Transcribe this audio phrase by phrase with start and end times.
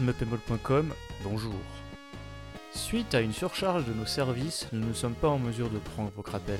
[0.00, 0.94] schmepemol.com,
[1.24, 1.54] bonjour.
[2.72, 6.10] Suite à une surcharge de nos services, nous ne sommes pas en mesure de prendre
[6.16, 6.58] vos rappels.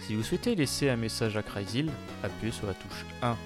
[0.00, 1.92] Si vous souhaitez laisser un message à Cryzil,
[2.24, 3.36] appuyez sur la touche 1.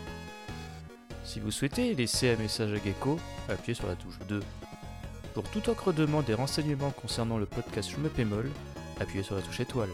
[1.23, 3.19] Si vous souhaitez laisser un message à Gecko,
[3.51, 4.41] appuyez sur la touche 2.
[5.35, 8.51] Pour toute autre demande et renseignements concernant le podcast Schmepemol,
[9.01, 9.91] appuyez sur la touche étoile.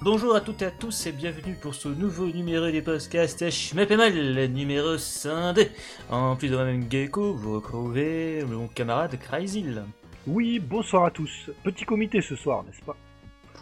[0.00, 4.46] Bonjour à toutes et à tous et bienvenue pour ce nouveau numéro des podcasts Schmepemol,
[4.46, 5.66] numéro 102.
[6.08, 9.82] En plus de moi-même Gecko, vous retrouvez mon camarade Cryzil.
[10.28, 11.50] Oui, bonsoir à tous.
[11.64, 12.96] Petit comité ce soir, n'est-ce pas?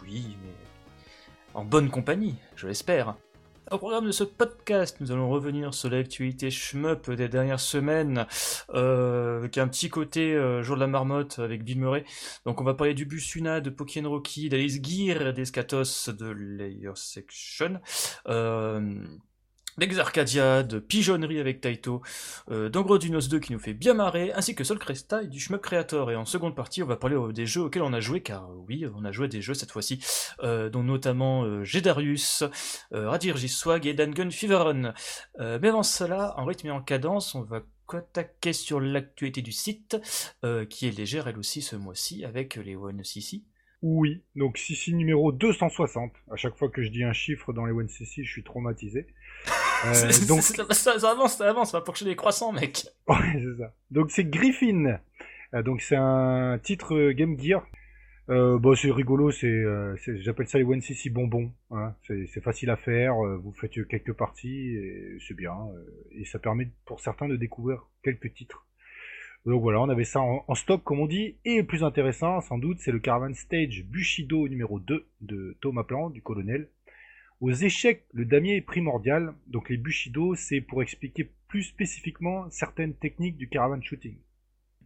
[0.03, 0.53] Oui, mais
[1.55, 3.15] en bonne compagnie, je l'espère.
[3.69, 8.25] Au programme de ce podcast, nous allons revenir sur l'actualité shmup des dernières semaines,
[8.73, 12.05] euh, avec un petit côté euh, jour de la marmotte avec Bill Murray.
[12.45, 17.81] Donc on va parler du Busuna, de Pokémon Rocky, d'Alice Gear, d'Escatos, de Layer Section.
[18.29, 19.05] Euh,
[19.77, 22.01] d'Exarcadia, de Pigeonnerie avec Taito,
[22.49, 25.61] euh, d'Angrodunos 2 qui nous fait bien marrer, ainsi que Sol Cresta et du Shmup
[25.61, 26.11] Creator.
[26.11, 28.45] Et en seconde partie, on va parler euh, des jeux auxquels on a joué, car
[28.45, 29.99] euh, oui, on a joué des jeux cette fois-ci,
[30.41, 32.43] euh, dont notamment euh, Gedarius,
[32.93, 34.93] euh, Radirgis Swag et Dangun Feveron.
[35.39, 37.61] Mais avant cela, en rythme et en cadence, on va
[37.93, 39.97] attaquer sur l'actualité du site,
[40.69, 43.43] qui est légère elle aussi ce mois-ci, avec les One CC.
[43.83, 46.11] Oui, donc Sissi numéro 260.
[46.31, 49.05] À chaque fois que je dis un chiffre dans les One CC, je suis traumatisé.
[49.85, 52.85] Euh, donc, ça, ça- ça avance, ça avance, on va pourcher les croissants, mec.
[53.07, 53.73] ouais, c'est ça.
[53.91, 54.99] Donc c'est Griffin.
[55.53, 57.65] Euh, donc c'est un titre euh, Game Gear.
[58.29, 61.53] Euh, bon, c'est rigolo, c'est, euh, j'appelle ça les One CC bonbons.
[61.71, 61.93] Hein.
[62.05, 63.15] C'est, c'est facile à faire.
[63.15, 65.53] vous faites quelques parties et c'est bien.
[66.11, 68.65] et ça permet pour certains de découvrir quelques titres.
[69.45, 71.37] Donc voilà, on avait ça en, en stock comme on dit.
[71.45, 75.83] Et le plus intéressant, sans doute, c'est le Caravan Stage Bushido numéro 2 de Thomas
[75.83, 76.67] Plan, du colonel.
[77.39, 79.33] Aux échecs, le damier est primordial.
[79.47, 84.17] Donc les Bushido, c'est pour expliquer plus spécifiquement certaines techniques du caravan shooting.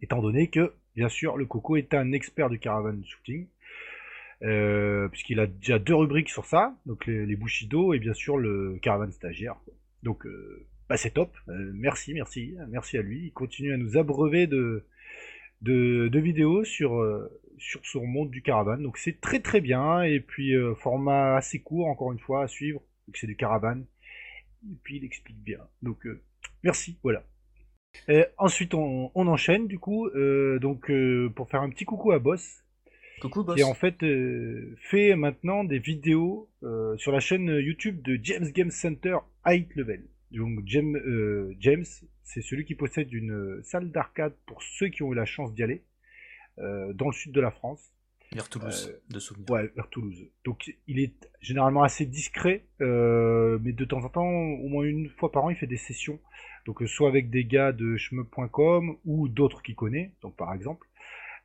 [0.02, 3.46] Étant donné que, bien sûr, le Coco est un expert du caravan shooting.
[4.42, 8.76] Euh, puisqu'il a déjà deux rubriques sur ça, donc les, Bushido et bien sûr le
[8.82, 9.54] caravan stagiaire.
[10.02, 11.32] Donc euh, bah c'est top.
[11.48, 13.26] Euh, merci, merci, merci à lui.
[13.26, 14.84] Il continue à nous abreuver de
[16.18, 17.30] vidéos sur, euh,
[17.62, 18.82] sur son monde du caravane.
[18.82, 20.02] Donc c'est très très bien.
[20.02, 22.82] Et puis euh, format assez court, encore une fois, à suivre.
[23.06, 23.86] Donc c'est du caravane.
[24.70, 25.60] Et puis il explique bien.
[25.80, 26.22] Donc euh,
[26.62, 27.24] merci, voilà.
[28.08, 30.10] Euh, ensuite on, on enchaîne du coup.
[30.60, 30.90] donc
[31.34, 32.64] pour faire un petit coucou à Boss.
[33.20, 33.56] Coucou, boss.
[33.56, 34.04] Qui en fait
[34.78, 36.50] fait maintenant des vidéos
[36.96, 40.04] sur la chaîne YouTube de James Game Center High Level.
[40.32, 40.98] Donc James,
[41.60, 41.84] James
[42.24, 45.62] c'est celui qui possède une salle d'arcade pour ceux qui ont eu la chance d'y
[45.62, 45.84] aller
[46.58, 47.92] dans le sud de la France.
[48.34, 49.50] Vers Toulouse, Euh, de souvenir.
[49.50, 50.26] Ouais, vers Toulouse.
[50.44, 55.10] Donc il est généralement assez discret, euh, mais de temps en temps, au moins une
[55.10, 56.18] fois par an, il fait des sessions.
[56.64, 60.86] Donc euh, soit avec des gars de shmup.com ou d'autres qu'il connaît, donc par exemple.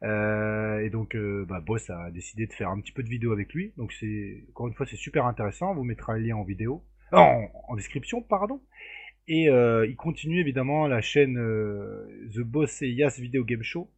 [0.03, 3.31] Euh, et donc euh, bah, Boss a décidé de faire un petit peu de vidéo
[3.33, 3.73] avec lui.
[3.77, 5.71] Donc c'est encore une fois c'est super intéressant.
[5.71, 8.61] On vous mettra le lien en vidéo, Euh, en, en description pardon.
[9.27, 13.89] Et euh, il continue évidemment la chaîne euh, The Boss et Yas Video Game Show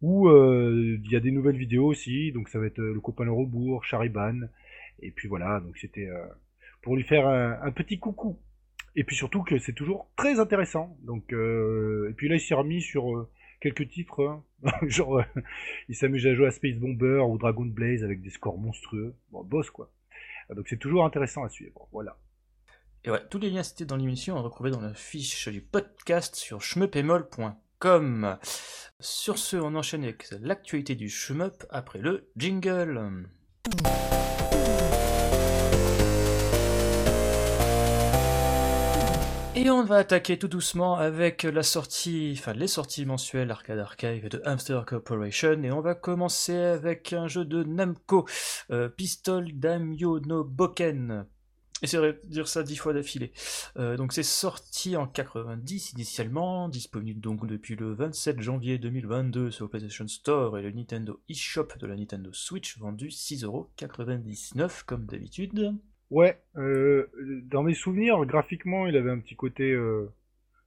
[0.00, 3.24] où il y a des nouvelles vidéos aussi, donc ça va être euh, le copain
[3.24, 4.40] le rebours, Chariban,
[5.00, 6.26] et puis voilà, donc c'était euh,
[6.82, 8.38] pour lui faire un, petit coucou.
[8.96, 10.96] Et puis surtout que c'est toujours très intéressant.
[11.02, 13.28] Donc euh, et puis là il s'est remis sur
[13.60, 14.44] quelques titres, hein.
[14.88, 15.22] genre
[15.88, 19.42] il s'amuse à jouer à Space Bomber ou Dragon Blaze avec des scores monstrueux, bon
[19.42, 19.90] boss quoi.
[20.54, 21.88] Donc c'est toujours intéressant à suivre.
[21.92, 22.16] Voilà.
[23.06, 26.36] Et ouais, tous les liens cités dans l'émission, on retrouver dans la fiche du podcast
[26.36, 26.62] sur
[29.00, 33.28] Sur ce, on enchaîne avec l'actualité du shmup après le jingle.
[39.56, 44.28] Et on va attaquer tout doucement avec la sortie, enfin les sorties mensuelles Arcade Archive
[44.30, 48.26] de Hamster Corporation et on va commencer avec un jeu de Namco,
[48.70, 51.26] euh, Pistol Damyo no Boken.
[51.84, 53.32] Essayerai de dire ça dix fois d'affilée.
[53.76, 59.66] Euh, donc c'est sorti en 90 initialement, disponible donc depuis le 27 janvier 2022 sur
[59.66, 65.74] le PlayStation Store et le Nintendo eShop de la Nintendo Switch vendu 6,99€ comme d'habitude.
[66.10, 67.10] Ouais, euh,
[67.50, 70.12] dans mes souvenirs, graphiquement, il avait un petit côté, euh,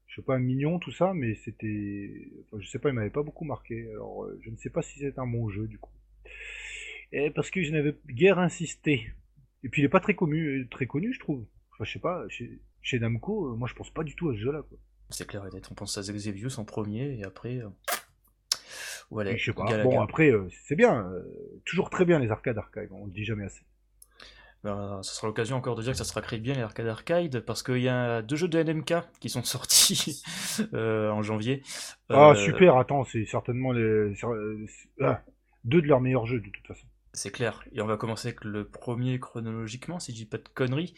[0.07, 3.23] je sais pas, mignon, tout ça, mais c'était, enfin, je sais pas, il m'avait pas
[3.23, 3.89] beaucoup marqué.
[3.91, 5.91] Alors, euh, je ne sais pas si c'est un bon jeu, du coup.
[7.11, 9.07] Et parce que je n'avais guère insisté.
[9.63, 11.45] Et puis, il est pas très connu, très connu, je trouve.
[11.73, 14.33] Enfin, je sais pas, chez, chez Namco, euh, moi, je pense pas du tout à
[14.33, 14.77] ce jeu-là, quoi.
[15.09, 17.57] C'est clair et net, on pense à Xevious en premier et après...
[17.57, 17.69] euh,
[19.09, 19.63] Voilà, je sais pas.
[19.65, 19.83] Galaga.
[19.83, 21.23] Bon, après, euh, c'est bien, euh,
[21.65, 23.63] toujours très bien les arcades archives, on le dit jamais assez.
[24.63, 27.39] Ben, ce sera l'occasion encore de dire que ça sera créé bien les arcade arcade
[27.41, 30.23] parce qu'il y a deux jeux de NMK qui sont sortis
[30.73, 31.61] en janvier.
[32.09, 34.13] Ah super, attends, c'est certainement les
[34.99, 35.21] ah,
[35.63, 36.87] deux de leurs meilleurs jeux de toute façon.
[37.17, 37.63] C'est clair.
[37.71, 40.93] Et on va commencer avec le premier chronologiquement, si je dis pas de conneries.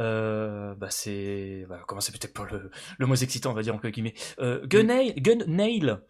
[0.00, 3.76] Euh, bah c'est, on va commencer peut-être par le, le mot excitant, on va dire
[3.76, 4.14] en guillemets.
[4.40, 6.00] Euh, Gun, Nail, Gun Nail.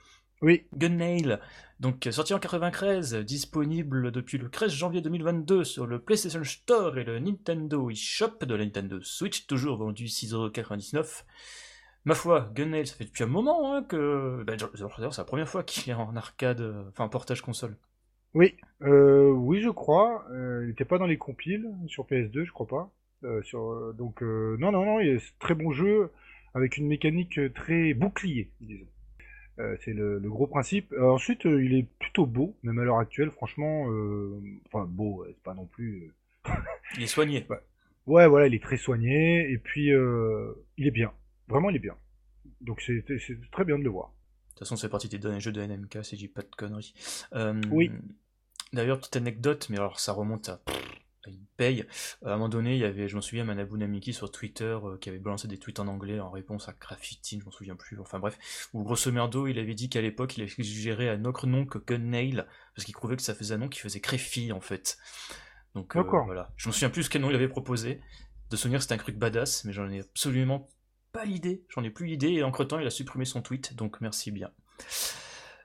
[0.41, 0.67] Oui.
[0.75, 1.41] Gun Nail.
[1.79, 7.05] Donc sorti en 93, disponible depuis le 13 janvier 2022 sur le PlayStation Store et
[7.05, 11.25] le Nintendo eShop de la Nintendo Switch, toujours vendu 6,99€.
[12.07, 14.43] Ma foi, Gun Nail, ça fait depuis un moment hein, que.
[14.47, 17.77] Bah, c'est la première fois qu'il est en arcade, enfin en portage console.
[18.35, 20.25] Oui, euh, oui, je crois.
[20.31, 22.93] Euh, il n'était pas dans les compiles sur PS2, je crois pas.
[23.25, 26.11] Euh, sur, donc non, non, non, c'est un très bon jeu
[26.55, 28.87] avec une mécanique très bouclier, disons.
[29.85, 30.94] c'est le, gros principe.
[30.99, 33.87] ensuite, il est plutôt beau, même à l'heure actuelle, franchement.
[34.67, 36.12] Enfin, beau, c'est pas non plus.
[36.97, 37.47] il est soigné.
[38.06, 38.26] Ouais.
[38.26, 41.12] voilà, il est très soigné et puis il est bien.
[41.49, 41.97] Vraiment, il est bien.
[42.61, 43.05] Donc c'est
[43.50, 44.12] très bien de le voir.
[44.61, 46.55] De toute façon, c'est parti des derniers jeux de NMK, si je dis pas de
[46.55, 46.93] conneries.
[47.71, 47.91] oui.
[48.73, 50.61] D'ailleurs, petite anecdote, mais alors ça remonte à,
[51.27, 51.87] une paye.
[52.25, 54.97] À un moment donné, il y avait, je m'en souviens, Manabu Namiki sur Twitter euh,
[54.99, 57.99] qui avait balancé des tweets en anglais en réponse à Graffiti, je m'en souviens plus.
[58.01, 61.47] Enfin bref, où grosso merdo, il avait dit qu'à l'époque, il avait suggéré un autre
[61.47, 64.53] nom que Gun Nail parce qu'il trouvait que ça faisait un nom qui faisait Créfi
[64.53, 64.99] en fait.
[65.75, 66.53] Donc euh, voilà.
[66.57, 68.01] Je me souviens plus quel nom il avait proposé.
[68.51, 70.69] De souvenir, c'était un truc badass, mais j'en ai absolument
[71.12, 71.65] pas l'idée.
[71.69, 74.51] J'en ai plus l'idée et entre temps, il a supprimé son tweet, donc merci bien.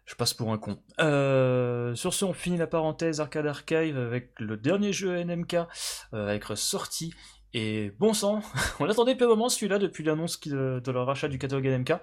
[0.05, 0.77] Je passe pour un con.
[0.99, 6.29] Euh, sur ce, on finit la parenthèse Arcade Archive avec le dernier jeu NMK, euh,
[6.29, 7.13] avec sortie.
[7.53, 8.41] Et bon sang,
[8.79, 11.93] on attendait depuis un moment celui-là depuis l'annonce de, leur rachat du catalogue NMK.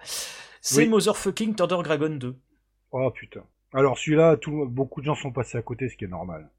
[0.60, 2.36] C'est Motherfucking Thunder Dragon 2.
[2.92, 3.44] Oh putain.
[3.72, 4.36] Alors celui-là,
[4.66, 6.50] beaucoup de gens sont passés à côté, ce qui est normal.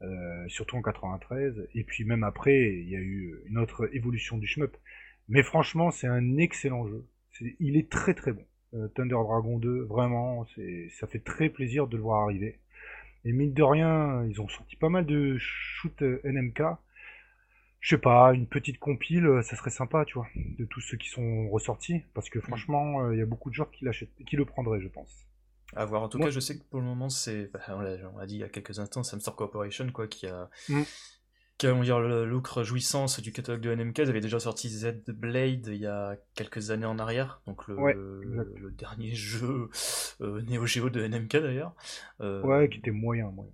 [0.00, 1.68] Euh, surtout en 93.
[1.74, 4.76] Et puis même après, il y a eu une autre évolution du shmup.
[5.28, 7.04] Mais franchement, c'est un excellent jeu.
[7.60, 8.44] il est très très bon.
[8.74, 10.46] Euh, Thunder Dragon 2, vraiment,
[10.90, 12.58] ça fait très plaisir de le voir arriver.
[13.24, 16.62] Et mine de rien, ils ont sorti pas mal de shoot euh, NMK.
[17.80, 20.96] Je sais pas, une petite compile, euh, ça serait sympa, tu vois, de tous ceux
[20.96, 24.36] qui sont ressortis, parce que franchement, il y a beaucoup de joueurs qui l'achètent, qui
[24.36, 25.26] le prendraient, je pense.
[25.76, 26.02] À voir.
[26.02, 28.44] En tout cas, je sais que pour le moment, c'est, on l'a dit il y
[28.44, 30.82] a quelques instants, Samsung Corporation, quoi, qui a, mm
[31.64, 35.66] on dire, le look réjouissance du catalogue de NMK, ils avaient déjà sorti Z Blade
[35.66, 37.76] il y a quelques années en arrière, donc le,
[38.22, 39.68] le, dernier jeu
[40.20, 41.74] euh, Neo Geo de NMK d'ailleurs.
[42.20, 43.52] Euh, ouais, qui était moyen, moyen.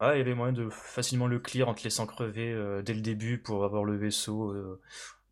[0.00, 2.94] Ouais, il y avait moyen de facilement le clear en te laissant crever euh, dès
[2.94, 4.80] le début pour avoir le vaisseau euh,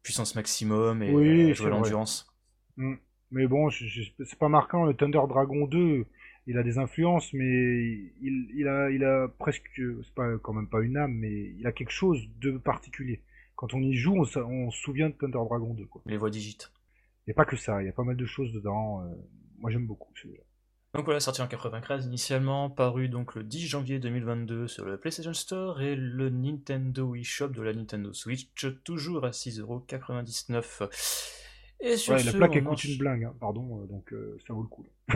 [0.02, 2.32] puissance maximum et jouer l'endurance.
[2.76, 2.94] Mm.
[3.32, 6.04] Mais bon, c'est pas marquant, le Thunder Dragon 2,
[6.46, 7.44] il a des influences, mais
[8.20, 11.66] il, il, a, il a presque, c'est pas quand même pas une âme, mais il
[11.66, 13.22] a quelque chose de particulier.
[13.54, 15.86] Quand on y joue, on, on se souvient de Thunder Dragon 2.
[15.86, 16.02] Quoi.
[16.06, 16.72] Les voix digites.
[17.26, 19.02] Il n'y a pas que ça, il y a pas mal de choses dedans.
[19.02, 19.14] Euh,
[19.58, 20.42] moi j'aime beaucoup celui-là.
[20.94, 25.32] Donc voilà, sorti en 93 initialement, paru donc le 10 janvier 2022 sur le PlayStation
[25.32, 28.50] Store et le Nintendo eShop de la Nintendo Switch,
[28.84, 30.90] toujours à 6,99€.
[31.80, 34.52] Et sur ouais, la plaque elle coûte une blingue, hein, pardon, euh, donc euh, ça
[34.52, 34.86] vaut le coup.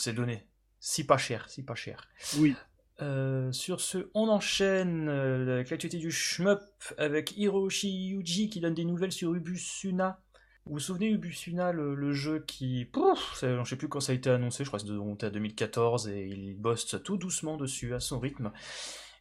[0.00, 0.46] c'est donné.
[0.78, 2.08] Si pas cher, si pas cher.
[2.38, 2.56] Oui.
[3.02, 6.60] Euh, sur ce, on enchaîne euh, avec l'actualité du shmup
[6.98, 10.20] avec Hiroshi Yuji qui donne des nouvelles sur Ubusuna.
[10.66, 12.84] Vous vous souvenez Ubusuna, le, le jeu qui...
[12.84, 15.30] Pouf, je ne sais plus quand ça a été annoncé, je crois que c'est à
[15.30, 18.52] 2014 et il bosse tout doucement dessus, à son rythme.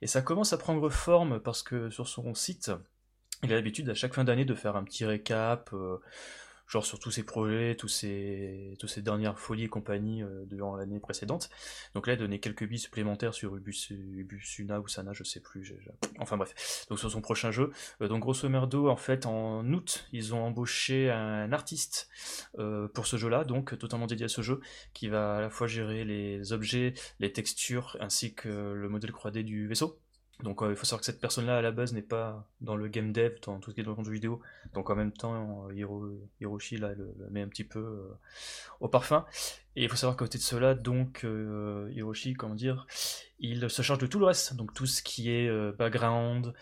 [0.02, 2.72] Et ça commence à prendre forme parce que sur son site,
[3.44, 5.72] il a l'habitude à chaque fin d'année de faire un petit récap...
[5.74, 5.98] Euh,
[6.70, 10.76] genre sur tous ses projets, tous ses, tous ces dernières folies et compagnie euh, durant
[10.76, 11.50] l'année précédente.
[11.96, 15.74] Donc là, il donné quelques billes supplémentaires sur Ubus, Ubusuna ou Sana, je sais plus.
[16.20, 17.72] Enfin bref, donc sur son prochain jeu.
[18.02, 22.08] Euh, donc grosso merdo, en fait, en août, ils ont embauché un artiste
[22.60, 24.62] euh, pour ce jeu-là, donc totalement dédié à ce jeu,
[24.94, 29.44] qui va à la fois gérer les objets, les textures, ainsi que le modèle 3D
[29.44, 30.00] du vaisseau.
[30.44, 32.88] Donc euh, il faut savoir que cette personne-là à la base n'est pas dans le
[32.88, 34.40] game dev, dans tout ce qui est dans le jeu vidéo.
[34.74, 38.18] Donc en même temps, euh, Hiroshi là, le, met un petit peu euh,
[38.80, 39.26] au parfum.
[39.76, 41.26] Et il faut savoir qu'à côté de cela, donc
[41.92, 42.88] Hiroshi, comment dire,
[43.40, 44.56] il se charge de tout le reste.
[44.56, 46.54] Donc tout ce qui est background,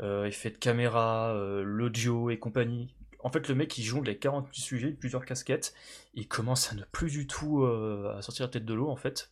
[0.00, 1.34] effet de caméra,
[1.64, 2.94] l'audio et compagnie.
[3.20, 5.74] En fait, le mec il joue les 48 sujets, plusieurs casquettes.
[6.14, 9.30] Il commence à ne plus du tout à sortir la tête de l'eau en fait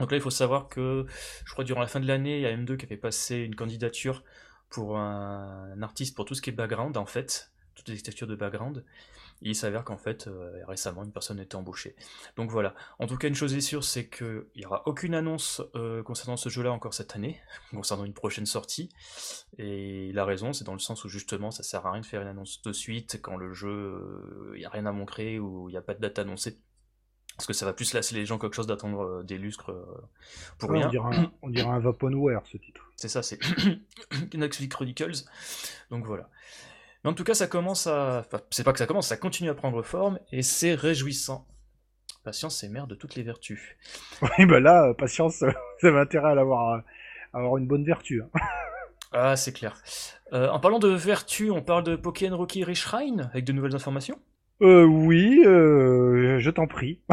[0.00, 1.06] donc là, il faut savoir que
[1.44, 3.54] je crois durant la fin de l'année, il y a M2 qui avait passé une
[3.54, 4.24] candidature
[4.70, 7.52] pour un, artiste pour tout ce qui est background en fait.
[7.74, 8.84] toutes les textures de background.
[9.42, 11.96] Il s'avère qu'en fait, euh, récemment, une personne a été embauchée.
[12.36, 12.74] Donc voilà.
[12.98, 16.36] En tout cas, une chose est sûre, c'est qu'il n'y aura aucune annonce euh, concernant
[16.36, 17.40] ce jeu-là encore cette année,
[17.70, 18.90] concernant une prochaine sortie.
[19.56, 22.20] Et la raison, c'est dans le sens où justement, ça sert à rien de faire
[22.20, 25.72] une annonce de suite quand le jeu, il n'y a rien à montrer ou il
[25.72, 26.58] n'y a pas de date annoncée.
[27.40, 29.72] Parce que ça va plus lasser les gens quelque chose d'attendre des lustres
[30.58, 30.88] pour rien.
[30.88, 32.92] On dirait, un, on dirait un Vaporware, ce titre.
[32.96, 33.38] C'est ça, c'est
[34.34, 35.24] Knoxville Chronicles.
[35.90, 36.28] Donc voilà.
[37.02, 38.18] Mais en tout cas, ça commence à.
[38.26, 41.46] Enfin, c'est pas que ça commence, ça continue à prendre forme et c'est réjouissant.
[42.24, 43.74] Patience, c'est mère de toutes les vertus.
[44.22, 45.48] Oui, bah là, patience, ça
[45.82, 46.82] avait intérêt à avoir,
[47.32, 48.22] avoir une bonne vertu.
[48.22, 48.28] Hein.
[49.12, 49.82] Ah, c'est clair.
[50.32, 54.20] Euh, en parlant de vertu, on parle de Pokémon Rocky Reshrine avec de nouvelles informations
[54.62, 57.00] Euh, oui, euh, je t'en prie.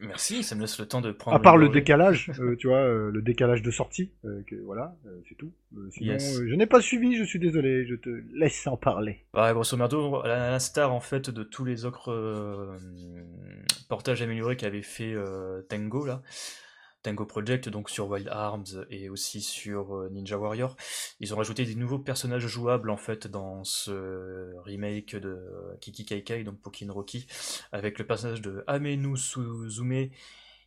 [0.00, 1.34] Merci, ça me laisse le temps de prendre.
[1.36, 4.94] À part le décalage, euh, tu vois, euh, le décalage de sortie, euh, que, voilà,
[5.28, 5.50] c'est tout.
[5.90, 6.40] Sinon, Yes.
[6.46, 9.24] je n'ai pas suivi, je suis désolé, je te laisse en parler.
[9.32, 12.76] Ouais, grosso merdo, à l'instar en fait de tous les autres
[13.88, 15.14] portages améliorés qu'avait fait
[15.70, 16.20] Tango là,
[17.04, 20.74] Tango Project, donc sur Wild Arms et aussi sur euh, Ninja Warrior,
[21.20, 26.04] ils ont rajouté des nouveaux personnages jouables en fait dans ce remake de euh, Kiki
[26.06, 27.26] Kaikai, donc Pokin Rocky,
[27.72, 30.08] avec le personnage de Amenu Suzume,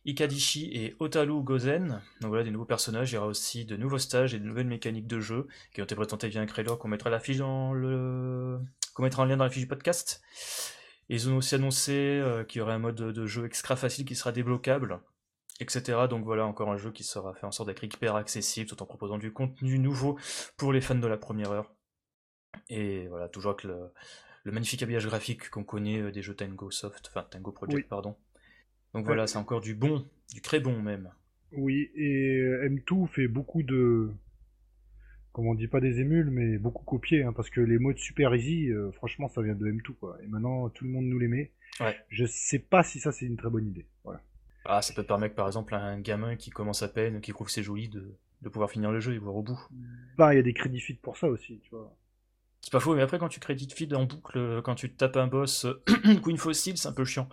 [0.06, 2.00] Ikadishi et Otaru Gozen.
[2.20, 4.68] Donc voilà des nouveaux personnages, il y aura aussi de nouveaux stages et de nouvelles
[4.68, 8.60] mécaniques de jeu qui ont été présentés via un trailer qu'on mettra dans le
[8.94, 10.22] qu'on mettra en lien dans la fiche du podcast.
[11.08, 14.04] Ils ont aussi annoncé euh, qu'il y aurait un mode de, de jeu extra facile
[14.04, 15.00] qui sera débloquable,
[15.60, 16.06] etc.
[16.08, 18.86] Donc voilà, encore un jeu qui sera fait en sorte d'être hyper accessible tout en
[18.86, 20.18] proposant du contenu nouveau
[20.56, 21.72] pour les fans de la première heure.
[22.68, 23.90] Et voilà, toujours avec le,
[24.44, 27.86] le magnifique habillage graphique qu'on connaît euh, des jeux Tango Soft, enfin Tango Project, Oui.
[27.88, 28.16] pardon.
[28.94, 31.12] Donc voilà, c'est encore du bon, du très bon même.
[31.52, 34.10] Oui, et euh, M2 fait beaucoup de...
[35.32, 38.34] Comment on dit pas des émules, mais beaucoup copié, hein, parce que les modes Super
[38.34, 40.18] Easy, euh, franchement, ça vient de M2, quoi.
[40.22, 41.52] Et maintenant, tout le monde nous les met.
[41.80, 41.96] Ouais.
[42.08, 43.86] Je sais pas si ça, c'est une très bonne idée.
[44.04, 44.20] Voilà.
[44.64, 47.48] Ah, ça peut permettre par exemple à un gamin qui commence à peine, qui trouve
[47.48, 49.60] c'est joli, de, de pouvoir finir le jeu et voir au bout.
[50.18, 51.96] Bah, il y a des crédits feed pour ça aussi, tu vois.
[52.60, 55.26] C'est pas faux, mais après quand tu crédites feed en boucle, quand tu tapes un
[55.26, 55.66] boss
[56.22, 57.28] Queen Fossil, c'est un peu chiant.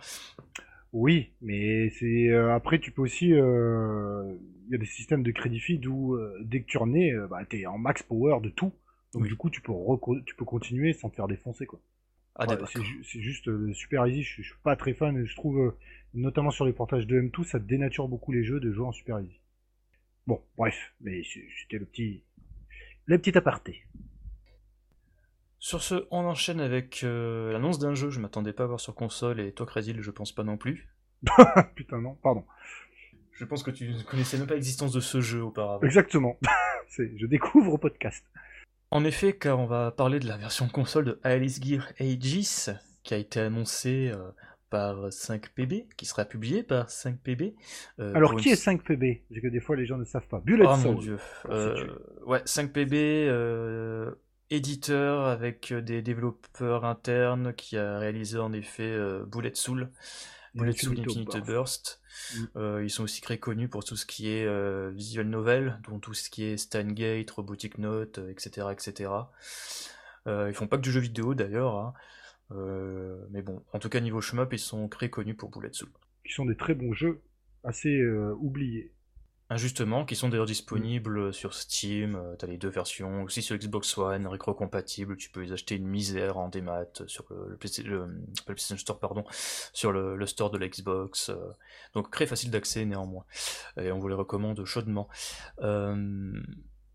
[0.92, 4.34] Oui, mais c'est euh, après tu peux aussi euh,
[4.66, 7.26] il y a des systèmes de crédit feed où euh, dès que tu renais, euh,
[7.28, 8.72] bah t'es en max power de tout.
[9.12, 9.28] Donc Oui.
[9.28, 9.72] du coup tu peux
[10.24, 11.80] tu peux continuer sans te faire défoncer quoi.
[12.38, 15.16] Ah Ouais, c'est ju- c'est juste euh, super easy, je, je suis pas très fan
[15.16, 15.76] et je trouve euh,
[16.14, 19.18] notamment sur les portages de M2 ça dénature beaucoup les jeux de jouer en super
[19.20, 19.40] easy.
[20.26, 22.22] Bon, bref, mais c'était le petit
[23.06, 23.84] le petit aparté.
[25.58, 28.94] Sur ce, on enchaîne avec euh, l'annonce d'un jeu, je m'attendais pas à voir sur
[28.94, 30.88] console, et toi Krasil, je pense pas non plus.
[31.74, 32.44] Putain non, pardon.
[33.32, 35.82] Je pense que tu ne connaissais même pas l'existence de ce jeu auparavant.
[35.84, 36.38] Exactement.
[36.88, 38.24] c'est je découvre au podcast.
[38.90, 42.66] En effet, car on va parler de la version console de Alice Gear Aegis,
[43.02, 44.30] qui a été annoncée euh,
[44.70, 47.54] par 5PB, qui sera publiée par 5PB.
[47.98, 50.40] euh, Alors qui une- est 5PB Parce que des fois les gens ne savent pas.
[50.44, 50.84] Bullet Oh Soul.
[50.94, 51.18] mon dieu.
[51.42, 51.86] Pour Euh,
[52.26, 54.12] ouais, 5PB, euh,
[54.50, 59.90] éditeur avec des développeurs internes qui a réalisé en effet Bullet Soul,
[60.56, 62.00] Et Bullet Soul Infinite Infinite Burst.
[62.34, 62.44] Mm.
[62.56, 65.98] Euh, ils sont aussi très connus pour tout ce qui est euh, visual novel, dont
[65.98, 69.10] tout ce qui est Steingate, Robotic Note, euh, etc., etc.
[70.26, 71.94] Euh, ils font pas que du jeu vidéo d'ailleurs, hein.
[72.52, 75.88] Euh, mais bon, en tout cas niveau shmup, ils sont très connus pour Bullet Soul.
[76.24, 77.20] Qui sont des très bons jeux,
[77.64, 78.04] assez
[78.38, 78.92] oubliés.
[79.48, 83.96] Injustement, qui sont d'ailleurs disponibles sur Steam, euh, t'as les deux versions, aussi sur Xbox
[83.96, 88.06] One, rétro-compatibles, tu peux les acheter une misère en démat sur le, le, PC le-
[88.06, 89.24] pas le PlayStation Store, pardon,
[89.72, 91.36] sur le, le store de la Xbox, euh,
[91.94, 93.24] donc très facile d'accès néanmoins,
[93.80, 95.08] et on vous les recommande chaudement.
[95.60, 96.42] Euh,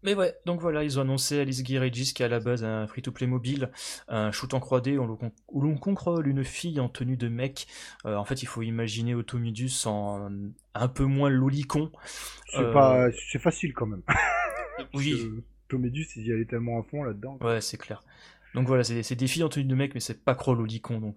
[0.03, 2.63] mais ouais, donc voilà, ils ont annoncé Alice Gear Aegis qui est à la base
[2.63, 3.71] un free-to-play mobile,
[4.07, 7.67] un shoot en 3D où l'on contrôle une fille en tenue de mec.
[8.05, 10.29] Euh, en fait, il faut imaginer Automidus en
[10.73, 11.91] un peu moins lolicon.
[12.47, 14.03] C'est Euh, pas, c'est facile quand même.
[14.93, 15.15] Oui,
[15.67, 17.37] Tomedus, il y allait tellement à fond là-dedans.
[17.41, 18.03] ouais, c'est clair.
[18.55, 20.99] Donc voilà, c'est c'est des filles en tenue de mec, mais c'est pas trop lolicon,
[20.99, 21.15] donc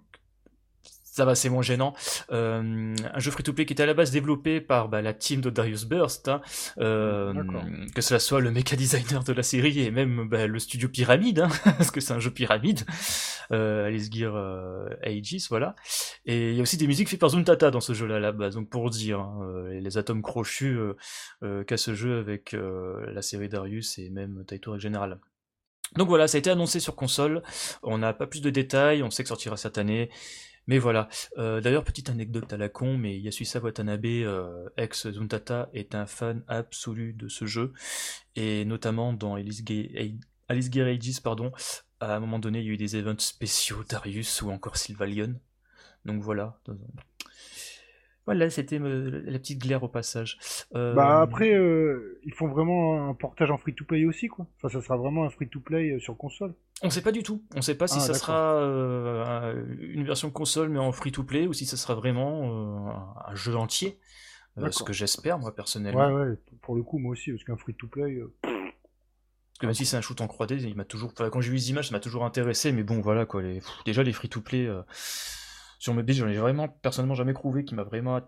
[1.15, 1.95] ça va, c'est moins gênant.
[2.33, 5.49] Euh, un jeu free-to-play qui était à la base développé par bah, la team de
[5.49, 6.41] Darius Burst, hein,
[6.79, 7.33] euh,
[7.95, 11.39] que cela soit le mecha designer de la série et même bah, le studio Pyramide,
[11.39, 12.81] hein, parce que c'est un jeu Pyramide,
[13.53, 15.77] euh, Alice Gear euh, Aegis, voilà.
[16.27, 18.33] Et il y a aussi des musiques faites par Zuntata dans ce jeu-là à la
[18.33, 20.95] base, donc pour dire, hein, euh, les atomes crochus euh,
[21.45, 25.21] euh, qu'a ce jeu avec euh, la série Darius et même Taito en général.
[25.97, 27.43] Donc voilà, ça a été annoncé sur console.
[27.83, 30.11] On n'a pas plus de détails, on sait que sortira cette année.
[30.67, 31.09] Mais voilà.
[31.39, 36.07] Euh, D'ailleurs, petite anecdote à la con, mais Yasuisa Watanabe, euh, ex Zuntata, est un
[36.07, 37.73] fan absolu de ce jeu.
[38.37, 40.17] Et notamment dans Alice, Ge-
[40.49, 41.53] Alice Aegis, pardon,
[42.01, 45.35] À un moment donné, il y a eu des events spéciaux, Darius ou encore Sylvalion.
[46.05, 46.59] Donc voilà.
[48.27, 50.39] Voilà, c'était la petite glaire au passage.
[50.75, 54.47] Euh, bah après, euh, ils font vraiment un portage en free-to-play aussi, quoi.
[54.57, 56.55] Enfin, ça sera vraiment un free-to-play euh, sur console.
[56.83, 57.43] On sait pas du tout.
[57.55, 61.67] On sait pas si ah, ça sera une version console mais en free-to-play ou si
[61.67, 63.99] ça sera vraiment un jeu entier.
[64.57, 66.07] ce que j'espère, moi, personnellement.
[66.07, 68.21] Ouais, ouais, pour le coup, moi aussi, parce qu'un free-to-play...
[68.43, 71.15] Parce que même si c'est un shoot en 3D, il m'a toujours...
[71.15, 73.43] quand j'ai vu les images, ça m'a toujours intéressé, mais bon, voilà, quoi.
[73.43, 73.61] Les...
[73.85, 74.69] Déjà, les free-to-play...
[75.85, 78.23] Sur Mobile, j'en ai vraiment personnellement jamais trouvé qui m'a vraiment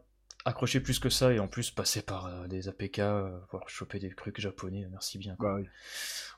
[0.45, 3.99] accroché plus que ça et en plus passer par euh, des APK, euh, voir choper
[3.99, 5.37] des trucs japonais, merci bien.
[5.39, 5.57] Bah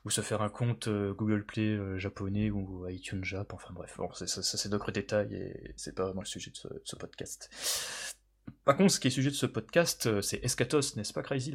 [0.05, 4.09] ou se faire un compte euh, Google Play japonais ou iTunes Jap, enfin bref, bon,
[4.13, 7.49] ça, c'est d'autres détails et c'est pas vraiment le sujet de ce, podcast.
[8.63, 11.53] Par contre, ce qui est sujet de ce podcast, c'est Escatos, n'est-ce pas Crazy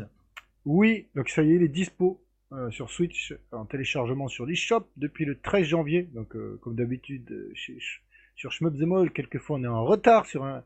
[0.66, 2.22] Oui, donc ça y est, il est dispo
[2.68, 6.02] sur Switch en téléchargement sur l'eShop depuis le 13 janvier.
[6.12, 7.50] Donc, comme d'habitude,
[8.34, 10.64] sur Shmubzemol, quelquefois on est en retard sur un,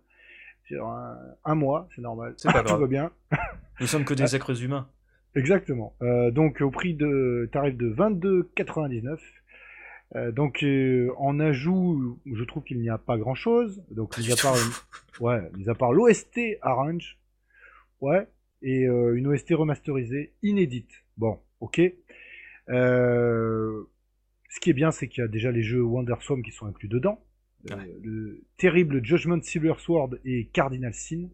[0.69, 2.35] sur un, mois, c'est normal.
[2.37, 2.77] C'est pas grave.
[2.77, 3.11] Tout va bien.
[3.81, 4.89] Nous sommes que des êtres humains.
[5.35, 5.95] Exactement.
[6.03, 9.19] Euh, donc au prix de tarif de 22,99.
[10.17, 13.83] Euh, donc euh, en ajout, je trouve qu'il n'y a pas grand chose.
[13.91, 14.57] Donc mis à part,
[15.21, 17.19] ouais, mis à part l'OST Arrange,
[18.01, 18.27] ouais,
[18.63, 20.91] et une OST remasterisée inédite.
[21.17, 21.81] Bon, ok.
[22.69, 23.85] ce
[24.61, 27.23] qui est bien, c'est qu'il y a déjà les jeux Wonderswan qui sont inclus dedans.
[27.73, 31.29] Euh, le terrible Judgment Silver Sword et Cardinal Sin.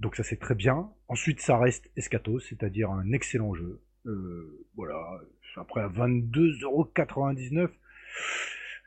[0.00, 0.90] Donc ça c'est très bien.
[1.08, 3.80] Ensuite ça reste Escatos, c'est-à-dire un excellent jeu.
[4.06, 5.20] Euh, voilà.
[5.56, 7.68] Après à 22,99€,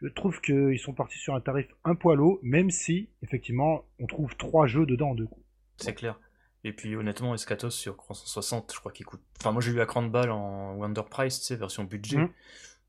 [0.01, 4.07] je trouve qu'ils sont partis sur un tarif un poil haut, même si effectivement on
[4.07, 5.45] trouve trois jeux dedans en deux coups.
[5.77, 6.19] C'est clair.
[6.63, 9.21] Et puis honnêtement, Escatos sur 360, je crois qu'il coûte.
[9.39, 12.17] Enfin, moi j'ai eu à 30 balles en Wonder Price, tu sais, version budget.
[12.17, 12.29] Mmh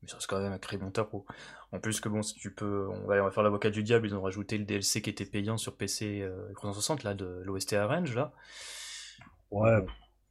[0.03, 1.25] mais ça reste quand même un très bon tapot.
[1.71, 4.21] En plus que bon, si tu peux, on va, faire l'avocat du diable, ils ont
[4.21, 8.33] rajouté le DLC qui était payant sur PC euh, 360 là, de l'OST Arrange là.
[9.49, 9.83] Ouais.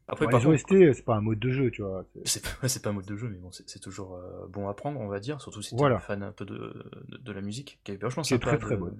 [0.08, 2.04] Après, par les OST, c'est pas un mode de jeu, tu vois.
[2.24, 2.50] C'est pas,
[2.82, 5.20] pas, un mode de jeu, mais bon, c'est toujours euh, bon à prendre, on va
[5.20, 8.22] dire, surtout si tu es fan un peu de, de, la musique, qui est vachement
[8.22, 8.48] sympa.
[8.48, 8.94] très très bon.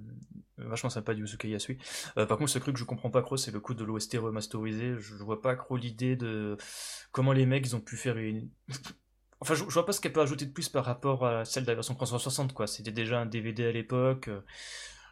[0.58, 1.78] Vachement sympa du Usuke Yasui.
[2.16, 4.16] Euh, par contre, ce truc que je comprends pas trop, c'est le coup de l'OST
[4.18, 4.94] remasterisé.
[4.98, 6.56] Je vois pas trop l'idée de
[7.10, 8.48] comment les mecs ils ont pu faire une
[9.42, 11.68] Enfin, je, vois pas ce qu'elle peut ajouter de plus par rapport à celle de
[11.68, 12.68] la version 360, quoi.
[12.68, 14.28] C'était déjà un DVD à l'époque.
[14.28, 14.40] Euh,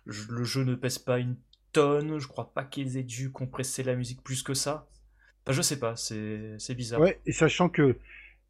[0.06, 1.34] le jeu ne pèse pas une
[1.72, 2.16] tonne.
[2.20, 4.86] Je crois pas qu'ils aient dû compresser la musique plus que ça.
[5.42, 7.00] Enfin, je sais pas, c'est bizarre.
[7.00, 7.96] Ouais, et sachant que euh,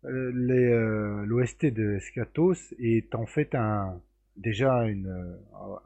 [0.05, 3.99] euh, l'OST de Scatos est en fait un
[4.37, 5.39] déjà une,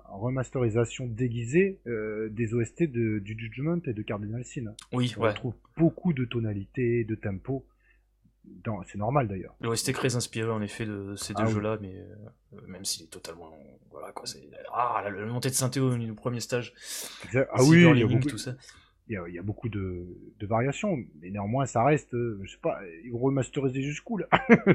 [0.09, 4.75] remasterisation déguisée des OST de, du Judgment et de Cardinal Sin.
[4.93, 7.65] Oui, On trouve beaucoup de tonalités, de tempo
[8.87, 9.55] c'est normal d'ailleurs.
[9.61, 13.11] L'OST très inspiré en effet de ces deux ah jeux-là, mais euh, même s'il est
[13.11, 13.53] totalement.
[13.91, 14.43] Voilà quoi, c'est.
[14.73, 16.75] Ah, la, montée de synthé au, premier stage.
[17.35, 18.57] Ah oui, il y, a beaucoup, tout ça.
[19.09, 20.07] Il, y a, beaucoup de,
[20.43, 22.15] variations, mais néanmoins ça reste.
[22.15, 24.27] Euh, je sais pas, ils vont remasteriser jusqu'où là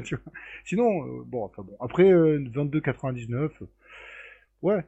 [0.65, 1.75] Sinon, euh, bon, enfin bon.
[1.79, 3.49] Après 22,99,
[4.61, 4.85] ouais.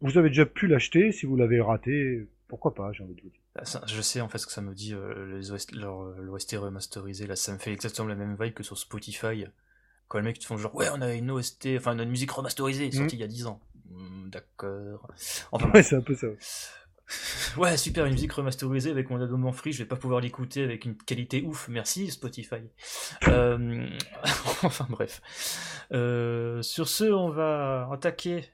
[0.00, 3.28] Vous avez déjà pu l'acheter si vous l'avez raté, pourquoi pas, j'ai envie de vous
[3.28, 3.40] dire.
[3.54, 5.40] Bah, je sais en fait ce que ça me dit, euh,
[5.72, 9.44] l'OST remasterisé, là ça me fait exactement la même vibe que sur Spotify.
[10.08, 12.86] Quand les mecs te font genre, ouais, on a une OST, enfin une musique remasterisée,
[12.86, 12.92] mhm.
[12.92, 13.60] sortie il y a 10 ans.
[13.90, 15.06] Hmm, d'accord.
[15.52, 16.26] Enfin, ouais, c'est un peu ça.
[17.58, 20.86] ouais, super, une musique remasterisée avec mon abonnement free, je vais pas pouvoir l'écouter avec
[20.86, 22.56] une qualité ouf, merci Spotify.
[23.28, 23.88] euh...
[24.62, 25.20] enfin bref.
[25.92, 28.44] Euh, sur ce, on va attaquer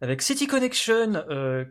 [0.00, 1.24] avec City Connection.
[1.28, 1.64] Euh,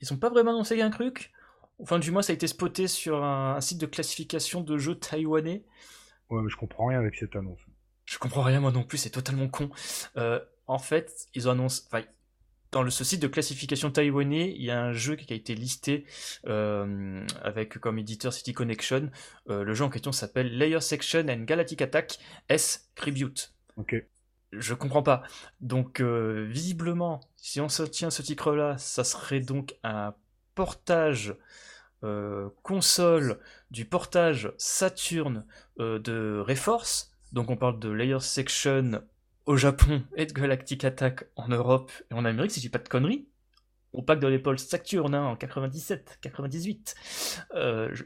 [0.00, 1.32] ils ont pas vraiment annoncé un truc.
[1.78, 5.64] Enfin, du moins, ça a été spoté sur un, site de classification de jeux taïwanais.
[6.30, 7.60] Ouais, mais je comprends rien avec cette annonce.
[8.04, 9.70] Je comprends rien, moi non plus, c'est totalement con.
[10.16, 11.82] Euh, en fait, ils ont annoncé.
[11.86, 12.04] Enfin,
[12.70, 15.54] dans le, ce site de classification taïwanais, il y a un jeu qui a été
[15.54, 16.06] listé
[16.46, 19.10] euh, avec comme éditeur City Connection.
[19.50, 23.54] Euh, le jeu en question s'appelle Layer Section and Galactic Attack S Tribute.
[23.76, 23.94] Ok
[24.52, 25.22] je comprends pas.
[25.60, 30.14] Donc, euh, visiblement, si on se tient ce titre-là, ça serait donc un
[30.54, 31.34] portage
[32.04, 33.38] euh, console
[33.70, 35.44] du portage Saturn
[35.80, 37.12] euh, de Reforce.
[37.32, 39.02] Donc, on parle de Layer Section
[39.46, 42.78] au Japon et de Galactic Attack en Europe et en Amérique, si je dis pas
[42.78, 43.26] de conneries.
[43.92, 46.94] Au pack de l'épaule Saturn hein, en 97, 98.
[47.54, 48.04] je,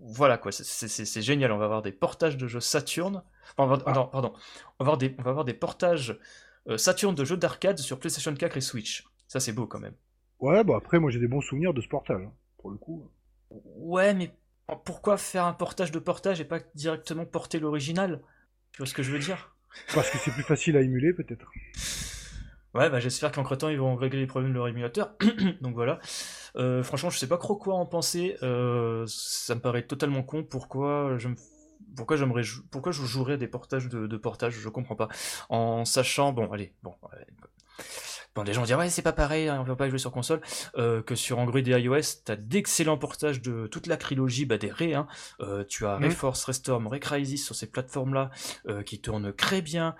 [0.00, 1.52] voilà quoi, c'est génial.
[1.52, 3.22] On va avoir des portages de jeux Saturn.
[3.56, 4.32] Enfin, on va, pardon.
[4.78, 6.18] On va avoir des, on va avoir des portages
[6.68, 9.04] euh, Saturn de jeux d'arcade sur PlayStation 4 et Switch.
[9.26, 9.94] Ça, c'est beau quand même.
[10.40, 13.10] Ouais, bah après, moi j'ai des bons souvenirs de ce portage, hein, pour le coup.
[13.50, 14.30] Ouais, mais
[14.84, 18.22] pourquoi faire un portage de portage et pas directement porter l'original?
[18.72, 19.56] Tu vois ce que je veux dire?
[19.94, 21.50] Parce que c'est plus facile à émuler, peut-être.
[22.74, 25.14] Ouais, bah j'espère qu'entre-temps, ils vont régler les problèmes de leur émulateur.
[25.62, 25.98] Donc voilà.
[26.56, 28.36] Euh, franchement, je sais pas trop quoi en penser.
[28.42, 30.44] Euh, ça me paraît totalement con.
[30.44, 31.28] Pourquoi je
[31.96, 35.08] pourquoi j'aimerais pourquoi je jouerais des portages de, de portage je comprends pas
[35.48, 36.94] en sachant bon allez bon
[38.42, 40.40] Les gens vont dire ouais c'est pas pareil, hein, on peut pas jouer sur console,
[40.76, 44.70] euh, que sur Android et iOS, t'as d'excellents portages de toute la trilogie bah, des
[44.70, 45.06] Ré, hein.
[45.40, 46.04] euh, tu as mmh.
[46.04, 48.30] Reforce, Restorm, Recrisis sur ces plateformes-là,
[48.68, 49.94] euh, qui tournent très bien,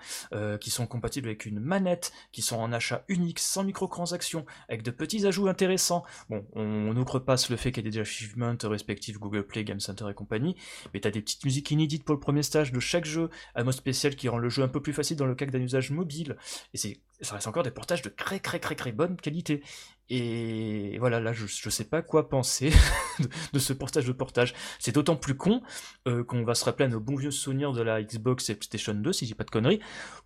[0.59, 4.91] qui sont compatibles avec une manette, qui sont en achat unique, sans microtransactions, avec de
[4.91, 6.03] petits ajouts intéressants.
[6.29, 10.05] Bon, on outrepasse le fait qu'il y ait des achievements respectifs Google Play, Game Center
[10.09, 10.55] et compagnie,
[10.93, 13.73] mais t'as des petites musiques inédites pour le premier stage de chaque jeu, un mode
[13.73, 16.37] spécial qui rend le jeu un peu plus facile dans le cas d'un usage mobile,
[16.73, 19.63] et c'est ça reste encore des portages de très très très très bonne qualité.
[20.11, 22.71] Et voilà, là, je, je sais pas quoi penser
[23.53, 24.55] de, ce portage de portage.
[24.79, 25.61] C'est d'autant plus con
[26.07, 28.95] euh, qu'on va se rappeler à nos bons vieux souvenirs de la Xbox et PlayStation
[28.95, 29.79] 2, si j'ai pas de conneries,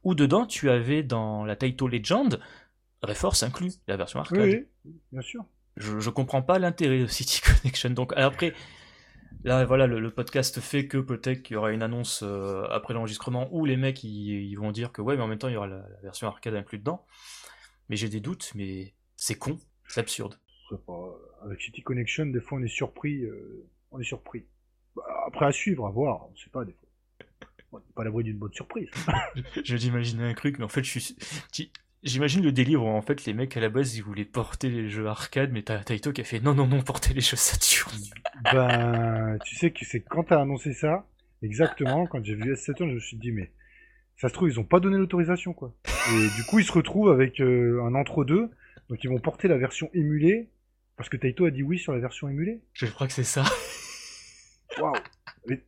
[0.04, 2.40] où dedans, tu avais dans la Taito Legend,
[3.02, 4.66] Reforce inclus, la version arcade.
[4.86, 5.44] Oui, bien sûr.
[5.76, 7.90] Je, je comprends pas l'intérêt de City Connection.
[7.90, 8.54] Donc après,
[9.44, 13.50] Là, voilà, le, podcast fait que peut-être qu'il y aura une annonce euh, après l'enregistrement
[13.52, 15.68] où les mecs ils, vont dire que ouais, mais en même temps il y aura
[15.68, 17.06] la, version arcade inclus dedans.
[17.90, 20.40] Mais j'ai des doutes, mais c'est con, c'est absurde.
[21.44, 24.46] Avec City Connection, des fois on est surpris, euh, on est surpris.
[24.96, 26.90] Bah, après à suivre, à voir, on sait pas des fois.
[27.72, 28.90] On n'est pas l'abri d'une bonne surprise.
[29.64, 31.16] je un truc, mais en fait je suis,
[32.04, 34.90] J'imagine le délire où en fait les mecs à la base ils voulaient porter les
[34.90, 37.98] jeux arcade, mais t'as Taito qui a fait non non non porter les jeux Saturn.
[38.52, 41.08] Ben tu sais que c'est quand t'as annoncé ça,
[41.42, 43.52] exactement quand j'ai vu S Saturn, je me suis dit mais
[44.18, 45.74] ça se trouve ils ont pas donné l'autorisation quoi.
[46.12, 48.50] Et du coup ils se retrouvent avec euh, un entre deux,
[48.90, 50.50] donc ils vont porter la version émulée
[50.98, 52.62] parce que Taito a dit oui sur la version émulée.
[52.74, 53.44] Je crois que c'est ça.
[54.80, 54.94] Waouh.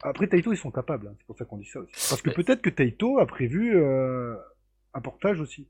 [0.03, 1.15] Après Taito ils sont capables, hein.
[1.17, 1.91] c'est pour ça qu'on dit ça aussi.
[2.09, 4.35] Parce que peut-être que Taito a prévu euh,
[4.93, 5.67] un portage aussi.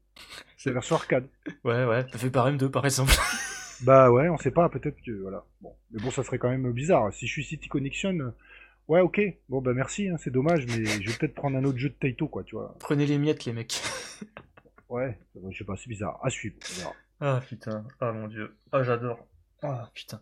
[0.58, 1.28] C'est la version arcade.
[1.64, 3.14] Ouais, ouais, ça fait par M2 par exemple.
[3.84, 5.44] bah ouais, on sait pas, peut-être que voilà.
[5.62, 5.74] Bon.
[5.92, 7.12] Mais bon, ça serait quand même bizarre.
[7.14, 8.34] Si je suis City Connection,
[8.88, 9.22] ouais, ok.
[9.50, 11.96] Bon, bah merci, hein, c'est dommage, mais je vais peut-être prendre un autre jeu de
[11.96, 12.76] Taito, quoi, tu vois.
[12.80, 13.82] Prenez les miettes, les mecs.
[14.90, 15.20] ouais,
[15.50, 16.20] je sais pas, c'est bizarre.
[16.24, 16.56] À suivre,
[17.20, 18.56] Ah putain, ah mon dieu.
[18.72, 19.28] Ah, j'adore.
[19.62, 20.22] Ah putain.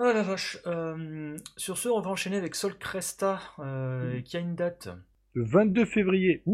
[0.00, 0.58] Oh la vache.
[0.66, 4.88] Euh, sur ce, on va enchaîner avec Sol Cresta, euh, qui a une date.
[5.32, 6.44] Le 22 février.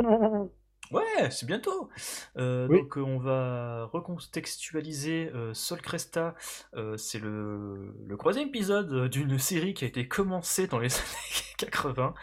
[0.90, 1.88] Ouais, c'est bientôt.
[2.36, 6.34] Euh, donc on va recontextualiser euh, Sol Cresta.
[6.74, 11.54] Euh, c'est le, le troisième épisode d'une série qui a été commencée dans les années
[11.58, 12.14] 80.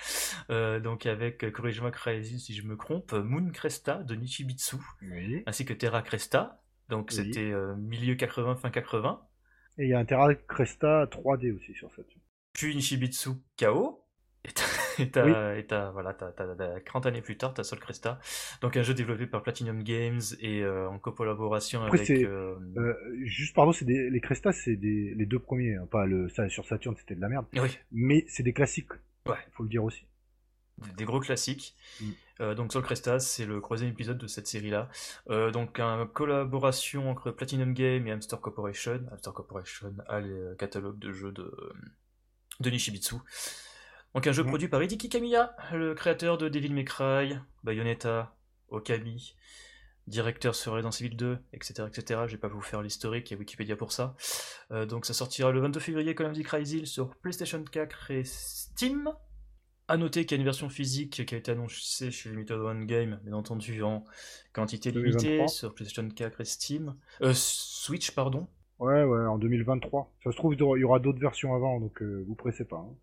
[0.80, 4.78] donc avec, corrige-moi crazy si je me trompe, Moon Cresta de Nichibitsu,
[5.45, 6.62] ainsi que Terra Cresta.
[6.89, 9.21] Donc c'était milieu 80, fin 80.
[9.78, 12.08] Et il y a un Terra Cresta 3D aussi sur cette.
[12.54, 14.01] Puis Nichibitsu KO.
[14.99, 18.19] Et t'as, voilà, 30 années plus tard, t'as Sol Cresta,
[18.62, 22.10] donc un jeu développé par Platinum Games et euh, en collaboration avec.
[22.10, 26.06] Euh, euh, juste pardon, c'est des, les Cresta, c'est des, les deux premiers, hein, pas
[26.06, 27.45] le ça sur Saturn, c'était de la merde.
[27.54, 27.77] Oui.
[27.91, 28.91] Mais c'est des classiques.
[29.25, 29.38] Ouais.
[29.54, 30.06] Faut le dire aussi.
[30.97, 31.75] Des, gros classiques.
[32.39, 32.54] Mm.
[32.56, 34.89] donc Sol Cresta, c'est le troisième épisode de cette série-là.
[35.51, 38.99] donc une collaboration entre Platinum Games et Hamster Corporation.
[39.12, 41.54] Hamster Corporation a les catalogues de jeux de,
[42.62, 43.17] de Nishibitsu.
[44.13, 48.36] Donc un jeu produit par Hideki Kamiya, le créateur de Devil May Cry, Bayonetta,
[48.67, 49.36] Okami,
[50.08, 51.86] directeur sur Resident Evil 2, etc.
[51.88, 52.21] etc.
[52.26, 54.15] Je vais pas vous faire l'historique, il y a Wikipédia pour ça.
[54.71, 59.10] Euh, donc ça sortira le 22 février, comme dit Cryzil, sur PlayStation 4 et Steam.
[59.88, 62.86] A noter qu'il y a une version physique qui a été annoncée chez Limited One
[62.86, 64.06] Game, bien entendu en
[64.54, 66.95] quantité limitée sur PlayStation 4 et Steam.
[67.21, 68.47] Euh, Switch, pardon.
[68.80, 70.13] Ouais, ouais, en 2023.
[70.24, 72.78] Ça se trouve, il y aura d'autres versions avant, donc euh, vous pressez pas.
[72.78, 72.95] Hein.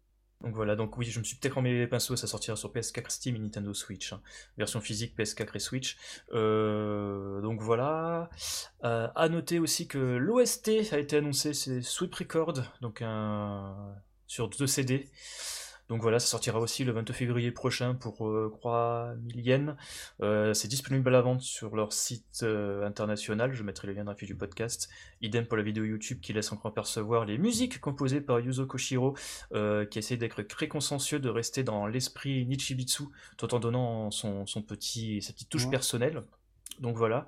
[0.42, 3.10] Donc voilà, donc oui, je me suis peut-être remis les pinceaux, ça sortira sur PS4,
[3.10, 4.12] Steam et Nintendo Switch.
[4.12, 4.20] Hein.
[4.56, 5.96] Version physique PS4 et Switch.
[6.32, 8.30] Euh, donc voilà.
[8.84, 13.02] Euh, à noter aussi que l'OST a été annoncé, c'est Sweep Record, donc
[14.26, 15.08] sur deux CD.
[15.88, 19.74] Donc voilà, ça sortira aussi le 22 février prochain pour euh, 3000 yens.
[20.20, 24.04] Euh, c'est disponible à la vente sur leur site euh, international, je mettrai le lien
[24.04, 24.90] dans la fiche du podcast.
[25.22, 29.16] Idem pour la vidéo YouTube qui laisse encore percevoir les musiques composées par Yuzo Koshiro,
[29.54, 33.04] euh, qui essaie d'être très consciencieux, de rester dans l'esprit Nichibitsu,
[33.38, 36.22] tout en donnant son, son petit, sa petite touche personnelle.
[36.80, 37.26] Donc voilà.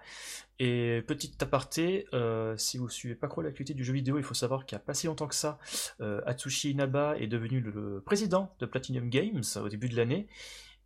[0.59, 4.35] Et petite aparté, euh, si vous suivez pas trop l'actualité du jeu vidéo, il faut
[4.35, 5.59] savoir qu'il n'y a pas si longtemps que ça,
[6.01, 10.29] euh, Atsushi Inaba est devenu le président de Platinum Games au début de l'année,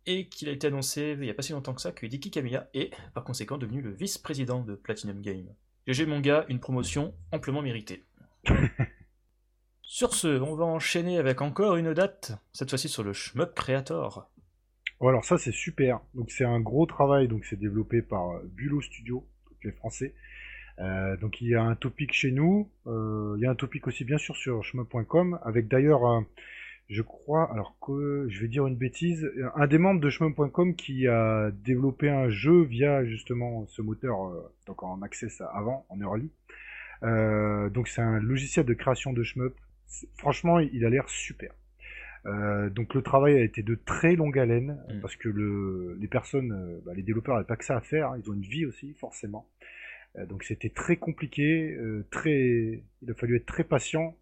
[0.05, 2.31] et qu'il a été annoncé il n'y a pas si longtemps que ça que Hideki
[2.31, 5.53] Kamiya est par conséquent devenu le vice-président de Platinum Games.
[5.87, 8.03] GG mon gars, une promotion amplement méritée.
[9.81, 14.29] sur ce, on va enchaîner avec encore une date, cette fois-ci sur le Shmup Creator.
[15.01, 15.99] Oh, alors ça c'est super.
[16.13, 17.27] Donc c'est un gros travail.
[17.27, 20.13] Donc c'est développé par euh, Bulot Studio, donc les Français.
[20.79, 22.69] Euh, donc il y a un topic chez nous.
[22.87, 26.23] Euh, il y a un topic aussi bien sûr sur chemin.com avec d'ailleurs,
[26.89, 31.07] je crois, alors que je vais dire une bêtise, un des membres de chemin.com qui
[31.07, 34.17] a développé un jeu via justement ce moteur,
[34.67, 36.31] donc en access avant, en early.
[37.73, 39.55] Donc c'est un logiciel de création de shmup.
[40.17, 41.53] Franchement, il a l'air super.
[42.25, 44.99] Euh, donc le travail a été de très longue haleine Mm.
[45.01, 48.11] parce que le, les personnes, euh, bah, les développeurs n'avaient pas que ça à faire,
[48.11, 49.47] hein, ils ont une vie aussi forcément.
[50.17, 54.15] Euh, donc c'était très compliqué, euh, très, il a fallu être très patient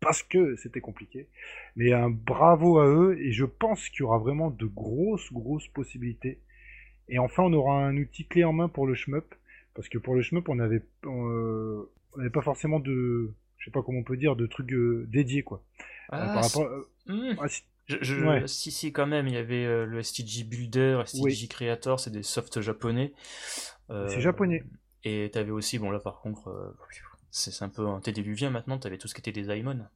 [0.00, 1.28] parce que c'était compliqué.
[1.76, 5.68] Mais un bravo à eux et je pense qu'il y aura vraiment de grosses grosses
[5.68, 6.38] possibilités.
[7.08, 9.34] Et enfin on aura un outil clé en main pour le shmup
[9.74, 13.70] parce que pour le shmup on avait euh, on n'avait pas forcément de je sais
[13.70, 14.72] pas comment on peut dire de trucs
[15.08, 15.62] dédiés quoi.
[16.12, 16.72] Euh, Ah, par c'est- rapport,
[17.08, 17.46] euh, ah,
[17.86, 18.46] Je, je- Ouais.
[18.46, 21.48] Si, si, quand même, il y avait euh, le STG Builder, STG Oui.
[21.48, 23.12] Creator, c'est des softs japonais.
[23.90, 24.62] Euh, C'est japonais.
[25.02, 26.76] Et t'avais aussi, bon là par contre, euh,
[27.32, 29.86] c'est un peu antédiluvien maintenant, t'avais tout ce qui était des Aimon,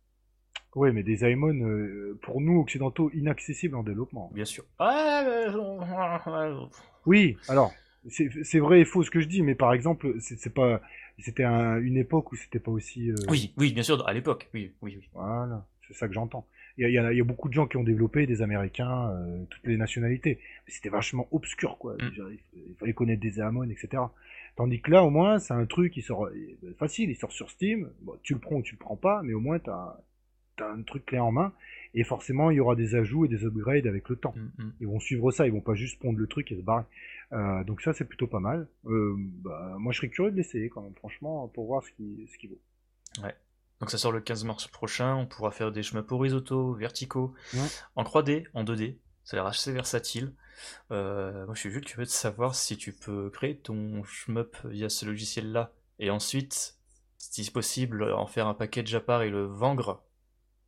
[0.74, 4.28] Ouais, mais des Aimon, euh, pour nous occidentaux, inaccessibles en développement.
[4.34, 4.64] bien sûr.
[4.80, 6.66] Ah, euh,
[7.06, 7.72] Oui, alors,
[8.08, 10.80] c'est vrai et faux ce que je dis, mais par exemple, c'est pas,
[11.18, 13.10] c'était un- une époque où c'était pas aussi.
[13.10, 15.08] euh, oui, oui, bien sûr, à l'époque, oui, oui, oui.
[15.12, 16.46] Voilà, c'est ça que j'entends.
[16.76, 19.66] Il y a, y y beaucoup de gens qui ont développé, des Américains, euh, toutes
[19.66, 20.40] les nationalités.
[20.66, 21.94] C'était vachement obscur, quoi.
[21.94, 22.36] Mm.
[22.54, 24.02] Il, fallait connaître des Aamon, etc.
[24.56, 26.28] Tandis que là, au moins, c'est un truc qui sort
[26.78, 27.90] facile, il sort sur Steam.
[28.02, 29.96] Bon, tu le prends ou tu le prends pas, mais au moins, t'as
[30.62, 31.52] as un truc clé en main.
[31.94, 34.34] Et forcément, il y aura des ajouts et des upgrades avec le temps.
[34.36, 34.72] Mm, mm.
[34.80, 36.84] Ils vont suivre ça, ils vont pas juste pondre le truc et se barrer.
[37.32, 38.66] Euh, donc ça, c'est plutôt pas mal.
[38.86, 42.28] Euh, bah, moi, je serais curieux de l'essayer quand même, franchement, pour voir ce qui,
[42.32, 42.60] ce qui vaut.
[43.80, 47.66] Donc ça sort le 15 mars prochain, on pourra faire des chemins horizontaux, verticaux, Ouais.
[47.96, 50.32] en 3D, en 2D, ça a l'air assez versatile.
[50.92, 54.88] Euh, moi je suis juste curieux de savoir si tu peux créer ton shmup via
[54.88, 56.76] ce logiciel-là, et ensuite,
[57.18, 60.02] si possible, en faire un package à part et le vendre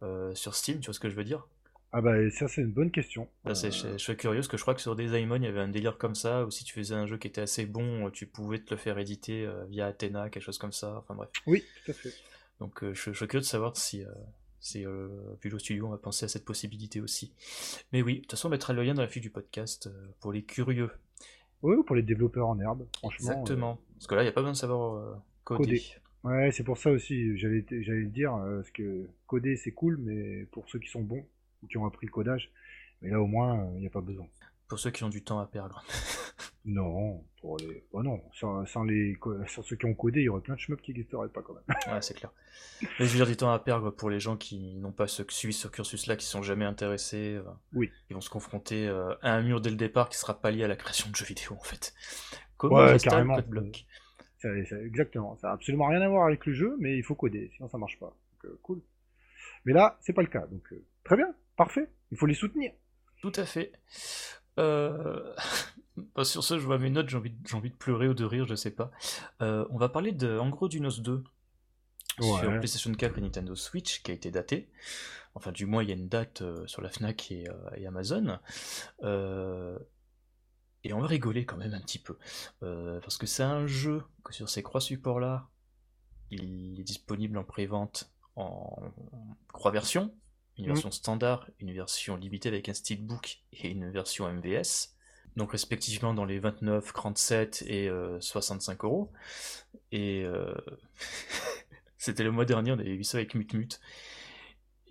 [0.03, 1.47] euh, sur Steam, tu vois ce que je veux dire?
[1.93, 3.29] Ah bah, ça, c'est une bonne question.
[3.45, 5.47] Là, c'est- Euh, je, suis curieux, parce que je crois que sur Desaimon, il y
[5.47, 8.11] avait un délire comme ça, où si tu faisais un jeu qui était assez bon,
[8.11, 11.31] tu pouvais te le faire éditer via Athena, quelque chose comme ça, enfin bref.
[11.47, 12.13] Oui, tout à fait.
[12.61, 14.09] Donc euh, je, je suis curieux de savoir si, euh,
[14.61, 15.09] si euh,
[15.59, 17.33] Studio a pensé à cette possibilité aussi.
[17.93, 20.09] Mais oui, de toute façon on mettra le lien dans la fiche du podcast euh,
[20.21, 20.91] pour les curieux.
[21.63, 23.31] Oui, pour les développeurs en herbe, franchement.
[23.31, 23.79] Exactement.
[23.95, 25.15] Parce que là, il n'y a pas besoin de savoir euh,
[25.45, 25.65] coder.
[25.65, 25.83] Coder.
[26.27, 29.97] euh, ouais, c'est pour ça aussi, j'allais le dire, euh, parce que coder, c'est cool,
[29.97, 31.25] mais pour ceux qui sont bons,
[31.63, 32.51] ou qui ont appris le codage,
[33.01, 34.27] mais là, au moins, il n'y a pas besoin.
[34.69, 35.85] Pour ceux qui ont du temps à perdre.
[36.69, 37.85] Non, pour les...
[37.93, 39.17] oh non, sans, sans les...
[39.47, 41.55] sans ceux qui ont codé, il y aurait plein de shmups qui n'existeraient pas quand
[41.55, 41.63] même.
[41.95, 42.33] ouais, c'est clair.
[42.99, 45.23] Mais je veux dire du temps à perdre pour les gens qui n'ont pas ce,
[45.29, 47.37] suivi ce cursus-là, qui sont jamais intéressés.
[47.37, 47.93] euh, Oui.
[48.11, 50.65] Ils vont se confronter euh, à un mur dès le départ qui sera pas lié
[50.65, 51.95] à la création de jeux vidéo en fait.
[52.57, 53.37] Comment Ouais, carrément.
[54.39, 57.15] Ça- ça- exactement, ça a absolument rien à voir avec le jeu, mais il faut
[57.15, 58.07] coder, sinon ça marche pas.
[58.07, 58.83] Donc, euh, cool.
[59.67, 62.73] Mais là, c'est pas le cas, donc euh, très bien, parfait, il faut les soutenir.
[63.23, 63.71] Tout à fait.
[64.59, 65.35] Euh...
[66.15, 68.15] bah, sur ce, je vois mes notes, j'ai envie, de- j'ai envie de pleurer ou
[68.15, 68.91] de rire, je sais pas.
[69.43, 71.25] Euh, on va parler de, en gros, du NOS 2
[72.21, 72.49] sur.
[72.59, 74.71] PlayStation 4 et Nintendo Switch qui a été daté.
[75.35, 77.45] Enfin, du moins, il y a une date euh, sur la Fnac et,
[77.77, 78.39] et Amazon.
[80.85, 82.17] Et on va rigoler quand même un petit peu.
[82.61, 85.49] Parce que c'est un jeu que sur ces trois supports-là,
[86.31, 88.93] il est disponible en pré-vente en
[89.53, 90.15] trois versions.
[90.59, 90.69] Une Mhm.
[90.69, 94.95] version standard, une version limitée avec un steelbook et une version MVS.
[95.37, 99.13] Donc respectivement dans les 29, 37 et euh, 65 euros.
[99.93, 100.55] Et euh,
[101.99, 103.81] c'était le mois dernier, on avait vu ça avec Mutmut.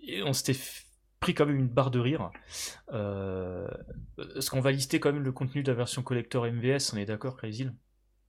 [0.06, 0.58] Et on s'était
[1.20, 2.30] pris quand même une barre de rire.
[2.92, 3.68] Euh,
[4.36, 7.06] Est-ce qu'on va lister quand même le contenu de la version collector MVS On est
[7.06, 7.68] d'accord, Crazy?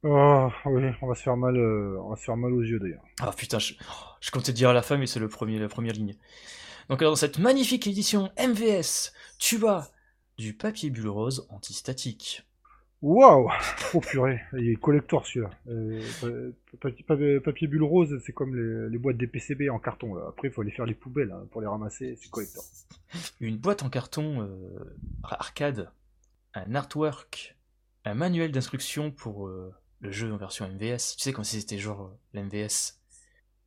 [0.03, 2.79] Oh, oui, on va se faire mal, euh, on va se faire mal aux yeux
[2.79, 3.03] d'ailleurs.
[3.19, 3.73] Ah putain, je,
[4.21, 6.15] je comptais dire à la fin, mais c'est le premier, la première ligne.
[6.89, 9.91] Donc dans cette magnifique édition MVS, tu as
[10.37, 12.43] du papier bulle rose antistatique.
[13.01, 13.49] Waouh
[13.93, 15.51] Oh purée, il est collector celui-là.
[15.69, 16.01] Euh,
[16.81, 20.15] pa- pa- pa- papier bulle rose, c'est comme les, les boîtes des PCB en carton.
[20.15, 20.25] Là.
[20.29, 22.63] Après, il faut aller faire les poubelles hein, pour les ramasser, c'est collector.
[23.39, 25.91] Une boîte en carton euh, arcade,
[26.55, 27.55] un artwork,
[28.05, 31.15] un manuel d'instruction pour euh, le jeu en version MVS.
[31.17, 32.95] Tu sais, comme si c'était genre euh, l'MVS.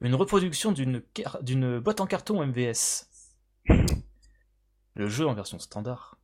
[0.01, 3.07] Une reproduction d'une car- d'une boîte en carton MVS.
[4.95, 6.19] Le jeu en version standard.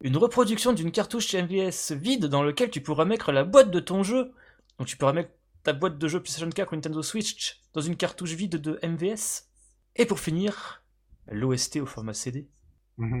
[0.00, 4.02] Une reproduction d'une cartouche MVS vide dans lequel tu pourras mettre la boîte de ton
[4.02, 4.32] jeu.
[4.78, 5.30] Donc tu pourras mettre
[5.62, 9.48] ta boîte de jeu PlayStation 4 ou Nintendo Switch dans une cartouche vide de MVS.
[9.96, 10.82] Et pour finir,
[11.28, 12.48] l'OST au format CD.
[12.98, 13.20] Mhm.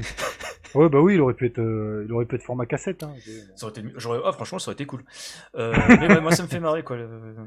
[0.74, 3.02] Ouais, bah oui, il aurait pu être, euh, il aurait pu être format cassette.
[3.02, 3.14] Hein.
[3.54, 5.04] Ça aurait été, j'aurais, ah, franchement, ça aurait été cool.
[5.54, 6.98] Euh, mais ouais, moi, ça me fait marrer, quoi.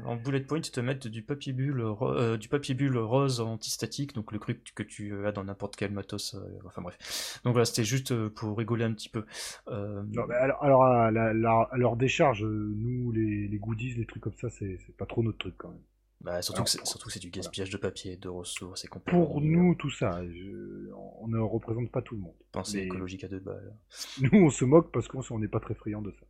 [0.04, 4.14] En bullet point, ils te mettent du papier bulle, euh, du papier bulle rose antistatique,
[4.14, 6.34] donc le truc que tu as dans n'importe quel matos.
[6.34, 7.40] euh, enfin bref.
[7.44, 9.24] Donc voilà, c'était juste euh, pour rigoler un petit peu.
[9.68, 13.94] Euh, Non, mais alors, alors à, la- la- à leur décharge, nous, les, les goodies,
[13.94, 15.78] les trucs comme ça, c'est c'est pas trop notre truc quand même.
[16.20, 18.84] Bah, surtout alors, que c'est, pour- surtout que c'est du gaspillage de papier, de ressources
[18.84, 19.18] et compagnie.
[19.18, 22.34] Pour nous, tout ça, je- on ne représente pas tout le monde.
[22.52, 23.74] Pensée mais- écologique à deux balles.
[24.20, 26.26] Nous, on se moque parce qu'on on n'est pas très friand de ça.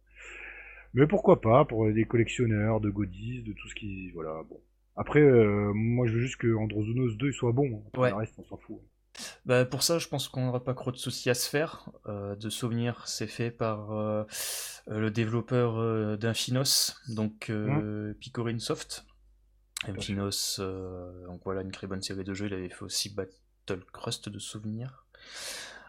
[0.94, 4.60] Mais pourquoi pas pour les collectionneurs de goodies, de tout ce qui, voilà, bon.
[4.96, 7.84] Après, euh, moi, je veux juste que Androzonos 2 il soit bon.
[7.88, 8.10] Après, Ouais.
[8.10, 8.80] Le reste, on s'en fout.
[9.44, 11.90] Bah, pour ça, je pense qu'on n'aura pas trop de soucis à se faire.
[12.06, 14.24] Euh, de souvenirs, c'est fait par euh,
[14.88, 19.04] euh, le développeur euh, d'Infinos, donc euh, Picorin Soft.
[19.86, 22.46] Infinos, euh, donc voilà, une très bonne série de jeux.
[22.46, 25.06] Il avait fait aussi Battle Crust de souvenirs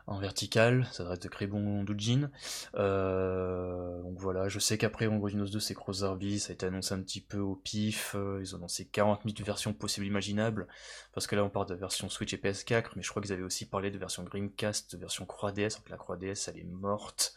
[0.07, 2.31] en vertical, ça reste de très bon doujin.
[2.75, 6.93] Euh, donc voilà, je sais qu'après Androinos 2 c'est Cross Arby, ça a été annoncé
[6.93, 10.67] un petit peu au pif, euh, ils ont annoncé 40 000 versions possibles imaginables,
[11.13, 13.43] parce que là on parle de version Switch et PS4, mais je crois qu'ils avaient
[13.43, 16.63] aussi parlé de version Dreamcast, de version Croix DS, donc la Croix DS elle est
[16.63, 17.33] morte,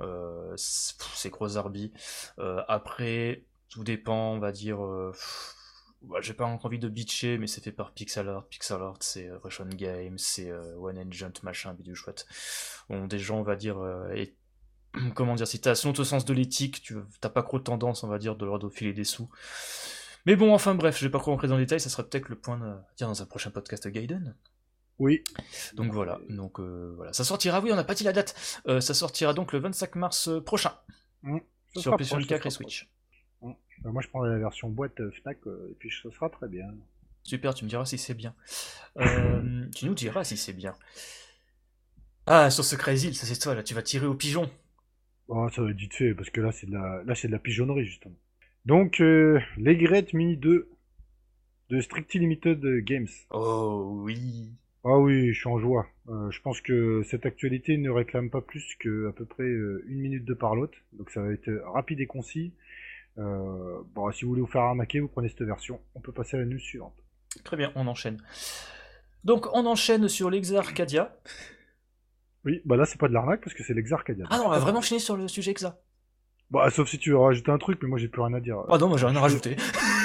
[0.00, 1.92] euh, c'est Cross Arby.
[2.38, 4.84] Euh, après, tout dépend, on va dire...
[4.84, 5.12] euh,
[6.08, 8.46] bah, j'ai pas envie de bitcher, mais c'est fait par Pixel Art.
[8.48, 12.26] Pixel Art, c'est euh, Russian Games, c'est euh, One Agent, machin, bidule chouette.
[12.88, 14.36] Bon, des gens, on va dire, euh, et-
[15.14, 18.08] comment dire, si t'as son sens de l'éthique, tu t'as pas trop de tendance, on
[18.08, 19.28] va dire, de leur filer des sous.
[20.26, 22.28] Mais bon, enfin bref, je vais pas trop rentrer dans les détails, ça sera peut-être
[22.28, 24.34] le point de dire dans un prochain podcast Gaiden.
[24.98, 25.22] Oui.
[25.74, 29.34] Donc voilà, donc voilà, ça sortira, oui, on n'a pas dit la date, ça sortira
[29.34, 30.72] donc le 25 mars prochain
[31.24, 31.38] Mmh.
[31.72, 32.90] Sur sera PlayStation proche, 4 ça et sera Switch.
[33.84, 36.66] Moi, je prendrai la version boîte euh, Fnac euh, et puis ça sera très bien.
[37.22, 38.34] Super, tu me diras si c'est bien.
[38.98, 40.74] Euh, tu nous diras si c'est bien.
[42.26, 44.50] Ah, sur ce Crazy, ça c'est toi, là, tu vas tirer au pigeon.
[45.28, 47.32] Oh, ça va être vite fait parce que là, c'est de la, là, c'est de
[47.32, 48.16] la pigeonnerie justement.
[48.66, 50.68] Donc, euh, les Great Mini 2
[51.70, 53.08] de Strictly Limited Games.
[53.30, 54.50] Oh oui.
[54.84, 55.86] Ah oui, je suis en joie.
[56.08, 59.98] Euh, je pense que cette actualité ne réclame pas plus que à peu près une
[59.98, 60.74] minute de parlotte.
[60.92, 62.52] Donc ça va être rapide et concis.
[63.18, 65.80] Euh, bon, si vous voulez vous faire arnaquer, vous prenez cette version.
[65.94, 66.94] On peut passer à la news suivante.
[67.44, 68.22] Très bien, on enchaîne.
[69.24, 71.16] Donc on enchaîne sur l'Exa Arcadia.
[72.44, 74.26] Oui, bah là c'est pas de l'arnaque parce que c'est l'Exarcadia.
[74.30, 75.80] Ah non, on va vraiment finir sur le sujet Exa.
[76.50, 78.58] Bah sauf si tu veux rajouter un truc, mais moi j'ai plus rien à dire.
[78.68, 79.56] Ah non, moi j'ai rien à rajouter.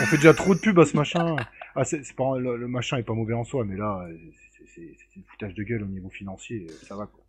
[0.01, 1.35] On fait déjà trop de pub à ce machin.
[1.75, 4.07] Ah c'est pas le, le machin est pas mauvais en soi, mais là
[4.73, 6.67] c'est- une foutage de gueule au niveau financier.
[6.87, 7.23] Ça va quoi.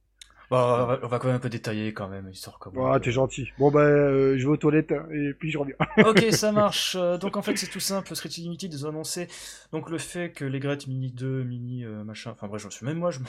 [0.50, 2.74] Bah, on va- quand même un peu détailler quand même, histoire comme.
[2.84, 3.48] Ah t'es gentil.
[3.58, 5.76] Bon bah euh, je vais aux toilettes hein, et puis je reviens.
[6.04, 6.96] ok, ça marche.
[6.98, 8.14] Euh, Donc en fait, c'est tout simple.
[8.16, 9.28] Street Limited, ils ont annoncé
[9.72, 12.84] donc le fait que les Great Mini 2, Mini euh, machin, enfin bref, j'en suis
[12.84, 13.20] même moi, je,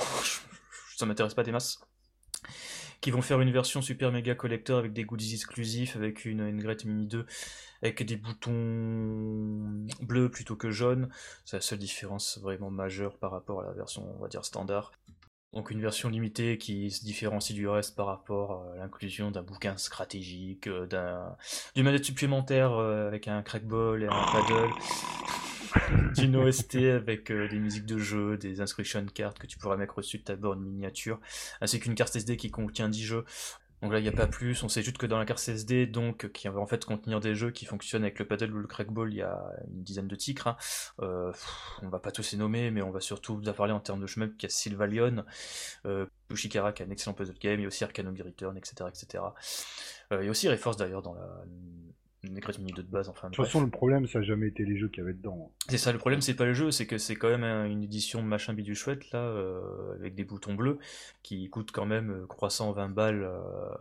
[0.98, 1.80] ça m'intéresse pas des masses.
[3.02, 6.76] Qui vont faire une version super méga collector avec des goodies exclusifs, avec une, une
[6.86, 7.26] Mini 2
[7.82, 11.10] avec des boutons bleus plutôt que jaunes.
[11.46, 14.92] C'est la seule différence vraiment majeure par rapport à la version, on va dire, standard.
[15.54, 19.76] Donc une version limitée qui se différencie du reste par rapport à l'inclusion d'un bouquin
[19.76, 21.36] stratégique, euh, d'un
[21.76, 24.70] d'une manette supplémentaire euh, avec un crackball et un paddle,
[26.16, 29.98] d'une OST avec euh, des musiques de jeu, des instruction cards que tu pourras mettre
[29.98, 31.20] au-dessus de ta borne miniature,
[31.60, 33.26] ainsi qu'une carte SD qui contient 10 jeux.
[33.82, 35.88] Donc là, il n'y a pas plus, on sait juste que dans la carte SD,
[35.88, 38.68] donc, qui va en fait contenir des jeux qui fonctionnent avec le paddle ou le
[38.68, 40.48] crackball, il y a une dizaine de titres.
[40.48, 40.58] hein.
[41.02, 41.32] Euh,
[41.82, 44.00] on va pas tous les nommer, mais on va surtout vous en parler en termes
[44.00, 44.06] de
[44.38, 45.26] qu'il y a Sylvalion,
[45.86, 48.88] euh, Pushikara qui a un excellent puzzle game, il y a aussi Arcanum Return, etc.
[48.88, 49.24] etc.
[50.12, 51.44] Euh, il y a aussi Reforce d'ailleurs dans la
[52.24, 54.48] une Great Mini 2 de base, enfin De toute façon le problème ça a jamais
[54.48, 55.52] été les jeux qu'il y avait dedans.
[55.70, 57.84] C'est ça, le problème, c'est pas le jeu, c'est que c'est quand même un- une
[57.84, 60.78] édition machin bidule chouette, là, euh, avec des boutons bleus,
[61.24, 63.40] qui coûte quand même euh, croissant 20 balles euh,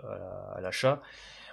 [0.09, 1.03] à la- à l'achat.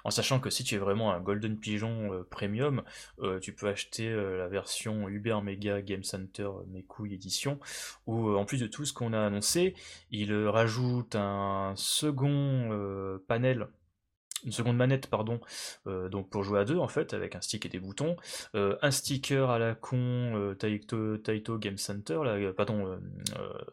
[0.03, 2.83] En sachant que si tu es vraiment un Golden Pigeon euh, Premium,
[3.19, 7.59] euh, tu peux acheter euh, la version Uber Mega Game Center euh, Mes couilles édition,
[8.05, 9.73] où euh, en plus de tout ce qu'on a annoncé,
[10.11, 13.67] il euh, rajoute un second euh, panel,
[14.43, 15.39] une seconde manette, pardon,
[15.87, 18.15] euh, donc pour jouer à deux en fait, avec un stick et des boutons,
[18.55, 22.99] euh, un sticker à la con euh, Taito, Game Center, là, pardon,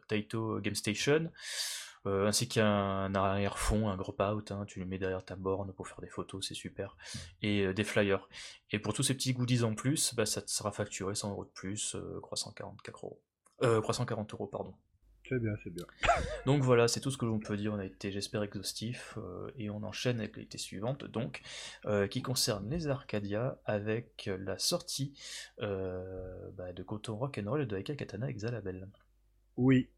[0.09, 1.30] Taito Game Station,
[2.07, 6.01] ainsi qu'un arrière-fond, un group out, hein, tu le mets derrière ta borne pour faire
[6.01, 6.97] des photos, c'est super,
[7.41, 8.28] et des flyers.
[8.74, 11.45] Et pour tous ces petits goodies en plus, bah, ça te sera facturé 100 euros
[11.45, 13.20] de plus, euh, 344 euros.
[13.62, 14.74] Euh, 340 euros, pardon.
[15.29, 15.85] C'est bien, c'est bien.
[16.47, 17.72] Donc voilà, c'est tout ce que l'on peut dire.
[17.72, 19.16] On a été, j'espère, exhaustif.
[19.16, 21.41] euh, et on enchaîne avec l'été suivante, donc,
[21.87, 25.18] euh, qui concerne les Arcadia, avec la sortie
[25.61, 28.87] euh, bah, de Koto Rock and Roll et de Aika Katana Exalabel.
[29.57, 29.89] Oui,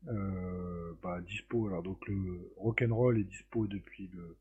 [1.02, 1.66] bah, dispo.
[1.66, 4.36] Alors donc le rock'n'roll est dispo depuis le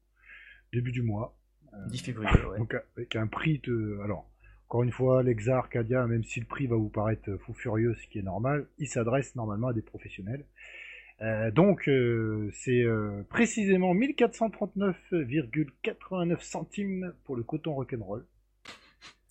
[0.73, 1.35] début du mois.
[1.87, 2.57] 10 février, ouais.
[2.59, 3.99] Donc avec un prix de.
[4.03, 4.29] Alors,
[4.67, 8.07] encore une fois, l'Exa Arcadia, même si le prix va vous paraître fou furieux, ce
[8.07, 10.43] qui est normal, il s'adresse normalement à des professionnels.
[11.21, 18.25] Euh, donc, euh, c'est euh, précisément 1439,89 centimes pour le coton rock'n'roll.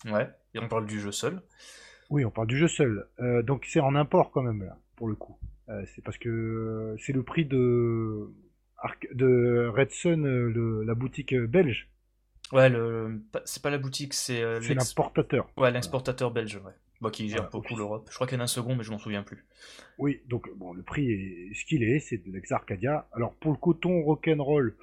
[0.06, 1.42] Ouais, et on parle du jeu seul.
[2.10, 3.06] Oui, on parle du jeu seul.
[3.44, 5.38] donc, c'est en import quand même, là, pour le coup.
[5.86, 8.30] c'est parce que c'est le prix de,
[9.14, 11.88] de Red Sun, la boutique belge.
[12.52, 13.22] Ouais, le...
[13.46, 14.42] c'est pas la boutique, c'est.
[14.60, 15.48] l'importateur.
[15.56, 16.72] Ouais, l'exportateur belge, ouais.
[17.04, 18.06] Bah, qui gère beaucoup l'Europe.
[18.08, 19.44] Je crois qu'il y en a un second, mais je m'en souviens plus.
[19.98, 23.06] Oui, donc bon, le prix est ce qu'il est, c'est de l'ex-Arcadia.
[23.12, 24.74] Alors pour le coton rock'n'roll,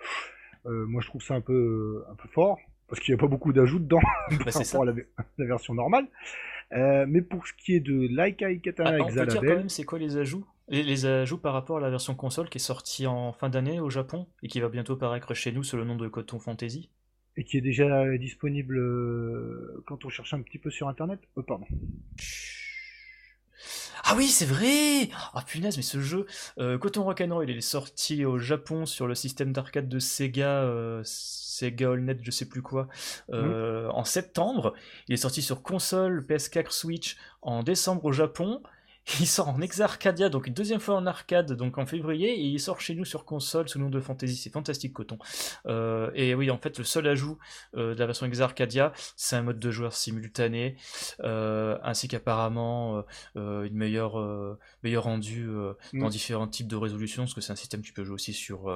[0.68, 3.28] euh, moi je trouve ça un peu, un peu fort, parce qu'il n'y a pas
[3.28, 4.00] beaucoup d'ajouts dedans
[4.30, 4.86] bah, par rapport à
[5.38, 6.08] la, version normale.
[6.74, 9.70] Euh, mais pour ce qui est de Laikai Katana ah, On peut dire quand même
[9.70, 10.46] c'est quoi les ajouts?
[10.68, 13.80] Les, les, ajouts par rapport à la version console qui est sortie en fin d'année
[13.80, 16.92] au Japon et qui va bientôt paraître chez nous sous le nom de Coton Fantasy?
[17.38, 21.20] Et qui est déjà disponible euh, quand on cherche un petit peu sur internet.
[21.36, 21.66] Oh, pardon.
[24.04, 26.26] Ah oui, c'est vrai Ah punaise, mais ce jeu,
[26.60, 31.02] euh, Coton Rock'n'Roll, il est sorti au Japon sur le système d'arcade de Sega, euh,
[31.06, 32.88] Sega AllNet, je sais plus quoi,
[33.32, 34.74] euh, en septembre.
[35.08, 38.62] Il est sorti sur console, PS4, Switch en décembre au Japon.
[39.20, 42.60] Il sort en Exarcadia, donc une deuxième fois en arcade, donc en février, et il
[42.60, 44.36] sort chez nous sur console sous le nom de Fantasy.
[44.36, 45.18] C'est fantastique, coton.
[45.66, 47.38] Euh, et oui, en fait, le seul ajout
[47.76, 50.76] euh, de la version Exarcadia, c'est un mode de joueur simultané,
[51.24, 53.04] euh, ainsi qu'apparemment
[53.36, 55.47] une meilleure, meilleur rendu
[55.93, 56.10] dans mm.
[56.10, 58.70] différents types de résolutions, parce que c'est un système qui peut jouer aussi sur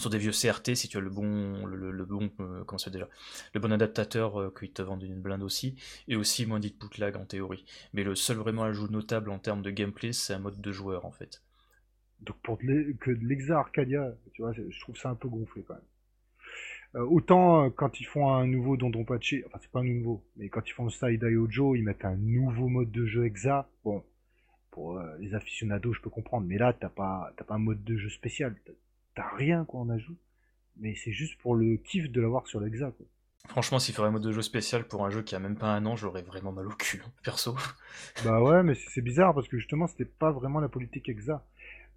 [0.00, 3.08] sur des vieux CRT si tu as le bon le, bon euh, déjà
[3.52, 5.74] le bon adaptateur euh, qu'ils te vendent une blinde aussi
[6.06, 7.64] et aussi moins dit lag en théorie.
[7.92, 11.04] Mais le seul vraiment ajout notable en termes de gameplay c'est un mode de joueur
[11.04, 11.42] en fait.
[12.20, 15.74] Donc pour que de l'Exa Arcadia tu vois je trouve ça un peu gonflé quand
[15.74, 15.82] même.
[16.94, 20.48] Euh, autant quand ils font un nouveau Dondon Patché enfin c'est pas un nouveau mais
[20.48, 23.68] quand ils font le Side Ojo ils mettent un nouveau mode de jeu Exa.
[23.84, 24.04] Bon
[24.70, 27.96] pour les aficionados je peux comprendre mais là t'as pas t'as pas un mode de
[27.96, 28.54] jeu spécial
[29.18, 30.16] t'as rien quoi en ajout,
[30.76, 32.92] mais c'est juste pour le kiff de l'avoir sur l'Exa.
[33.48, 35.74] Franchement, s'il ferait un mode de jeu spécial pour un jeu qui a même pas
[35.74, 37.56] un an, j'aurais vraiment mal au cul, hein, perso.
[38.24, 41.44] Bah ouais, mais c'est bizarre parce que justement, c'était pas vraiment la politique Exa.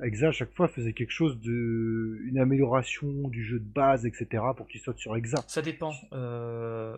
[0.01, 2.22] Exa, à chaque fois, faisait quelque chose de.
[2.26, 5.43] une amélioration du jeu de base, etc., pour qu'il saute sur Exa.
[5.47, 5.93] Ça dépend.
[6.13, 6.97] Euh,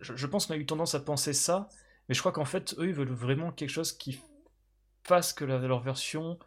[0.00, 1.68] je, pense qu'on a eu tendance à penser ça,
[2.08, 4.20] mais je crois qu'en fait, eux, ils veulent vraiment quelque chose qui
[5.04, 6.38] fasse que leur version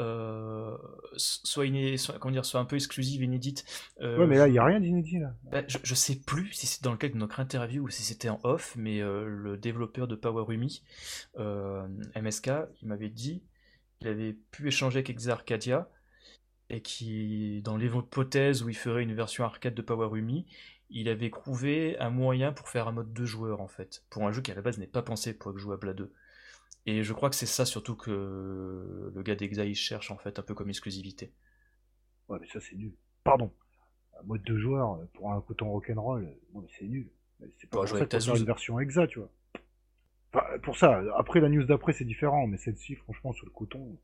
[0.00, 0.76] euh,
[1.16, 1.96] soit, iné...
[2.18, 3.64] comment dire, soit un peu exclusive, inédite.
[4.00, 5.34] Euh, ouais, mais là, il n'y a rien d'inédit, là.
[5.50, 8.02] Bah, je, je, sais plus si c'est dans le cadre de notre interview ou si
[8.02, 10.82] c'était en off, mais euh, le développeur de Powerumi,
[11.36, 12.50] MSK,
[12.82, 13.42] il m'avait dit
[13.98, 15.90] qu'il avait pu échanger avec Exarcadia
[16.70, 20.46] et qui, dans l'hypothèse où il ferait une version arcade de Powerumi,
[20.88, 24.32] il avait trouvé un moyen pour faire un mode de joueur en fait, pour un
[24.32, 26.12] jeu qui à la base n'est pas pensé pour être jouable à deux.
[26.86, 30.42] Et je crois que c'est ça surtout que le gars d'Exaïs cherche en fait, un
[30.42, 31.32] peu comme exclusivité.
[32.28, 32.94] Ouais, mais ça c'est nul.
[33.24, 33.52] Pardon.
[34.18, 37.10] Un mode de joueur pour un coton rock'n'roll, non mais c'est nul.
[37.58, 40.58] C'est pas pour ça qu'on une version exa, tu vois.
[40.62, 43.98] pour ça, après la news d'après c'est différent, mais celle-ci, franchement, sur le coton.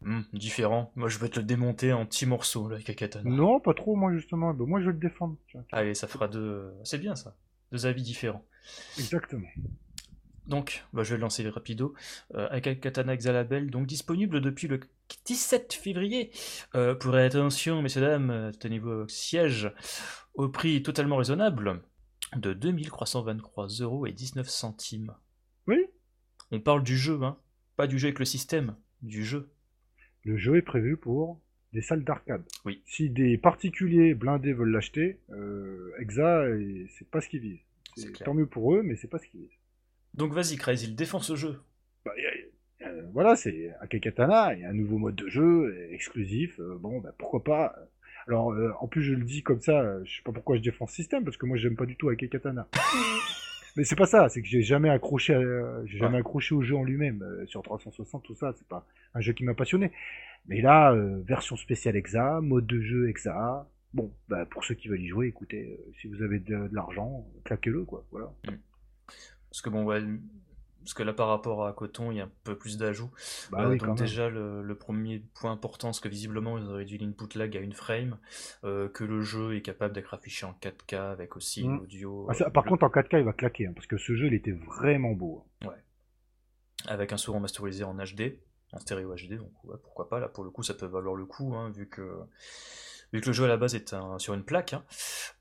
[0.00, 0.92] Hmm, différent.
[0.94, 3.28] Moi je vais te le démonter en petits morceaux là, avec katana.
[3.28, 4.54] Non, pas trop, moi justement.
[4.54, 5.36] Ben, moi je vais le défendre.
[5.72, 6.72] Allez, ça fera deux.
[6.84, 7.36] C'est bien ça.
[7.72, 8.44] Deux avis différents.
[8.96, 9.48] Exactement.
[10.48, 11.94] Donc, bah, je vais le lancer rapido.
[12.34, 14.80] Euh, Katana Exalabel, donc disponible depuis le
[15.26, 16.30] 17 février.
[16.74, 19.70] Euh, pour attention, messieurs, dames, tenez-vous siège
[20.34, 21.82] au prix totalement raisonnable
[22.36, 25.14] de 2323 euros et 19 centimes.
[25.66, 25.84] Oui.
[26.50, 27.38] On parle du jeu, hein.
[27.76, 29.50] Pas du jeu avec le système, du jeu.
[30.24, 31.40] Le jeu est prévu pour
[31.74, 32.44] des salles d'arcade.
[32.64, 32.82] Oui.
[32.86, 36.44] Si des particuliers blindés veulent l'acheter, euh, Exa,
[36.98, 37.60] c'est pas ce qu'ils visent.
[38.24, 39.57] Tant mieux pour eux, mais c'est pas ce qu'ils visent.
[40.18, 41.60] Donc vas-y, Crazy, il défend ce jeu.
[42.04, 42.10] Bah,
[43.12, 46.58] voilà, c'est Akekatana, il y a un nouveau mode de jeu exclusif.
[46.58, 47.76] Euh, bon, bah, pourquoi pas.
[48.26, 50.88] Alors, euh, en plus, je le dis comme ça, je sais pas pourquoi je défends
[50.88, 52.66] ce système, parce que moi, j'aime pas du tout Akekatana.
[53.76, 55.40] Mais c'est pas ça, c'est que j'ai jamais accroché,
[55.84, 58.52] j'ai jamais accroché au jeu en lui-même sur 360, tout ça.
[58.58, 59.92] C'est pas un jeu qui m'a passionné.
[60.48, 63.68] Mais là, version spéciale Exa, mode de jeu Exa.
[63.94, 67.84] Bon, bah, pour ceux qui veulent y jouer, écoutez, si vous avez de, l'argent, claquez-le,
[67.84, 68.04] quoi.
[68.10, 68.32] Voilà.
[68.48, 68.56] Mm.
[69.50, 70.02] Parce que bon, ouais,
[70.88, 73.10] parce que là par rapport à Coton, il y a un peu plus d'ajouts.
[73.50, 77.36] Bah euh, donc déjà le, premier point important, c'est que visiblement ils ont réduit l'input
[77.36, 78.16] lag à une frame,
[78.64, 81.76] euh, que le jeu est capable d'être affiché en 4K avec aussi mmh.
[81.76, 82.28] l'audio.
[82.30, 84.52] Ah, par contre en 4K il va claquer, hein, parce que ce jeu il était
[84.52, 85.44] vraiment beau.
[85.60, 85.68] Hein.
[85.68, 85.82] Ouais.
[86.86, 88.38] Avec un sourd masterisé en HD.
[88.72, 89.50] en stéréo HD, donc
[89.82, 92.18] pourquoi pas, là pour le coup ça peut valoir le coup, hein, vu que
[93.12, 94.84] vu que le jeu à la base est sur une plaque, hein.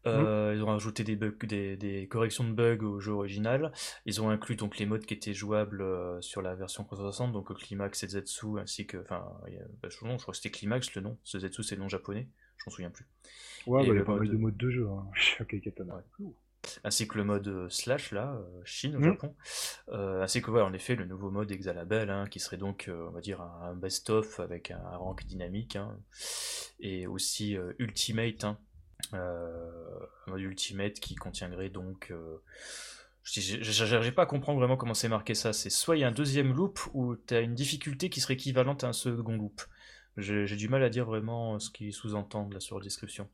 [0.05, 3.71] euh, ils ont ajouté des, bugs, des, corrections de bugs au jeu original.
[4.05, 7.53] Ils ont inclus donc les modes qui étaient jouables euh, sur la version 360, donc
[7.57, 9.25] Climax et Zetsu, ainsi que, enfin,
[9.81, 11.17] bah, je, crois que c'était Climax le nom.
[11.23, 13.05] Ce Zetsu c'est le nom japonais, je m'en souviens plus.
[13.65, 14.87] Ouais, bah, il y a pas mal de modes de jeu.
[14.89, 15.05] Hein.
[15.63, 16.03] Katana
[16.83, 19.03] ainsi que le mode euh, slash là, euh, Chine au mm.
[19.03, 19.35] Japon,
[19.89, 23.11] euh, ainsi que voilà, en effet le nouveau mode Exalabel, hein, qui serait donc on
[23.11, 25.97] va dire un, best-of avec un, rank dynamique, hein,
[26.79, 28.57] et aussi Ultimate, hein,
[29.13, 32.11] un mode Ultimate qui contiendrait donc
[33.23, 35.51] j'ai pas à comprendre vraiment comment c'est marqué ça.
[35.51, 38.35] C'est soit il y a un deuxième loop ou tu as une difficulté qui serait
[38.35, 39.61] équivalente à un second loop.
[40.17, 43.29] J'ai du mal à dire vraiment ce qu'ils sous-entendent là sur la description.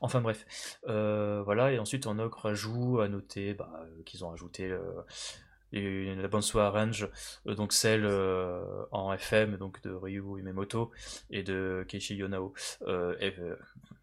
[0.00, 0.44] Enfin bref,
[0.86, 6.14] euh, voilà, et ensuite en autre rajout à noter bah, euh, qu'ils ont ajouté euh,
[6.14, 7.08] la bonne soirée range,
[7.46, 8.06] donc celle
[8.92, 10.90] en FM donc de Ryu Imemoto
[11.30, 12.54] et de Keishi Yonao.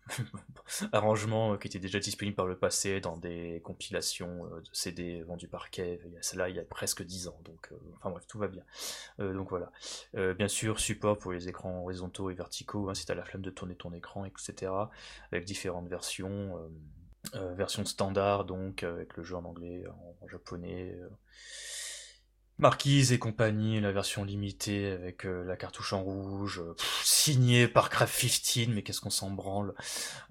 [0.91, 5.69] arrangement qui était déjà disponible par le passé dans des compilations de CD vendus par
[5.69, 6.01] Kev.
[6.05, 8.47] Il y a cela il y a presque 10 ans, donc enfin bref, tout va
[8.47, 8.63] bien.
[9.19, 9.71] donc voilà.
[10.33, 13.41] bien sûr, support pour les écrans horizontaux et verticaux, hein, si tu as la flemme
[13.41, 14.71] de tourner ton écran, etc.
[15.31, 16.59] Avec différentes versions.
[17.33, 19.83] version standard, donc avec le jeu en anglais,
[20.21, 20.97] en japonais,
[22.59, 27.89] Marquise et compagnie, la version limitée avec euh, la cartouche en rouge, euh, signée par
[27.89, 29.73] Craft 15, mais qu'est-ce qu'on s'en branle,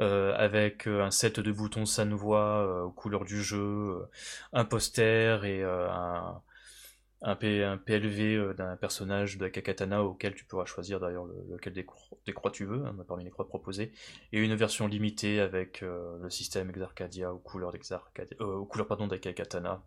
[0.01, 4.07] euh, avec un set de boutons ça aux couleurs du jeu,
[4.53, 6.41] un poster et un,
[7.35, 12.87] PLV d'un personnage de Kakatana auquel tu pourras choisir d'ailleurs lequel des, croix, tu veux,
[12.87, 13.93] hein, parmi les croix proposées,
[14.33, 17.73] et une version limitée avec le système Exarcadia aux couleurs,
[18.69, 19.83] couleurs pardon, d'Akakatana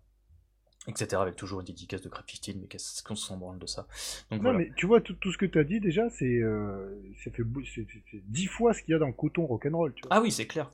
[0.87, 1.21] etc.
[1.21, 3.87] avec toujours une dédicace de Crap15, mais qu'est-ce qu'on se sent branle de ça?
[4.31, 7.01] Donc, Non, mais tu vois, tout, tout ce que tu as dit déjà, c'est euh,
[7.17, 7.33] fait
[8.27, 9.93] dix fois ce qu'il y a dans le coton rock'n'roll.
[9.93, 10.71] Tu Ah oui, c'est clair.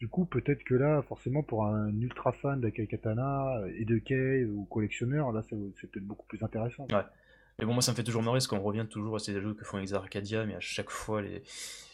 [0.00, 4.44] du coup, peut-être que là, forcément, pour un ultra fan d'Akai Katana et de Kei
[4.44, 6.86] ou collectionneur, là, c'est peut-être beaucoup plus intéressant.
[6.90, 7.04] Ouais.
[7.58, 9.54] Mais bon, moi, ça me fait toujours marrer parce qu'on revient toujours à ces jeux
[9.54, 11.42] que font les Arcadia, mais à chaque fois, les...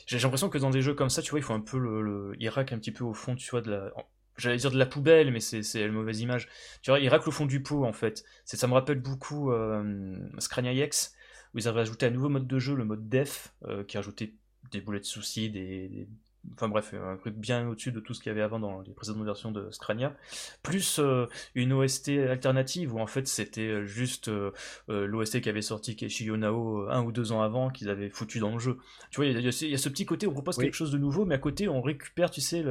[0.07, 2.03] j'ai l'impression que dans des jeux comme ça, tu vois, il faut un peu le,
[2.03, 2.33] le...
[2.41, 3.93] un petit peu au fond, tu vois, de la
[4.37, 6.49] j'allais dire de la poubelle, mais c'est une mauvaise image.
[6.83, 8.25] Tu vois, il racle au fond du pot, en fait.
[8.45, 11.15] Ça me rappelle beaucoup euh, Scrania X,
[11.55, 14.35] où ils avaient ajouté un nouveau mode de jeu, le mode Def, euh, qui rajoutait
[14.71, 16.09] des boulettes de soucis, des,
[16.55, 18.93] Enfin bref, un truc bien au-dessus de tout ce qu'il y avait avant dans les
[18.93, 20.17] précédentes versions de Scrania.
[20.63, 24.51] Plus euh, une OST alternative où en fait c'était euh, juste euh,
[24.89, 28.53] l'OST qui avait sorti Keishi Yonao un ou deux ans avant qu'ils avaient foutu dans
[28.53, 28.79] le jeu.
[29.11, 31.25] Tu vois, il y, a ce petit côté où on propose quelque chose de nouveau,
[31.25, 32.65] mais à côté on récupère, tu sais,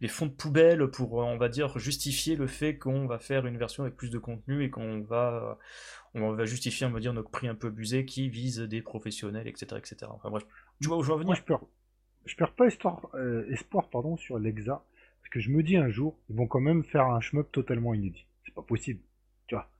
[0.00, 3.58] les fonds de poubelle pour, on va dire, justifier le fait qu'on va faire une
[3.58, 5.58] version avec plus de contenu et qu'on va,
[6.14, 9.46] on va justifier, on va dire, notre prix un peu abusé qui vise des professionnels,
[9.46, 9.76] etc.
[9.76, 10.10] etc.
[10.14, 10.44] Enfin bref,
[10.80, 11.34] tu vois où je veux venir?
[11.34, 11.42] Je
[12.36, 12.66] perds pas
[13.14, 14.84] euh, espoir pardon, sur l'Exa,
[15.20, 17.94] parce que je me dis un jour, ils vont quand même faire un shmup totalement
[17.94, 18.26] inédit.
[18.44, 19.00] C'est pas possible.
[19.46, 19.70] Tu vois.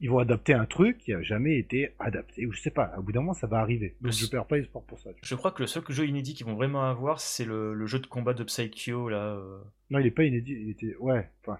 [0.00, 3.02] Ils vont adapter un truc qui a jamais été adapté, ou je sais pas, au
[3.02, 3.96] bout d'un moment ça va arriver.
[4.00, 5.10] Donc je perds pas espoir pour ça.
[5.22, 8.06] Je crois que le seul jeu inédit qu'ils vont vraiment avoir, c'est le, jeu de
[8.06, 9.36] combat de Psycho là.
[9.36, 9.60] Euh.
[9.90, 10.96] Non, il est pas inédit, il était.
[10.96, 11.58] Ouais, enfin.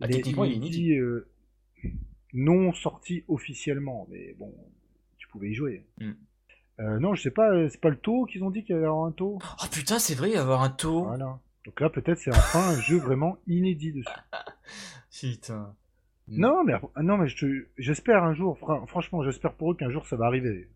[0.00, 0.94] Ah, techniquement, il est inédit.
[0.94, 1.28] Euh,
[2.32, 4.52] non sorti officiellement, mais bon,
[5.18, 5.86] tu pouvais y jouer.
[6.00, 6.12] Hmm.
[6.80, 8.78] Euh, non, je sais pas, euh, c'est pas le taux qu'ils ont dit qu'il y
[8.78, 11.04] avait un taux Oh putain, c'est vrai, il y avoir un taux.
[11.04, 11.38] Voilà.
[11.64, 14.08] Donc là, peut-être c'est enfin un jeu vraiment inédit dessus.
[15.20, 15.74] Putain.
[16.26, 17.28] Non, mais, non, mais
[17.78, 20.68] j'espère un jour, franchement, j'espère pour eux qu'un jour ça va arriver.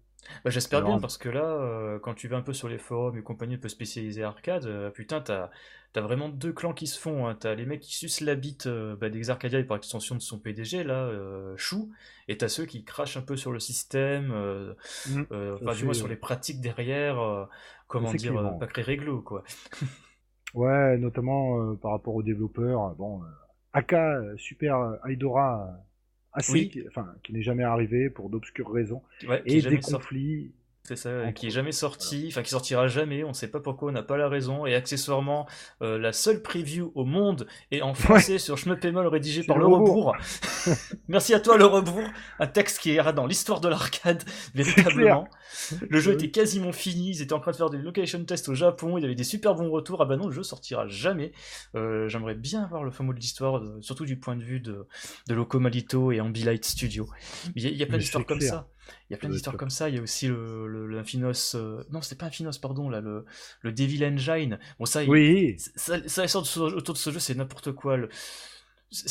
[0.45, 3.17] Bah, J'espère bien parce que là, euh, quand tu vas un peu sur les forums
[3.17, 5.51] et compagnie un peu spécialisés arcade, euh, putain, t'as
[5.95, 7.27] as vraiment deux clans qui se font.
[7.27, 7.37] Hein.
[7.39, 10.21] T'as les mecs qui sucent la bite euh, bah, des Arcadia et par extension de
[10.21, 11.11] son PDG, là,
[11.57, 11.91] Chou,
[12.29, 15.25] et t'as ceux qui crachent un peu sur le système, mmh,
[15.55, 17.49] enfin, du moins sur les pratiques derrière,
[17.87, 19.43] comment dire, pas créer réglo, quoi.
[20.55, 22.95] ouais, notamment par rapport aux développeurs.
[22.95, 23.23] Bon,
[23.73, 23.95] AK,
[24.37, 25.88] Super Aidora
[26.33, 29.03] assez, qui, enfin, qui n'est jamais arrivé pour d'obscures raisons,
[29.45, 30.53] et des conflits.
[30.89, 33.91] C'est ça, qui est jamais sorti, enfin qui sortira jamais, on ne sait pas pourquoi,
[33.91, 35.47] on n'a pas la raison, et accessoirement,
[35.83, 40.17] euh, la seule preview au monde est en français sur Schmeppemol rédigé par Le Rebourg.
[41.09, 42.09] Merci à toi Le Rebourg,
[42.39, 44.25] un texte qui ira dans l'histoire de l'arcade,
[44.55, 45.29] véritablement.
[45.91, 48.55] Le jeu était quasiment fini, ils étaient en train de faire des location tests au
[48.55, 51.33] Japon, il y avait des super bons retours, ah bah non, le jeu sortira jamais.
[51.75, 54.87] Euh, j'aimerais bien voir le fameux de l'histoire, surtout du point de vue de,
[55.29, 57.11] de Locomalito et Ambilight Studio.
[57.57, 58.67] Il y a, plein d'histoires comme ça.
[59.09, 59.89] Il y a plein d'histoires comme ça.
[59.89, 61.55] Il y a aussi le, l'Infinos.
[61.55, 63.25] Euh, non, c'était pas Infinos, pardon, là, le,
[63.63, 64.59] le Devil Engine.
[64.79, 65.57] Bon, ça, oui.
[65.77, 67.97] ça, ça, sort autour de ce jeu, c'est n'importe quoi.
[67.97, 68.09] Le,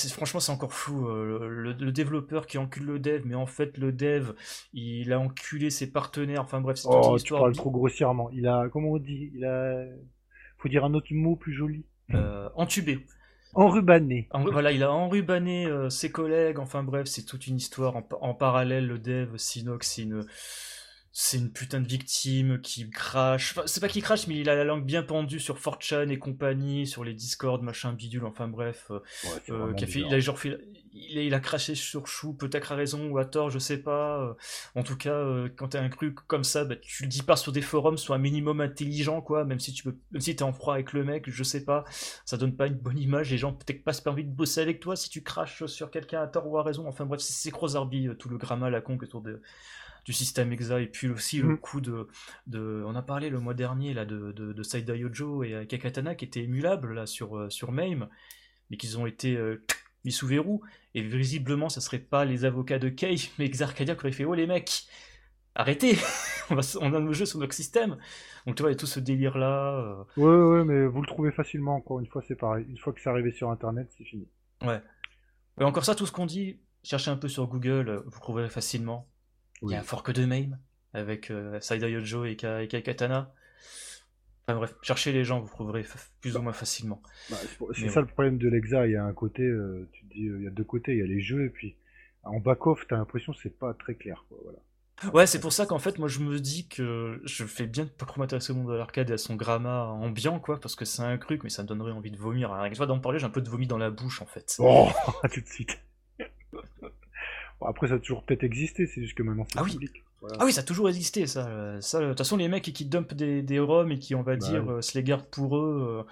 [0.09, 1.07] franchement, c'est encore fou.
[1.07, 4.33] Euh, le, développeur qui encule le dev, mais en fait, le dev,
[4.73, 6.41] il a enculé ses partenaires.
[6.41, 7.41] Enfin bref, c'est oh, une histoire.
[7.41, 8.29] Tu parles trop grossièrement.
[8.31, 9.31] Il a, comment on dit?
[9.35, 9.85] Il a.
[10.57, 11.85] Faut dire un autre mot plus joli.
[12.13, 13.05] Euh, entubé.
[13.57, 14.27] Enrubané.
[14.33, 16.59] voilà, il a enrubané euh, ses collègues.
[16.59, 18.85] Enfin bref, c'est toute une histoire en, en parallèle.
[18.87, 20.25] Le dev, Sinox, c'est une
[21.19, 23.53] c'est une putain de victime qui crache.
[23.57, 26.19] Enfin, c'est pas qu'il crache, mais il a la langue bien pendue sur 4 et
[26.19, 28.91] compagnie, sur les Discord, machin bidule, enfin bref.
[28.91, 28.99] Euh,
[29.49, 30.59] euh, il a genre fait,
[30.93, 34.21] il a, craché sur Chou, peut-être à raison ou à tort, je sais pas.
[34.21, 34.33] Euh.
[34.75, 37.51] en tout cas, quand t'as un truc comme ça, bah, tu le dis pas sur
[37.51, 40.53] des forums, soit un minimum intelligent, quoi, même si tu peux, même si t'es en
[40.53, 41.83] froid avec le mec, je sais pas,
[42.25, 44.95] ça donne pas une bonne image, les gens peut-être pas envie de bosser avec toi
[44.95, 48.29] si tu craches sur quelqu'un à tort ou à raison, enfin bref, c'est Crozarby, tout
[48.29, 49.41] le gramma la con autour de
[50.07, 51.57] du système EXA et puis aussi le mm.
[51.57, 52.07] coup de,
[52.47, 56.15] de, on a parlé le mois dernier là de, de, de Saida Yojo et Kakatana
[56.15, 58.07] qui étaient émulables là sur euh, sur MAME
[58.69, 59.65] mais qu'ils ont été euh,
[60.05, 60.63] mis sous verrou.
[60.95, 64.33] Et visiblement ça serait pas les avocats de Kay mais Exarcadia qui aurait fait oh
[64.33, 64.87] les mecs
[65.55, 65.97] arrêtez
[66.49, 67.97] on, va, on a nos jeux sur notre système.
[68.45, 70.03] Donc tu vois il y a tout ce délire là euh.
[70.15, 72.65] ouais ouais mais vous le trouvez facilement encore une fois c'est pareil.
[72.69, 74.29] Une fois que c'est arrivé sur internet c'est fini.
[74.65, 74.81] Ouais.
[75.57, 79.09] Mais encore ça tout ce qu'on dit cherchez un peu sur Google vous trouverez facilement
[79.61, 80.57] il y a un fork de MAME
[80.93, 83.31] avec euh, Saida Yojo et, Kai Katana.
[84.47, 85.85] Enfin bref, cherchez les gens, vous trouverez
[86.21, 87.01] plus ou moins facilement.
[87.29, 87.37] Bah,
[87.73, 90.37] c'est ça le problème de l'Exa, il y a un côté, euh, tu dis, euh,
[90.39, 91.75] il y a deux côtés, il y a les jeux et puis
[92.23, 94.25] en back-off, t'as l'impression que c'est pas très clair.
[94.43, 94.59] voilà.
[95.13, 97.89] Ouais, c'est pour ça qu'en fait, moi je me dis que je fais bien de
[97.89, 100.85] pas trop m'intéresser au monde de l'arcade et à son gramma ambiant, quoi, parce que
[100.85, 102.51] c'est un truc, mais ça me donnerait envie de vomir.
[102.51, 104.55] Rien que d'en parler, j'ai un peu de vomi dans la bouche, en fait.
[104.59, 104.87] Oh,
[105.31, 105.77] tout de suite
[107.65, 110.03] après, ça a toujours peut-être existé, c'est juste que maintenant c'est ah public.
[110.39, 111.79] Ah oui, ça a toujours existé, ça.
[111.81, 114.35] ça de toute façon, les mecs qui dumpent des, des ROM et qui, on va
[114.35, 116.05] bah dire, euh, se les gardent pour eux.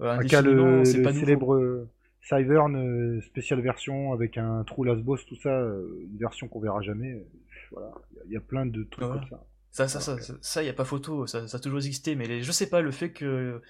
[0.00, 1.88] Euh, un cas le, célèbre euh,
[2.22, 7.24] Cyvern spéciale version avec un trou last boss, tout ça, une version qu'on verra jamais.
[7.70, 7.92] Voilà,
[8.26, 9.44] il y, a plein de trucs comme ça.
[9.70, 12.42] Ça, ça, ça, ça, y a pas photo, ça, ça a toujours existé, mais les,
[12.42, 13.60] je sais pas, le fait que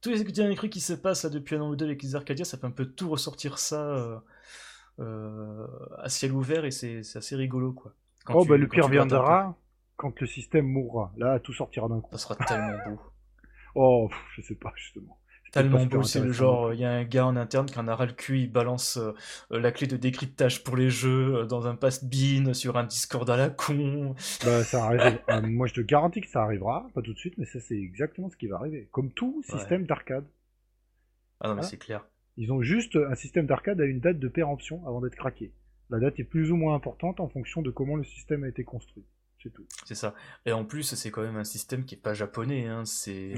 [0.00, 2.14] tous les derniers trucs qui se passent là depuis un an ou deux avec les
[2.14, 3.96] Arcadia, ça peut un peu tout ressortir ça.
[3.96, 4.16] Euh,
[4.98, 7.92] à ciel ouvert et c'est assez rigolo quoi.
[8.28, 9.56] oh bah le pire viendra
[9.96, 11.12] quand le système mourra.
[11.16, 12.10] Là tout sortira d'un coup.
[12.12, 13.00] Ça sera tellement beau.
[13.74, 15.18] oh je sais pas justement.
[15.52, 17.94] Tellement beau, c'est le genre, il y a un gars en interne qui en a
[17.94, 19.14] ras le cul, il balance euh,
[19.50, 23.36] la clé de décryptage pour les jeux euh, dans un pass-bin sur un Discord à
[23.36, 24.14] la con.
[24.44, 25.20] Bah, ça arrive.
[25.44, 28.28] moi, je te garantis que ça arrivera, pas tout de suite, mais ça, c'est exactement
[28.30, 28.88] ce qui va arriver.
[28.92, 30.26] Comme tout système d'arcade.
[31.40, 32.04] Ah non, mais c'est clair.
[32.38, 35.52] Ils ont juste un système d'arcade à une date de péremption avant d'être craqué.
[35.90, 38.62] La date est plus ou moins importante en fonction de comment le système a été
[38.62, 39.04] construit.
[39.42, 39.66] C'est tout.
[39.84, 40.14] C'est ça.
[40.46, 42.66] Et en plus, c'est quand même un système qui est pas japonais.
[42.66, 42.84] Hein.
[42.84, 43.34] C'est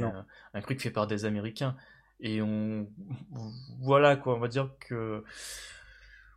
[0.52, 1.76] un, truc fait par des Américains.
[2.20, 2.90] Et on,
[3.80, 4.36] voilà quoi.
[4.36, 5.24] On va dire que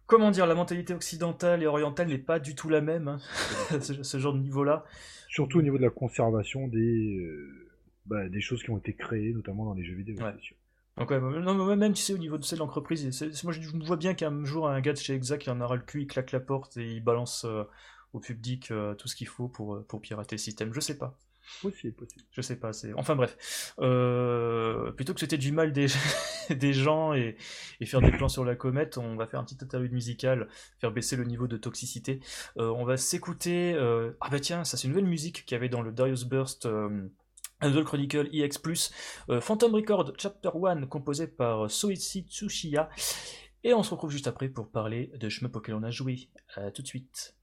[0.05, 3.19] comment dire, la mentalité occidentale et orientale n'est pas du tout la même, hein,
[3.81, 4.85] ce, genre de niveau-là.
[5.27, 7.69] Surtout au niveau de la conservation des, euh,
[8.05, 10.15] bah, des choses qui ont été créées, notamment dans les jeux vidéo.
[10.97, 13.03] Donc non, même tu sais au niveau de, l'entreprise,
[13.43, 15.75] moi je, me vois bien qu'un jour un gars de chez Exa qui en aura
[15.75, 17.63] le cul, il claque la porte et il balance euh,
[18.13, 20.71] au public euh, tout ce qu'il faut pour, euh, pour pirater le système.
[20.71, 21.17] Je sais pas.
[21.63, 22.23] Possible, possible.
[22.31, 22.73] Je sais pas.
[22.73, 23.35] C'est enfin bref.
[24.95, 25.87] plutôt que c'était du mal des,
[26.51, 27.37] des gens et,
[27.81, 30.47] et, faire des plans sur la comète, on va faire un petit interlude musical,
[30.79, 32.19] faire baisser le niveau de toxicité.
[32.55, 33.75] on va s'écouter.
[34.21, 36.67] Ah bah tiens, ça c'est une nouvelle musique qu'il y avait dans le Darius Burst.
[37.63, 38.59] Idol Chronicle EX+,
[39.29, 42.89] euh, Phantom Record Chapter 1 composé par Soichi Tsushiya.
[43.63, 46.29] Et on se retrouve juste après pour parler de shmup auquel on a joué.
[46.55, 47.35] A tout de suite.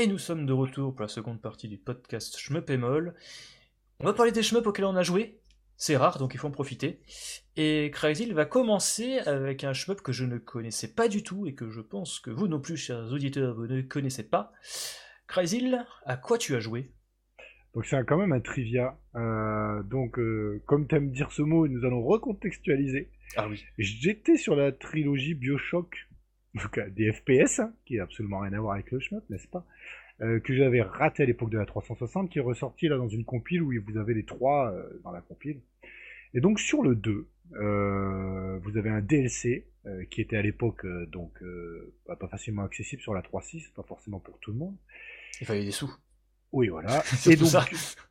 [0.00, 3.14] Et nous sommes de retour pour la seconde partie du podcast Shmup et Moll.
[3.98, 5.42] On va parler des shmups auxquels on a joué.
[5.76, 7.02] C'est rare, donc il faut en profiter.
[7.58, 11.52] Et Crazy va commencer avec un shmup que je ne connaissais pas du tout et
[11.52, 14.54] que je pense que vous non plus, chers auditeurs, vous ne connaissez pas.
[15.26, 15.70] Crazy,
[16.06, 16.94] à quoi tu as joué?
[17.74, 18.98] Donc c'est quand même un trivia.
[19.16, 23.10] Euh, donc euh, comme tu aimes dire ce mot, nous allons recontextualiser.
[23.36, 23.62] Ah oui.
[23.76, 25.94] J'étais sur la trilogie Bioshock
[26.54, 29.64] donc des FPS, hein, qui n'a absolument rien à voir avec le shmup, n'est-ce pas
[30.20, 33.24] euh, Que j'avais raté à l'époque de la 360, qui est ressorti là dans une
[33.24, 35.60] compile où vous avez les trois euh, dans la compile.
[36.34, 39.66] Et donc sur le 2, euh, vous avez un DLC
[40.10, 41.42] qui était à l'époque donc
[42.04, 44.76] pas, facilement accessible sur la 3.6, pas forcément pour tout le monde.
[45.40, 45.90] Il fallait des sous.
[46.52, 46.88] Oui, voilà.
[46.98, 47.04] donc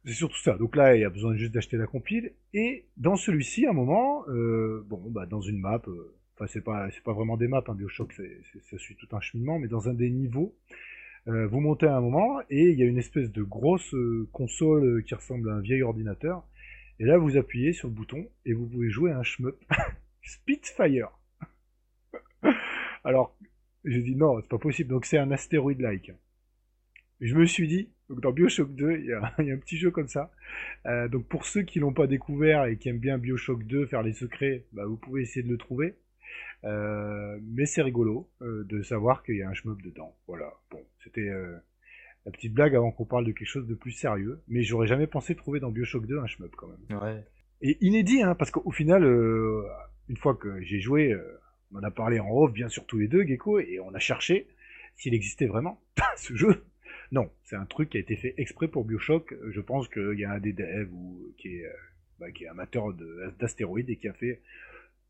[0.04, 0.58] c'est surtout ça.
[0.58, 2.34] Donc là, il y a besoin juste d'acheter la compile.
[2.56, 5.84] Et dans celui-ci, à un moment, bon, bah, dans une map,
[6.40, 9.68] Enfin, c'est pas, pas vraiment des maps, hein, Bioshock, ça suit tout un cheminement, mais
[9.68, 10.56] dans un des niveaux,
[11.28, 14.30] euh, vous montez à un moment et il y a une espèce de grosse euh,
[14.32, 16.48] console euh, qui ressemble à un vieil ordinateur.
[16.98, 19.58] Et là, vous appuyez sur le bouton et vous pouvez jouer à un shmup
[20.24, 21.10] Spitfire.
[23.04, 23.38] Alors,
[23.84, 24.92] j'ai dit non, c'est pas possible.
[24.92, 26.14] Donc c'est un astéroïde-like.
[27.20, 30.08] Je me suis dit, donc dans Bioshock 2, il y, a, un petit jeu comme
[30.08, 30.32] ça.
[31.10, 34.14] donc pour ceux qui l'ont pas découvert et qui aiment bien Bioshock 2, faire les
[34.14, 35.96] secrets, bah, vous pouvez essayer de le trouver.
[36.66, 40.16] Euh, mais c'est rigolo euh, de savoir qu'il y a un shmup dedans.
[40.28, 40.54] Voilà.
[40.72, 41.56] Bon, c'était euh,
[42.26, 44.42] la petite blague avant qu'on parle de quelque chose de plus sérieux.
[44.48, 47.02] Mais j'aurais jamais pensé trouver dans Bioshock 2 un shmup quand même.
[47.02, 47.24] Ouais.
[47.62, 49.04] Et inédit, hein, parce qu'au final,
[50.08, 51.16] une fois que j'ai joué,
[51.72, 54.00] on en a parlé en off, bien sûr tous les deux, Gecko, et on a
[54.00, 54.48] cherché
[54.96, 55.82] s'il existait vraiment
[56.18, 56.64] ce jeu.
[57.12, 59.34] Non, c'est un truc qui a été fait exprès pour Bioshock.
[59.50, 61.66] Je pense qu'il y a un des devs ou, qui, est,
[62.20, 62.94] bah, qui est amateur
[63.40, 64.42] d'astéroïdes et qui a fait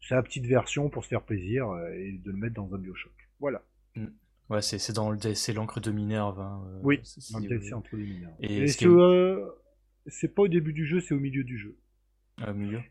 [0.02, 3.14] sa petite version pour se faire plaisir euh, et de le mettre dans un Bioshock.
[3.40, 3.64] Voilà.
[3.96, 4.08] Mm.
[4.50, 6.40] Ouais, c'est dans le DLC l'encre de Minerve.
[6.40, 7.02] Hein, euh, oui,
[7.42, 8.34] DLC entre les Minerves.
[8.40, 9.46] Et, euh,
[10.08, 11.78] c'est pas au début du jeu, c'est au milieu du jeu.
[12.48, 12.82] Au milieu.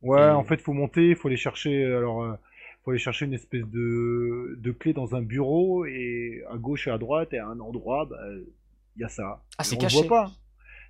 [0.00, 1.84] Ouais, en fait, faut monter, faut aller chercher.
[1.84, 2.38] Alors,
[2.82, 6.90] faut aller chercher une espèce de, de clé dans un bureau et à gauche et
[6.90, 8.50] à droite et à un endroit, il bah,
[8.96, 9.44] y a ça.
[9.58, 10.06] Ah, c'est caché.
[10.08, 10.32] pas.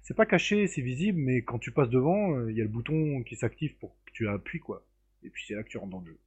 [0.02, 3.22] C'est pas caché, c'est visible, mais quand tu passes devant, il y a le bouton
[3.24, 4.84] qui s'active pour que tu appuies quoi
[5.24, 6.18] et puis c'est là que tu rentres dans le jeu.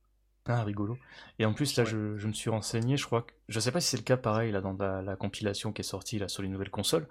[0.47, 0.97] Ah, rigolo.
[1.39, 3.33] Et en plus, là, je, me suis renseigné, je crois que.
[3.49, 6.19] Je sais pas si c'est le cas pareil, là, dans la, compilation qui est sortie,
[6.19, 7.07] là, sur les nouvelles consoles,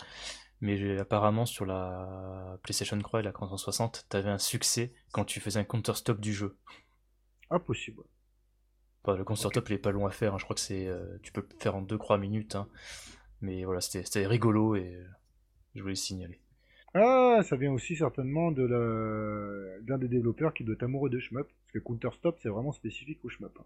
[0.60, 5.58] mais apparemment, sur la PlayStation 3 et la 360, t'avais un succès quand tu faisais
[5.58, 6.56] un counter-stop du jeu.
[7.50, 8.04] Impossible.
[9.04, 10.38] Bah, le counter-stop, il est pas long à faire, hein.
[10.38, 10.86] je crois que c'est.
[10.86, 12.68] Euh, tu peux faire en 2-3 minutes, hein.
[13.40, 15.04] mais voilà, c'était rigolo et euh,
[15.74, 16.40] je voulais le signaler.
[16.94, 18.62] Ah, ça vient aussi certainement de
[19.84, 23.24] l'un des développeurs qui doit être amoureux de shmup, que Counter Stop c'est vraiment spécifique
[23.24, 23.58] au shmup.
[23.58, 23.64] Hein.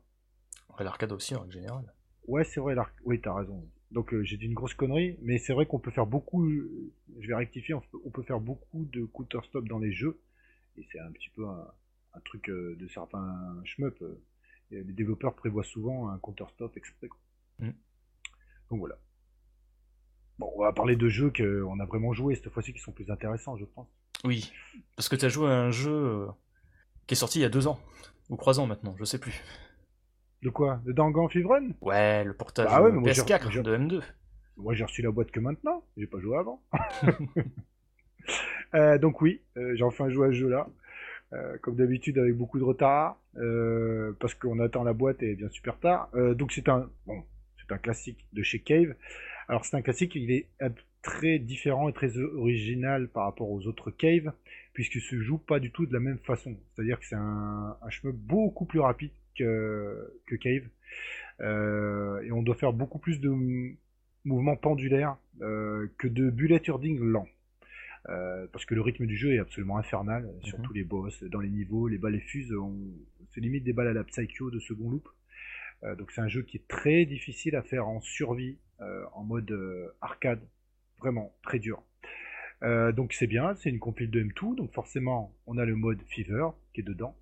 [0.77, 1.93] Ouais, l'arcade aussi en général.
[2.27, 3.01] Ouais, c'est vrai, l'arcade.
[3.05, 3.69] Oui, t'as raison.
[3.91, 6.49] Donc euh, j'ai dit une grosse connerie, mais c'est vrai qu'on peut faire beaucoup.
[6.49, 10.21] Je vais rectifier, on peut, faire beaucoup de Counter Stop dans les jeux,
[10.77, 14.01] et c'est un petit peu un, truc euh, de certains shmup.
[14.03, 14.21] Euh,
[14.71, 17.09] les développeurs prévoient souvent un Counter Stop exprès.
[17.59, 17.71] Mm.
[18.71, 18.99] Donc voilà.
[20.39, 23.11] Bon, on va parler de jeux qu'on a vraiment joué cette fois-ci qui sont plus
[23.11, 23.89] intéressants, je pense.
[24.25, 24.53] Oui,
[24.97, 26.29] parce que tu as joué à un jeu
[27.09, 27.81] qui est sorti il y a deux ans,
[28.29, 29.43] ou trois ans maintenant, je sais plus.
[30.43, 30.81] De quoi?
[30.85, 34.03] De Danganronpa Run Ouais, le portage ah ouais, PS4 de M2.
[34.59, 36.63] Moi j'ai reçu la boîte que maintenant, j'ai pas joué avant.
[38.75, 40.69] Euh, donc oui, euh, j'ai enfin joué à ce jeu-là.
[41.63, 43.17] comme d'habitude avec beaucoup de retard,
[44.21, 46.11] parce qu'on attend la boîte et bien super tard.
[46.35, 47.25] donc c'est un, bon,
[47.57, 48.95] c'est un classique de chez Cave.
[49.49, 50.51] Alors c'est un classique, il est
[51.01, 54.33] très différent et très original par rapport aux autres caves,
[54.79, 56.57] puisqu'il se joue pas du tout de la même façon.
[56.71, 60.69] C'est-à-dire que c'est un, un beaucoup plus rapide que, que cave,
[61.41, 63.29] euh, et on doit faire beaucoup plus de
[64.25, 67.27] mouvements pendulaires euh, que de bullet hurdling lent.
[68.09, 71.41] Euh, parce que le rythme du jeu est absolument infernal, sur tous les boss, dans
[71.41, 72.55] les niveaux, les balles et fusent,
[73.35, 75.09] c'est limite des balles à la Psycho de second loop.
[75.99, 78.59] donc c'est un jeu qui est très difficile à faire en survie
[79.13, 79.53] en mode
[80.01, 80.47] arcade,
[81.01, 81.83] vraiment très dur.
[82.63, 86.01] Euh, donc c'est bien, c'est une compile de M2, donc forcément on a le mode
[86.09, 87.17] Fever qui est dedans.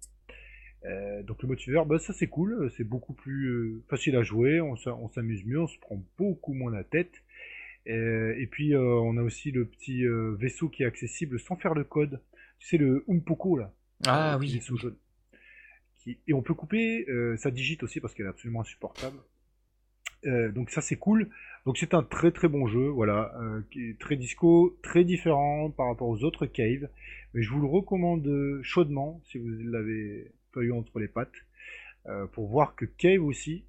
[1.24, 4.76] donc le mode Fever, bah, ça c'est cool, c'est beaucoup plus facile à jouer, on
[5.08, 7.22] s'amuse mieux, on se prend beaucoup moins la tête.
[7.86, 10.04] et puis on a aussi le petit
[10.38, 12.20] vaisseau qui est accessible sans faire le code.
[12.58, 13.72] Tu sais le Umpoko là.
[14.06, 14.54] Ah oui.
[14.54, 14.96] Vaisseau jaune.
[16.06, 17.06] Et on peut couper
[17.36, 19.18] sa digite aussi parce qu'elle est absolument insupportable.
[20.26, 21.28] Euh, donc ça c'est cool.
[21.64, 25.70] Donc c'est un très très bon jeu, voilà, euh, qui est très disco, très différent
[25.70, 26.88] par rapport aux autres caves.
[27.34, 31.30] Mais je vous le recommande chaudement si vous l'avez pas eu entre les pattes,
[32.06, 33.64] euh, pour voir que Cave aussi,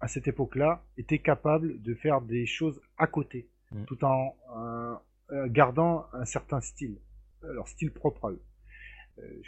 [0.00, 3.48] à cette époque-là, était capable de faire des choses à côté.
[3.72, 3.84] mm.
[3.86, 4.36] tout en
[5.48, 6.98] gardant un certain style,
[7.42, 8.42] leur style propre à eux.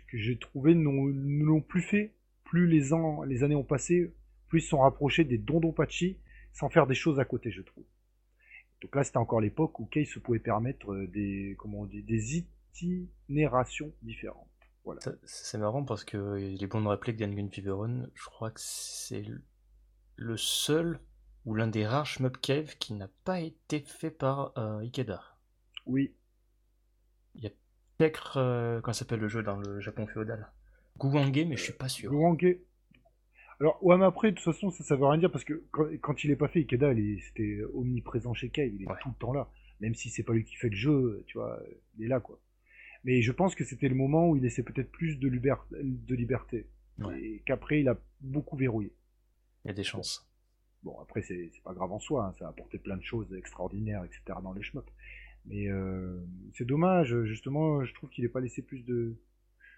[0.09, 4.13] que j'ai trouvé ne l'ont plus fait, plus les, ans, les années ont passé,
[4.49, 6.19] plus ils sont rapprochés des Dondonpachi
[6.59, 7.85] sans faire des choses à côté, je trouve.
[8.83, 12.45] Donc là, c'était encore l'époque où Kay se pouvait permettre des, comment on dit, des
[12.75, 14.49] itinerations différentes.
[14.85, 15.01] Voilà.
[15.25, 18.61] C'est marrant parce que il est bon de rappeler que Dangan Feveron, je crois que
[18.61, 19.25] c'est
[20.17, 21.01] le seul
[21.45, 25.23] ou l'un des rares shmup cave qui n'a pas été fait par euh, Ikeda.
[25.87, 26.15] Oui.
[27.35, 27.51] Il y a
[27.99, 30.51] peut-être, euh, comment s'appelle le jeu dans le Japon féodal?
[30.97, 32.11] Guwange, mais je suis pas sûr.
[32.11, 32.57] Guwange.
[33.61, 36.25] Alors, ouais, mais après, de toute façon, ça, ça veut rien dire parce que quand,
[36.25, 36.95] il est pas fait, Ikeda,
[37.27, 39.51] c'était omniprésent chez Cave, il est tout le temps là.
[39.81, 41.61] Même si c'est pas lui qui fait le jeu, tu vois,
[41.97, 42.41] il est là, quoi.
[43.05, 46.67] Mais je pense que c'était le moment où il laissait peut-être plus de, de liberté.
[47.17, 48.93] Et qu'après, il a beaucoup verrouillé.
[49.65, 50.29] Il y a des chances.
[50.83, 54.05] Bon, après, c'est pas grave en soi, hein, ça a apporté plein de choses extraordinaires,
[54.05, 54.39] etc.
[54.43, 54.91] dans les shmups.
[55.47, 56.21] Mais euh,
[56.55, 59.17] c'est dommage, justement, je trouve qu'il n'ait pas laissé plus de,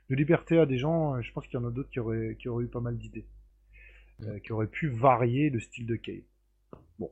[0.08, 1.20] de, liberté à des gens.
[1.20, 3.26] Je pense qu'il y en a d'autres qui auraient, qui auraient eu pas mal d'idées.
[4.26, 6.22] Euh, qui auraient pu varier le style de Cave.
[6.98, 7.10] Bon,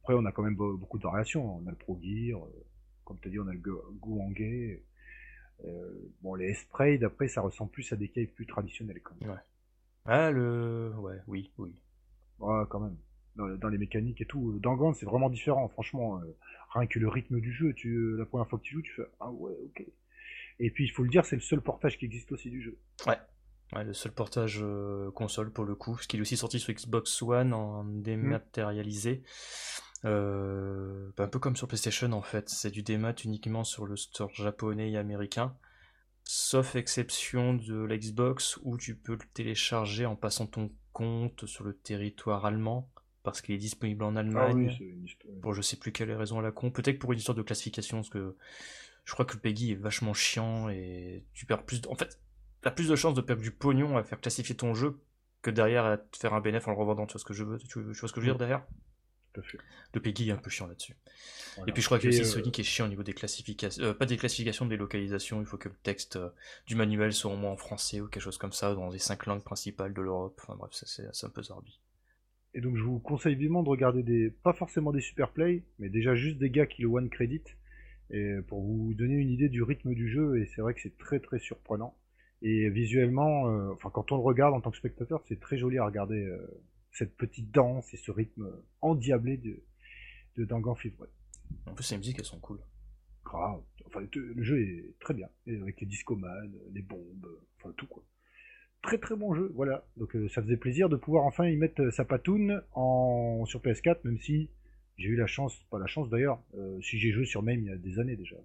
[0.00, 1.56] après, on a quand même beaucoup de variations.
[1.56, 2.64] On a le Pro Gear, euh,
[3.04, 3.60] comme tu as dit, on a le
[4.00, 4.84] Guangé.
[5.64, 9.30] Euh, bon, les sprays, d'après, ça ressemble plus à des caves plus traditionnels quand même.
[9.30, 9.40] Ouais.
[10.04, 10.92] Ah, le.
[10.98, 11.74] Ouais, oui, oui.
[12.38, 12.96] Ouais, quand même.
[13.34, 14.58] Dans, les mécaniques et tout.
[14.60, 16.18] Dans c'est vraiment différent, franchement.
[16.20, 16.36] Euh,
[16.72, 19.06] rien que le rythme du jeu, tu, la première fois que tu joues, tu fais
[19.20, 19.84] Ah ouais, ok.
[20.58, 22.78] Et puis, il faut le dire, c'est le seul portage qui existe aussi du jeu.
[23.06, 23.18] Ouais.
[23.72, 26.72] Ouais, le seul portage euh, console pour le coup, ce qui est aussi sorti sur
[26.72, 29.22] Xbox One en dématérialisé.
[30.04, 33.96] Euh, bah, un peu comme sur PlayStation en fait, c'est du démat uniquement sur le
[33.96, 35.56] store japonais et américain,
[36.22, 41.74] sauf exception de l'Xbox où tu peux le télécharger en passant ton compte sur le
[41.74, 42.88] territoire allemand
[43.24, 44.78] parce qu'il est disponible en ah Allemagne.
[45.42, 47.98] pour je sais plus quelle raison à la con, peut-être pour une histoire de classification
[47.98, 48.36] parce que
[49.04, 51.80] je crois que le PEGI est vachement chiant et tu perds plus.
[51.80, 51.88] De...
[51.88, 52.20] En fait,
[52.66, 54.98] t'as plus de chances de perdre du pognon à faire classifier ton jeu
[55.40, 57.06] que derrière à te faire un bénéfice en le revendant.
[57.06, 58.38] Tu vois ce que je veux, tu vois ce que je veux dire mm.
[58.38, 58.66] derrière
[59.92, 60.96] le Peggy est un peu chiant là-dessus.
[61.66, 63.92] Et puis je crois que aussi euh, Sonic est chiant au niveau des classifications, euh,
[63.92, 65.40] pas des classifications, des localisations.
[65.40, 66.30] Il faut que le texte euh,
[66.66, 69.26] du manuel soit au moins en français ou quelque chose comme ça, dans les cinq
[69.26, 70.40] langues principales de l'Europe.
[70.42, 71.78] Enfin bref, c'est un peu zarbi.
[72.54, 75.90] Et donc je vous conseille vivement de regarder des, pas forcément des super plays, mais
[75.90, 77.42] déjà juste des gars qui le one credit,
[78.10, 80.40] et pour vous donner une idée du rythme du jeu.
[80.40, 81.94] Et c'est vrai que c'est très très surprenant.
[82.42, 85.86] Et visuellement, enfin quand on le regarde en tant que spectateur, c'est très joli à
[85.86, 86.30] regarder
[86.92, 88.50] cette petite danse et ce rythme
[88.82, 89.62] endiablé de,
[90.36, 91.06] de Dangan Fever.
[91.66, 92.60] En plus, les musiques, elles sont cool.
[93.24, 93.62] Grave.
[93.86, 95.28] Enfin, le jeu est très bien.
[95.46, 97.26] avec les discomanes, les bombes,
[97.58, 98.02] enfin tout quoi.
[98.82, 99.84] Très très bon jeu, voilà.
[99.96, 103.44] Donc euh, ça faisait plaisir de pouvoir enfin y mettre sa patoune en...
[103.46, 104.50] sur PS4, même si
[104.96, 107.66] j'ai eu la chance, pas la chance d'ailleurs, euh, si j'ai joué sur MAME il
[107.66, 108.36] y a des années déjà.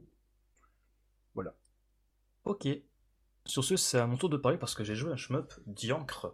[1.35, 1.55] Voilà.
[2.43, 2.67] Ok.
[3.45, 6.33] Sur ce, c'est à mon tour de parler parce que j'ai joué un shmup Diancre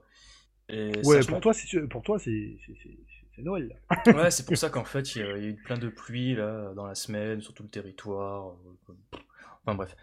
[0.69, 2.57] ouais, pour toi, c'est pour toi, c'est
[3.37, 3.79] Noël.
[4.07, 6.85] ouais, c'est pour ça qu'en fait, il y, a eu plein de pluie là dans
[6.85, 8.55] la semaine sur tout le territoire.
[9.63, 9.95] Enfin bref,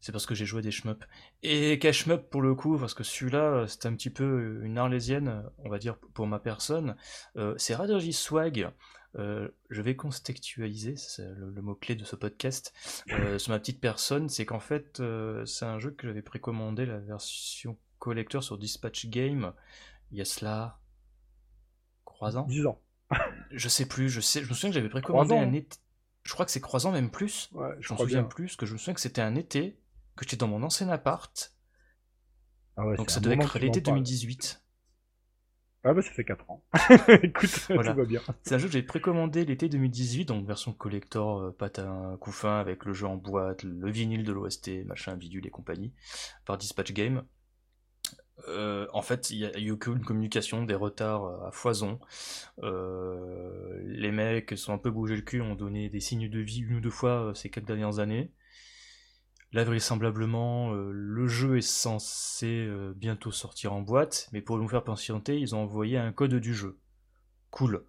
[0.00, 1.04] c'est parce que j'ai joué des shmups.
[1.42, 5.44] Et quel shmup pour le coup, parce que celui-là, c'était un petit peu une arlésienne,
[5.58, 6.96] on va dire pour ma personne.
[7.36, 8.70] Euh, c'est Radoji Swag.
[9.16, 12.72] Euh, je vais contextualiser, c'est le, mot-clé de ce podcast,
[13.10, 15.02] euh, sur ma petite personne, c'est qu'en fait,
[15.46, 19.52] c'est un jeu que j'avais précommandé, la version collector sur Dispatch Game,
[20.10, 20.80] il y a cela
[22.04, 22.80] 3 ans 10 ans.
[23.50, 25.78] je sais plus, je sais, je me souviens que j'avais précommandé un été.
[26.22, 27.50] Je crois que c'est croisant même plus.
[27.52, 29.78] Ouais, je m'en souviens plus, que je me souviens que c'était un été,
[30.16, 31.54] que j'étais dans mon ancien appart.
[32.76, 34.63] Ah ouais, Donc ça devait être l'été 2018.
[35.84, 36.64] Ah bah ça fait 4 ans.
[37.22, 38.22] Écoute, tout va bien.
[38.42, 42.84] C'est un jeu que j'avais précommandé l'été 2018, donc version collector, euh, patin, couffin, avec
[42.86, 45.92] le jeu en boîte, le vinyle de l'OST, machin, bidule et compagnie,
[46.46, 47.22] par Dispatch Game.
[48.48, 51.98] Euh, en fait, il n'y a, eu aucune communication, des retards euh, à foison.
[52.62, 56.60] Euh, les mecs sont un peu bougés le cul, ont donné des signes de vie
[56.60, 58.32] une ou deux fois ces quelques dernières années.
[59.54, 65.38] Là, vraisemblablement, le jeu est censé bientôt sortir en boîte, mais pour nous faire patienter,
[65.38, 66.76] ils ont envoyé un code du jeu.
[67.50, 67.84] Cool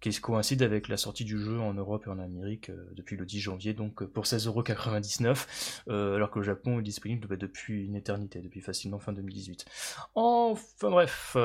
[0.00, 3.26] qui coïncide avec la sortie du jeu en Europe et en Amérique euh, depuis le
[3.26, 5.46] 10 janvier, donc euh, pour 16,99€,
[5.88, 9.66] euh, alors que le Japon est disponible bah, depuis une éternité, depuis facilement fin 2018.
[10.14, 11.36] Enfin bref,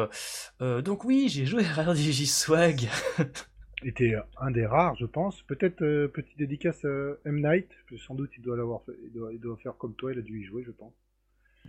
[0.60, 2.90] donc oui, j'ai joué à RDJ Swag.
[3.88, 5.42] était un des rares, je pense.
[5.44, 5.78] Peut-être
[6.08, 7.42] petite dédicace à M.
[7.42, 7.70] Night,
[8.06, 10.44] sans doute il doit l'avoir fait, il doit, faire comme toi, il a dû y
[10.44, 10.94] jouer, je pense.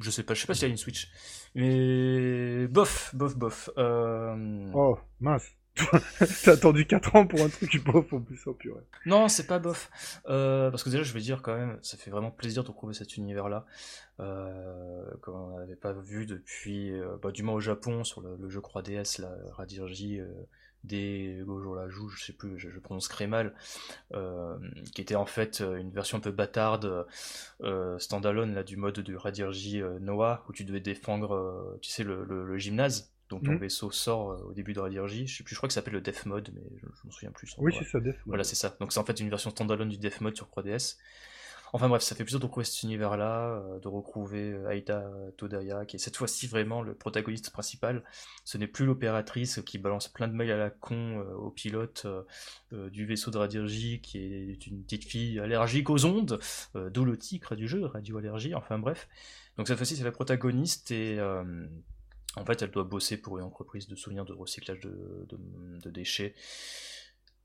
[0.01, 1.09] Je sais pas, je sais pas s'il y a une Switch.
[1.55, 3.71] Mais bof, bof, bof.
[3.77, 5.57] Oh, mince.
[6.45, 8.81] T'as attendu 4 ans pour un truc bof en plus, oh purée.
[9.05, 9.91] Non, c'est pas bof.
[10.27, 12.95] Euh, parce que déjà, je vais dire quand même, ça fait vraiment plaisir de retrouver
[12.95, 13.67] cet univers-là.
[14.21, 18.49] Euh, comme on n'avait pas vu depuis, euh, bah, du moins au Japon, sur le,
[18.49, 20.29] jeu 3DS, la Radirji, euh,
[20.87, 23.55] des Gojo la joue, je sais plus, je, prononce très mal,
[24.15, 24.57] euh,
[24.95, 27.07] qui était en fait euh, une version un peu bâtarde,
[27.63, 32.59] euh, standalone là, du mode de Radirji Noah, où tu devais défendre, tu sais, le,
[32.59, 33.13] gymnase.
[33.29, 33.59] Donc ton mhm.
[33.59, 35.27] vaisseau sort au début de Radirji.
[35.27, 37.11] Je sais plus, je crois que ça s'appelle le Death Mode, mais je, je m'en
[37.11, 37.57] souviens plus.
[37.59, 38.77] Oui, c'est ça, Death Voilà, c'est ça.
[38.79, 40.97] Donc c'est en fait une version standalone du Death Mode sur 3DS.
[41.77, 45.97] Enfin bref, ça fait de retrouver cet univers-là, euh, de retrouver euh, Aida Todaya, qui
[45.97, 48.03] est cette fois-ci vraiment le protagoniste principal.
[48.45, 52.07] Ce n'est plus l'opératrice qui balance plein de mails à la con euh, au pilote
[52.73, 56.41] du vaisseau de Radirji, qui est une petite fille allergique aux ondes,
[56.75, 59.07] d'où le titre du jeu, radioallergie, enfin bref.
[59.59, 61.21] Donc cette fois-ci, c'est la protagoniste et...
[61.21, 66.35] en fait, elle doit bosser pour une entreprise de souvenirs de recyclage de déchets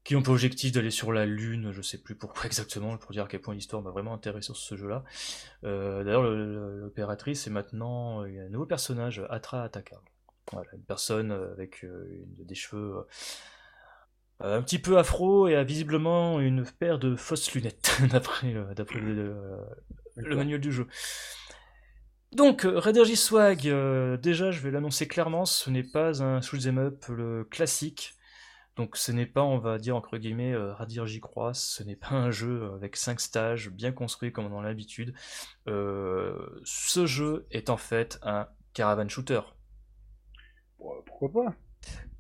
[0.04, 3.26] qui ont pour objectif d'aller sur la Lune, je sais plus pourquoi exactement, pour dire
[3.26, 5.04] à quel point l'histoire m'a vraiment intéressé sur ce jeu-là.
[5.64, 10.02] Euh, d'ailleurs, l'opératrice est maintenant un nouveau personnage, Atra Ataka.
[10.52, 13.06] Voilà, une personne avec euh, des cheveux
[14.42, 20.36] euh, un petit peu afro et a visiblement une paire de fausses lunettes, d'après le,
[20.36, 20.88] manuel du jeu.
[22.32, 23.64] Donc, Red Swag,
[24.20, 28.16] déjà je vais l'annoncer clairement, ce n'est pas un shoot'em up le classique.
[28.82, 31.96] Donc ce n'est pas, on va dire entre guillemets, euh, Radir j'y crois, ce n'est
[31.96, 35.14] pas un jeu avec 5 stages bien construit comme on a l'habitude.
[35.68, 39.42] Euh, ce jeu est en fait un caravan shooter.
[41.06, 41.56] Pourquoi pas?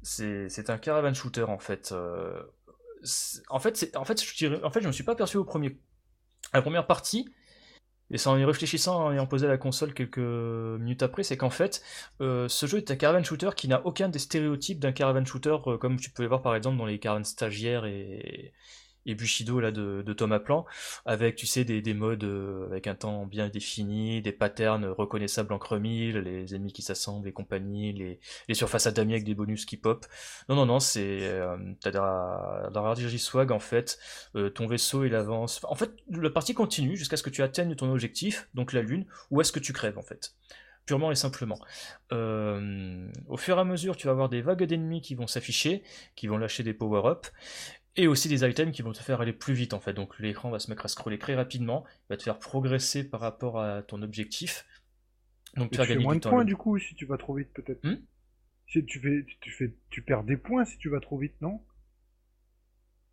[0.03, 1.93] C'est un caravan shooter en fait.
[1.93, 2.43] Euh,
[3.49, 5.79] en fait, en fait, je dirais, en fait, je me suis pas perçu au premier,
[6.53, 7.33] à la première partie.
[8.11, 11.49] Et c'est en y réfléchissant et en posant la console quelques minutes après, c'est qu'en
[11.49, 11.81] fait,
[12.19, 15.57] euh, ce jeu est un caravan shooter qui n'a aucun des stéréotypes d'un caravan shooter
[15.67, 18.53] euh, comme tu peux les voir par exemple dans les caravans stagiaires et,
[19.05, 20.65] et Bushido là de, Thomas Plan,
[21.05, 25.53] avec tu sais des, des modes euh, avec un temps bien défini, des patterns reconnaissables
[25.53, 29.35] en chromile, les ennemis qui s'assemblent et compagnie, les, les surfaces à damier avec des
[29.35, 30.05] bonus qui pop.
[30.49, 33.99] Non non non, c'est euh, t'as dans, RDJ Swag en fait,
[34.35, 35.61] euh, ton vaisseau il avance.
[35.63, 39.05] En fait, la partie continue jusqu'à ce que tu atteignes ton objectif, donc la lune,
[39.29, 40.33] ou est-ce que tu crèves en fait?
[40.85, 41.59] Purement et simplement.
[42.11, 45.83] Euh, au fur et à mesure, tu vas avoir des vagues d'ennemis qui vont s'afficher,
[46.15, 47.31] qui vont lâcher des power-ups,
[47.95, 49.93] et aussi des items qui vont te faire aller plus vite en fait.
[49.93, 53.59] Donc l'écran va se mettre à scroller très rapidement, va te faire progresser par rapport
[53.59, 54.65] à ton objectif.
[55.57, 57.83] Donc tu vas gagner moins de points du coup si tu vas trop vite peut-être?
[57.83, 57.97] Hmm?
[58.67, 61.61] Si tu fais, tu fais, tu perds des points si tu vas trop vite, non?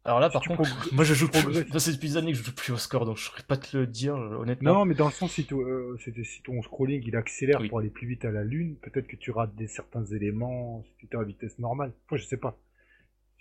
[0.05, 0.63] Alors là, par contre,
[0.93, 1.41] moi je joue plus.
[1.79, 3.77] Ça depuis des années que je joue plus au score, donc je saurais pas te
[3.77, 4.73] le dire, honnêtement.
[4.73, 8.07] Non, mais dans le sens, si, euh, si ton scrolling il accélère pour aller plus
[8.07, 11.25] vite à la lune, peut-être que tu rates des certains éléments si tu es à
[11.25, 11.93] vitesse normale.
[12.11, 12.57] Moi, je sais pas.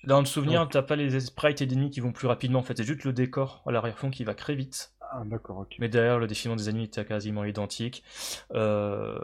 [0.03, 2.77] Dans le souvenir, t'as pas les sprites et ennemis qui vont plus rapidement, en fait,
[2.77, 4.93] c'est juste le décor à l'arrière-fond qui va très vite.
[5.11, 5.75] Ah, d'accord, ok.
[5.79, 8.03] Mais derrière, le défilement des ennemis était quasiment identique,
[8.53, 9.17] euh,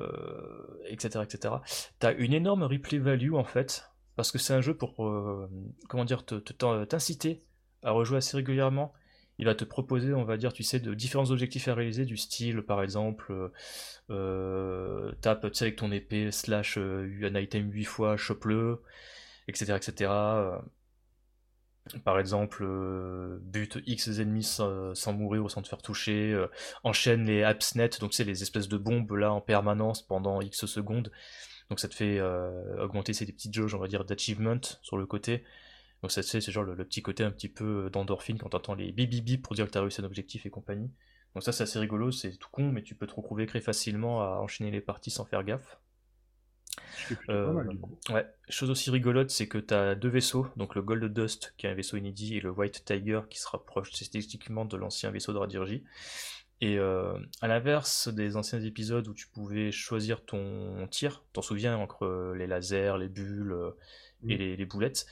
[0.87, 1.55] etc., etc.
[1.99, 5.49] T'as une énorme replay value, en fait, parce que c'est un jeu pour, euh,
[5.89, 7.43] comment dire, t'inciter
[7.83, 8.93] à rejouer assez régulièrement.
[9.39, 12.17] Il va te proposer, on va dire, tu sais, de différents objectifs à réaliser, du
[12.17, 13.51] style, par exemple,
[14.09, 18.81] euh, tape, tu sais, avec ton épée, slash, un item 8 fois, chope-le
[19.47, 19.75] etc.
[19.75, 20.11] etc.
[20.11, 20.57] Euh,
[22.05, 26.47] par exemple, euh, bute X ennemis sans, mourir ou sans te faire toucher, euh,
[26.83, 31.11] enchaîne les AppsNet, donc c'est les espèces de bombes là en permanence pendant X secondes.
[31.69, 32.21] Donc ça te fait
[32.79, 35.43] augmenter ces petites jauges, on va dire, d'achievement sur le côté.
[36.01, 38.75] Donc ça te fait, c'est genre le, petit côté un petit peu d'endorphine quand t'entends
[38.75, 40.91] les bip bip bip pour dire que t'as réussi un objectif et compagnie.
[41.33, 44.21] Donc ça c'est assez rigolo, c'est tout con, mais tu peux te retrouver très facilement
[44.21, 45.79] à enchaîner les parties sans faire gaffe.
[47.29, 47.63] Euh,
[48.09, 48.25] ouais.
[48.49, 51.69] Chose aussi rigolote, c'est que tu as deux vaisseaux, donc le Gold Dust qui est
[51.69, 55.37] un vaisseau inédit et le White Tiger qui se rapproche statistiquement de l'ancien vaisseau de
[55.37, 55.83] Radirji.
[56.61, 61.77] Et euh, à l'inverse des anciens épisodes où tu pouvais choisir ton tir, t'en souviens
[61.77, 63.55] entre les lasers, les bulles,
[64.27, 65.05] et les, boulettes.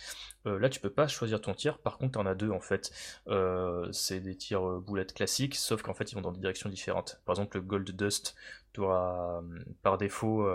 [0.45, 1.77] Euh, là, tu peux pas choisir ton tir.
[1.79, 2.91] Par contre, tu en as deux en fait.
[3.27, 6.69] Euh, c'est des tirs euh, boulettes classiques, sauf qu'en fait, ils vont dans des directions
[6.69, 7.21] différentes.
[7.25, 8.35] Par exemple, le Gold Dust,
[8.73, 9.41] tu auras
[9.81, 10.47] par défaut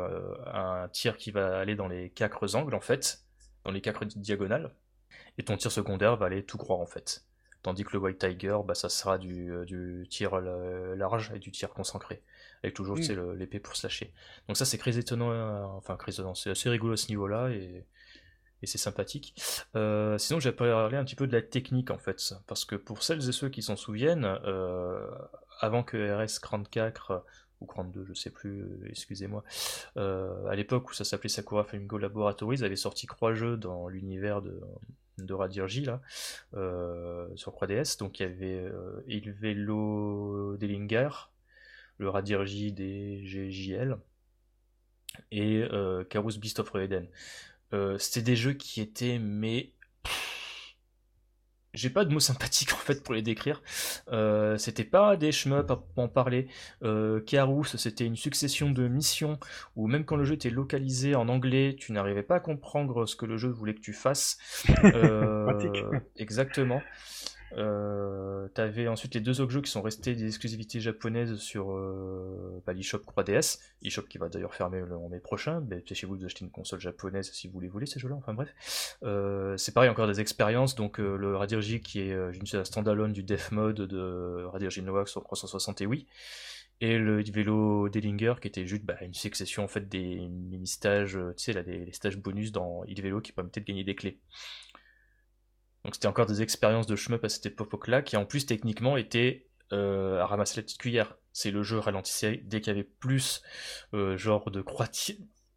[0.46, 3.20] un tir qui va aller dans les quatre angles en fait,
[3.64, 4.74] dans les quatre diagonales,
[5.36, 7.26] et ton tir secondaire va aller tout droit en fait.
[7.62, 11.74] Tandis que le White Tiger, bah, ça sera du, du tir large et du tir
[11.74, 12.22] concentré
[12.62, 13.32] avec toujours mm.
[13.32, 14.14] l'épée pour se lâcher.
[14.48, 17.84] Donc ça c'est très étonnant, enfin très étonnant, c'est assez rigolo à ce niveau-là et
[18.66, 19.34] c'est sympathique.
[19.74, 23.02] Euh, sinon, j'ai parler un petit peu de la technique en fait, parce que pour
[23.02, 25.08] celles et ceux qui s'en souviennent, euh,
[25.60, 27.22] avant que RS34
[27.60, 29.42] ou 32, je sais plus, excusez-moi.
[29.96, 34.60] à l'époque où ça s'appelait Sakura Flamingo Laboratories, avait sorti trois jeux dans l'univers de,
[35.18, 35.34] de
[35.84, 36.00] là,
[37.34, 37.98] sur 3DS.
[37.98, 38.70] Donc il y avait
[39.06, 41.08] Il Velo Dellinger,
[41.98, 43.96] le Radirji des GJL,
[45.30, 46.04] et euh,
[46.38, 47.06] Beast of Eden.
[47.98, 49.72] C'était des jeux qui étaient mais
[51.76, 53.62] j'ai pas de mots sympathiques en fait pour les décrire.
[54.10, 56.48] Euh, c'était pas des shmups à en parler.
[56.82, 57.20] Euh,
[57.76, 59.38] c'était une succession de missions
[59.76, 63.14] où même quand le jeu était localisé en anglais, tu n'arrivais pas à comprendre ce
[63.14, 64.38] que le jeu voulait que tu fasses.
[64.86, 66.80] Euh, exactement.
[67.56, 72.62] Euh, T'avais ensuite les deux autres jeux qui sont restés des exclusivités japonaises sur euh,
[72.66, 76.16] bah, l'eShop 3DS, eShop qui va d'ailleurs fermer le, en mai prochain, mais chez vous
[76.16, 78.96] d'acheter une console japonaise si vous les voulez ces jeux-là, enfin bref.
[79.02, 83.22] Euh, c'est pareil, encore des expériences, donc euh, le Radirji qui est une standalone du
[83.22, 86.06] Def Mode de Radirji Noah sur 360 et Wii,
[86.80, 91.44] et le vélo Dellinger qui était juste bah, une succession en fait des mini-stages, tu
[91.44, 94.18] sais là, les, stages bonus dans il vélo qui permettaient de gagner des clés.
[95.86, 99.46] Donc c'était encore des expériences de shmup à cette époque-là, qui en plus techniquement étaient
[99.72, 101.16] euh, à ramasser la petite cuillère.
[101.32, 103.40] C'est le jeu ralentissait dès qu'il y avait plus
[103.94, 104.88] euh, genre de croix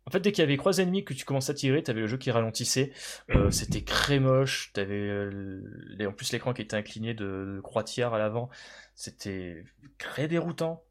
[0.05, 2.07] En fait, dès qu'il y avait trois ennemis que tu commençais à tirer, t'avais le
[2.07, 2.91] jeu qui ralentissait.
[3.31, 4.71] Euh, c'était très moche.
[4.73, 8.51] T'avais en plus l'écran qui était incliné de, croix tiers à l'avant.
[8.93, 9.63] C'était
[9.97, 10.83] très déroutant.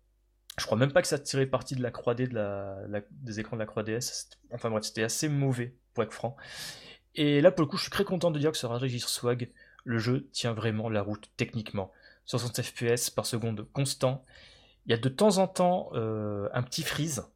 [0.58, 2.26] Je crois même pas que ça tirait parti de la croix de
[3.22, 4.30] des écrans de la croix DS.
[4.50, 6.36] Enfin bref, c'était assez mauvais pour être franc.
[7.14, 9.50] Et là, pour le coup, je suis très content de dire que sur Register Swag,
[9.84, 11.92] le jeu tient vraiment la route techniquement.
[12.26, 14.24] 60 fps par seconde constant.
[14.86, 17.26] Il y a de temps en temps euh, un petit freeze.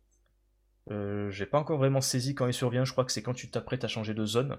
[0.90, 2.84] Euh, J'ai pas encore vraiment saisi quand il survient.
[2.84, 4.58] Je crois que c'est quand tu t'apprêtes à changer de zone.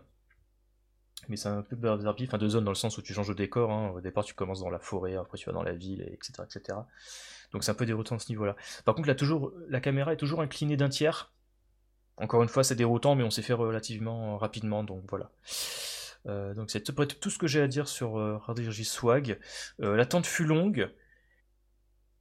[1.30, 3.34] Mais c'est un peu bizarre, enfin de zone dans le sens où tu changes de
[3.34, 3.72] décor.
[3.72, 3.91] Hein.
[3.95, 6.80] Au départ, tu commences dans la forêt, après tu vas dans la ville, etc., etc.
[7.51, 8.55] Donc c'est un peu déroutant à ce niveau-là.
[8.84, 11.33] Par contre, la caméra est toujours inclinée d'un tiers.
[12.18, 15.32] Encore une fois, c'est déroutant, mais on s'est fait relativement rapidement, donc voilà.
[16.28, 18.39] Euh, donc c'est tout ce que j'ai à dire sur euh,
[18.84, 19.39] Swag.
[19.82, 20.89] Euh, l'attente fut longue.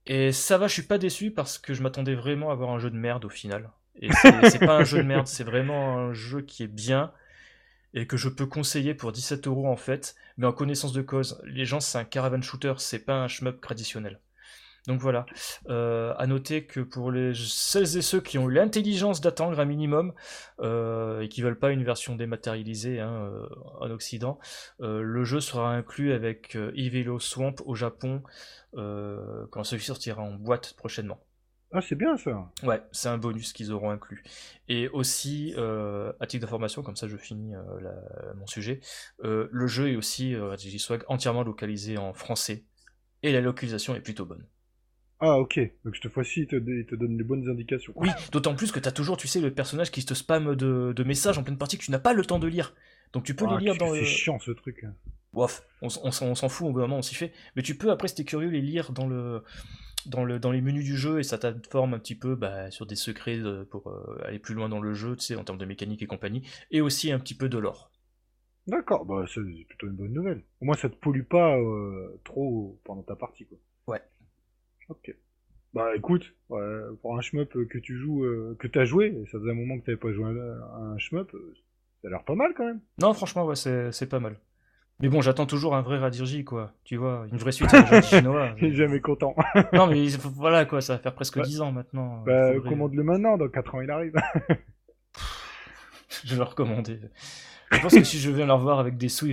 [0.07, 2.78] Et ça va, je suis pas déçu parce que je m'attendais vraiment à avoir un
[2.78, 3.70] jeu de merde au final.
[4.01, 7.12] Et c'est pas un jeu de merde, c'est vraiment un jeu qui est bien
[7.95, 11.40] et que je peux conseiller pour 17 euros en fait, mais en connaissance de cause.
[11.45, 14.18] Les gens, c'est un caravan shooter, c'est pas un shmup traditionnel.
[14.89, 15.26] Donc voilà,
[15.68, 19.64] euh, à noter que pour les celles et ceux qui ont eu l'intelligence d'attendre un
[19.64, 20.12] minimum
[20.61, 23.47] euh, et qui veulent pas une version dématérialisée hein, euh,
[23.78, 24.41] en Occident,
[24.80, 28.22] euh, le jeu sera inclus avec Ivelo Swamp au Japon
[28.74, 31.21] quand celui-ci sortira en boîte prochainement.
[31.75, 32.50] Ah, c'est bien ça.
[32.63, 34.25] Ouais, c'est un bonus qu'ils auront inclus.
[34.68, 37.53] Et aussi, à titre d'information, comme ça je finis
[38.34, 38.80] mon sujet,
[39.22, 40.34] le jeu est aussi,
[40.79, 42.64] Swag, entièrement localisé en français.
[43.22, 44.46] Et la localisation est plutôt bonne.
[45.24, 47.92] Ah ok, donc cette fois-ci il te, te donne les bonnes indications.
[47.94, 51.38] Oui, d'autant plus que t'as toujours, tu sais, le personnage qui te spamme de, messages
[51.38, 52.74] en pleine partie que tu n'as pas le temps de lire.
[53.12, 54.84] Donc tu peux les ah, lire dans C'est chiant ce truc.
[55.32, 57.32] Bof, on, s'en fout, au bout d'un moment on s'y fait.
[57.54, 59.44] Mais tu peux après, si t'es curieux, les lire dans le,
[60.07, 62.86] dans, le, dans les menus du jeu et ça t'informe un petit peu bah, sur
[62.86, 63.38] des secrets
[63.70, 66.07] pour euh, aller plus loin dans le jeu, tu sais, en termes de mécanique et
[66.07, 66.42] compagnie,
[66.72, 67.92] et aussi un petit peu de l'or.
[68.66, 70.42] D'accord, bah c'est plutôt une bonne nouvelle.
[70.61, 73.58] Au moins ça te pollue pas euh, trop pendant ta partie quoi.
[73.86, 74.03] Ouais.
[74.93, 75.14] Ok.
[75.73, 79.53] Bah écoute, pour un shmup que tu joues, euh, que t'as joué, et ça faisait
[79.53, 81.55] un moment que t'avais pas joué à un shmup, euh,
[82.03, 82.81] ça a l'air pas mal quand même.
[83.01, 84.37] Non, franchement, ouais, c'est pas mal.
[85.01, 86.75] Mais bon, j'attends toujours un vrai Radirji, quoi.
[86.85, 88.55] Tu vois, une vraie suite à Radirji Noah.
[88.61, 88.75] Mais...
[88.75, 89.35] jamais content.
[89.73, 92.23] non, mais voilà, quoi, ça va faire presque 10 ans maintenant.
[92.27, 94.14] Bah, commande-le maintenant, dans 4 ans il arrive.
[96.25, 97.01] je vais le recommander.
[97.72, 99.28] Je pense que si je viens leur voir avec des sous,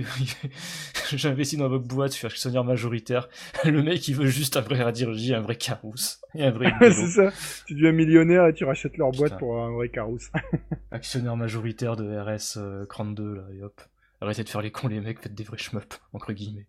[1.12, 3.28] j'investis dans votre boîte, je suis actionnaire majoritaire.
[3.64, 6.20] Le mec, il veut juste un vrai Radirji, un vrai Carousse.
[6.34, 7.32] Et un vrai C'est ça.
[7.66, 10.30] Tu deviens millionnaire et tu rachètes leur boîte pour un vrai Carousse.
[10.90, 12.58] actionnaire majoritaire de RS
[12.88, 13.80] 32, euh, là, et hop.
[14.20, 16.66] Arrêtez de faire les cons, les mecs, faites des vrais shmups, entre guillemets.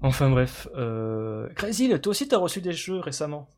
[0.00, 0.68] Enfin bref.
[0.74, 1.48] Euh...
[1.54, 3.48] Crazy, toi aussi t'as reçu des jeux récemment?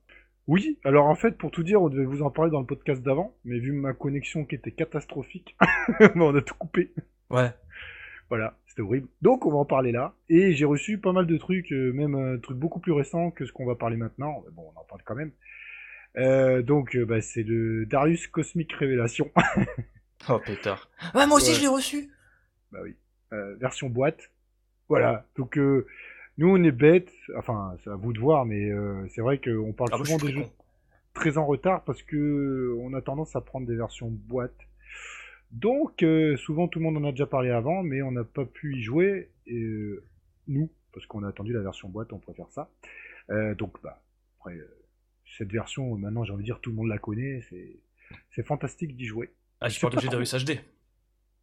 [0.46, 3.02] Oui, alors en fait, pour tout dire, on devait vous en parler dans le podcast
[3.02, 5.56] d'avant, mais vu ma connexion qui était catastrophique,
[6.16, 6.92] on a tout coupé.
[7.30, 7.50] Ouais.
[8.28, 9.08] Voilà, c'était horrible.
[9.22, 10.14] Donc on va en parler là.
[10.28, 13.46] Et j'ai reçu pas mal de trucs, euh, même un truc beaucoup plus récent que
[13.46, 14.42] ce qu'on va parler maintenant.
[14.44, 15.32] Mais bon, on en parle quand même.
[16.16, 19.30] Euh, donc euh, bah, c'est le Darius Cosmic Révélation.
[20.28, 20.90] oh pétard.
[21.12, 22.10] Ah moi aussi je l'ai reçu.
[22.72, 22.96] Bah oui.
[23.58, 24.30] version boîte.
[24.88, 25.26] Voilà.
[25.36, 25.58] Donc
[26.38, 29.72] nous, on est bêtes, enfin, c'est à vous de voir, mais euh, c'est vrai qu'on
[29.72, 30.46] parle ah, souvent des jeux
[31.12, 34.56] très en retard parce que on a tendance à prendre des versions boîte.
[35.52, 38.44] Donc, euh, souvent, tout le monde en a déjà parlé avant, mais on n'a pas
[38.44, 40.02] pu y jouer, et, euh,
[40.48, 42.68] nous, parce qu'on a attendu la version boîte, on préfère ça.
[43.54, 44.02] donc, bah,
[44.38, 44.58] après,
[45.38, 47.80] cette version, maintenant j'ai envie de dire tout le monde la connaît, c'est
[48.30, 49.32] c'est fantastique d'y jouer.
[49.60, 50.60] Ah, tu parles de Gedarius HD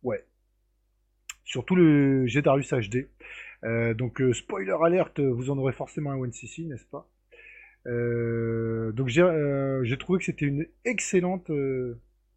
[0.04, 0.24] Ouais.
[1.44, 3.10] Surtout le Gedarius HD.
[3.64, 7.08] Euh, donc euh, spoiler alerte, vous en aurez forcément un One CC, n'est-ce pas?
[7.88, 11.50] Euh, Donc j'ai trouvé que c'était une excellente,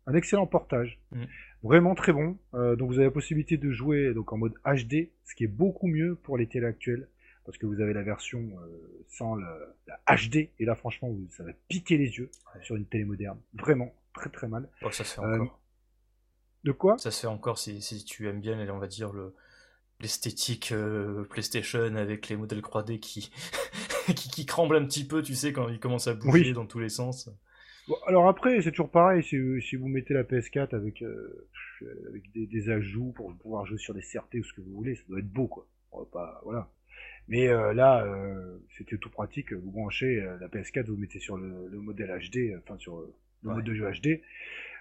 [0.06, 1.24] un excellent portage, mm.
[1.62, 2.38] vraiment très bon.
[2.52, 5.86] donc vous avez la possibilité de jouer donc en mode HD, ce qui est beaucoup
[5.86, 7.08] mieux pour les télé actuelles
[7.44, 8.40] parce que vous avez la version
[9.06, 12.30] sans la HD, et là franchement ça va piquer les yeux
[12.62, 14.68] sur une télé moderne, vraiment très très mal.
[14.82, 15.60] Oh, ça se fait encore.
[16.64, 16.96] De quoi?
[16.96, 19.34] Ça se fait encore si, si, tu aimes bien, on va dire, le,
[20.00, 23.30] l'esthétique euh, PlayStation avec les modèles 3D qui,
[24.06, 26.80] qui, qui cramblent un petit peu, tu sais, quand ils commencent à bouger dans tous
[26.80, 27.30] les sens.
[28.06, 31.48] alors après, c'est toujours pareil, si, si, vous mettez la PS4 avec, euh,
[32.08, 34.96] avec des, des, ajouts pour pouvoir jouer sur des CRT ou ce que vous voulez,
[34.96, 35.66] ça doit être beau, quoi.
[36.12, 36.68] Pas, voilà.
[37.28, 38.04] Mais euh, là,
[38.76, 42.76] c'était tout pratique, vous branchez la PS4, vous mettez sur le, le modèle HD, enfin
[42.78, 43.00] sur
[43.44, 44.20] le mode de jeu HD,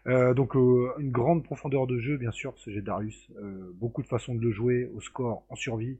[0.08, 3.30] euh, donc euh, une grande profondeur de jeu, bien sûr, ce jet Darius.
[3.38, 5.98] Euh, beaucoup de façons de le jouer, au score, en survie.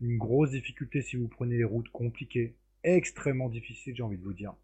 [0.00, 2.54] Une grosse difficulté si vous prenez les routes compliquées.
[2.82, 4.54] Extrêmement difficile, j'ai envie de vous dire.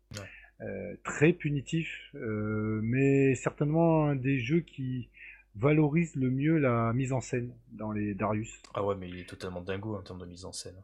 [1.05, 5.09] très punitif, mais certainement un des jeux qui
[5.55, 8.61] valorise le mieux la mise en scène dans les Darius.
[8.75, 10.77] Ah ouais, mais il est totalement dingo en termes de mise en scène.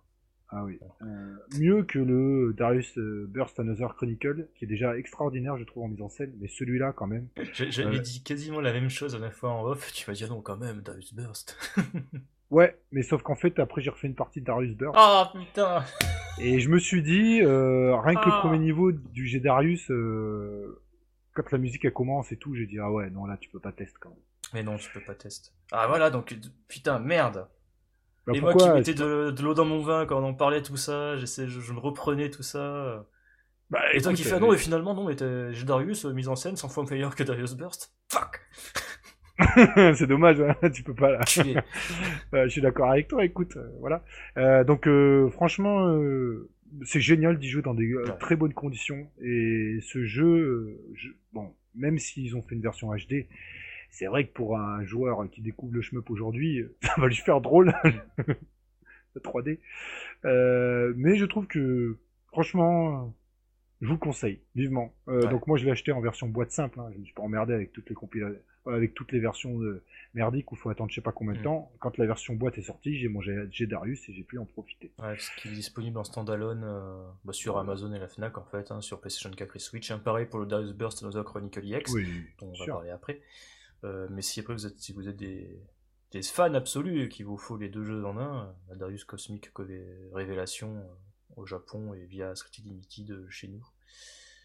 [0.50, 0.78] Ah oui.
[1.02, 5.84] Euh, mieux que le Darius euh, Burst Another Chronicle, qui est déjà extraordinaire, je trouve,
[5.84, 7.28] en mise en scène, mais celui-là, quand même.
[7.52, 10.28] J'avais euh, dit quasiment la même chose la dernière fois en off, tu vas dire
[10.28, 11.58] non, quand même, Darius Burst.
[12.50, 14.94] ouais, mais sauf qu'en fait, après, j'ai refait une partie de Darius Burst.
[14.96, 15.84] Ah putain
[16.38, 18.40] Et je me suis dit, rien que le ah.
[18.40, 22.92] premier niveau du G Darius, quand la musique elle commence et tout, j'ai dit, ah
[22.92, 24.18] ouais, non, là, tu peux pas tester quand même.
[24.54, 25.50] Mais non, tu peux pas tester.
[25.72, 27.48] Ah voilà, donc, putain, merde
[28.26, 30.76] bah, et moi qui mettais de, l'eau dans mon vin quand on en parlait tout
[30.76, 33.06] ça, j'essaie, je, me reprenais tout ça.
[33.70, 35.16] Bah, et toi qui fais, non, et finalement, non, mais
[35.52, 37.92] j'ai Darius, euh, mise en scène, 100 fois meilleur que Darius Burst.
[38.10, 38.40] Fuck
[39.94, 41.20] c'est dommage, hein, tu peux pas là.
[41.38, 41.60] Euh,
[42.44, 44.64] je suis d'accord avec toi, écoute, euh, voilà.
[44.64, 44.88] donc
[45.32, 45.94] franchement,
[46.84, 49.10] c'est génial d'y jouer dans des très bonnes conditions.
[49.20, 50.80] Et ce jeu,
[51.34, 53.26] bon, même s'ils ont fait une version HD,
[53.96, 57.40] c'est vrai que pour un joueur qui découvre le shmup aujourd'hui, ça va lui faire
[57.40, 57.74] drôle.
[59.16, 59.60] 3D.
[60.26, 61.96] Euh, mais je trouve que,
[62.26, 63.14] franchement,
[63.80, 64.92] je vous le conseille vivement.
[65.08, 66.78] Euh, donc moi je l'ai acheté en version boîte simple.
[66.80, 66.90] Hein.
[66.92, 69.82] Je me suis pas emmerdé avec toutes les compilations, avec toutes les versions de
[70.12, 71.44] merdiques où il faut attendre je sais pas combien de mm.
[71.44, 71.72] temps.
[71.78, 74.92] Quand la version boîte est sortie, j'ai mangé j'ai Darius et j'ai pu en profiter.
[74.98, 78.44] Ouais, ce qui est disponible en standalone euh, bah, sur Amazon et la Fnac en
[78.44, 79.92] fait, hein, sur PlayStation 4 et Switch.
[79.96, 81.92] Pareil pour le Darius Burst Another Chronicle EX,
[82.38, 83.22] dont on va parler après.
[83.84, 85.60] Euh, mais si après vous êtes, si vous êtes des,
[86.12, 89.50] des fans absolus et qu'il vous faut les deux jeux en un, euh, Darius Cosmic
[90.12, 93.64] révélations euh, au Japon et via Street Limited chez nous.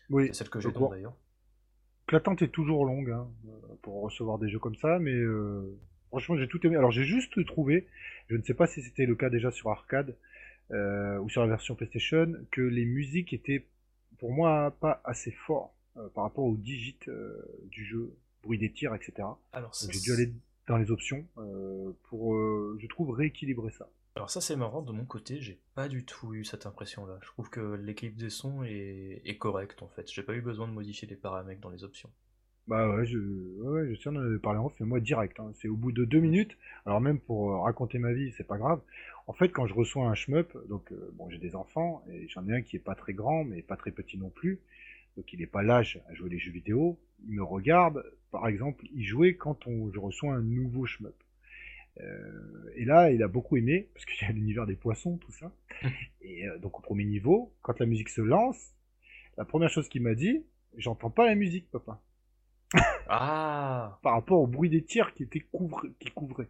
[0.09, 0.27] Oui.
[0.27, 1.15] C'est celle que j'ai d'ailleurs.
[2.11, 3.29] L'attente est toujours longue hein,
[3.81, 5.17] pour recevoir des jeux comme ça, mais
[6.09, 6.75] franchement j'ai tout aimé.
[6.75, 7.87] Alors j'ai juste trouvé,
[8.27, 10.17] je ne sais pas si c'était le cas déjà sur arcade
[10.71, 13.65] ou sur la version PlayStation, que les musiques étaient
[14.17, 15.73] pour moi pas assez fortes
[16.13, 16.99] par rapport aux digits
[17.69, 18.13] du jeu
[18.43, 19.27] bruit des tirs, etc.
[19.53, 20.31] Alors j'ai dû aller
[20.67, 23.89] dans les options euh, pour, euh, je trouve, rééquilibrer ça.
[24.15, 27.17] Alors ça c'est marrant, de mon côté, j'ai pas du tout eu cette impression-là.
[27.21, 30.11] Je trouve que l'équilibre des sons est, est correct en fait.
[30.11, 32.09] J'ai pas eu besoin de modifier les paramètres dans les options.
[32.67, 35.39] Bah ouais, je, ouais, je en avait parlé en fait, moi direct.
[35.39, 35.51] Hein.
[35.55, 36.57] C'est au bout de deux minutes.
[36.85, 38.81] Alors même pour euh, raconter ma vie, c'est pas grave.
[39.27, 42.53] En fait, quand je reçois un shmup, donc bon, j'ai des enfants et j'en ai
[42.53, 44.59] un qui est pas très grand, mais pas très petit non plus
[45.21, 48.87] donc il n'est pas l'âge à jouer les jeux vidéo, il me regarde, par exemple,
[48.91, 51.13] il jouait quand on, je reçois un nouveau shmup.
[51.99, 55.31] Euh, et là, il a beaucoup aimé, parce qu'il y a l'univers des poissons, tout
[55.31, 55.53] ça.
[56.21, 58.73] Et euh, donc au premier niveau, quand la musique se lance,
[59.37, 60.43] la première chose qu'il m'a dit,
[60.75, 62.01] j'entends pas la musique, papa.
[63.07, 65.45] ah Par rapport au bruit des tirs qui était
[65.99, 66.49] qui couvrait.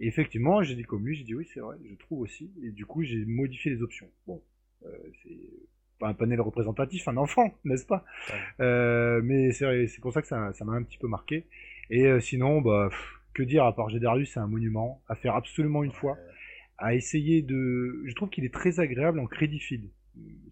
[0.00, 2.50] Et effectivement, j'ai dit comme lui, j'ai dit oui, c'est vrai, je trouve aussi.
[2.64, 4.10] Et du coup, j'ai modifié les options.
[4.26, 4.42] Bon,
[4.86, 5.38] euh, c'est
[6.02, 8.04] un panel représentatif, un enfant, n'est-ce pas?
[8.60, 11.46] Euh, Mais c'est pour ça que ça m'a un petit peu marqué.
[11.90, 12.90] Et euh, sinon, bah,
[13.34, 16.16] que dire à part Gédarius, c'est un monument à faire absolument une fois,
[16.78, 18.02] à essayer de.
[18.06, 19.90] Je trouve qu'il est très agréable en crédit feed.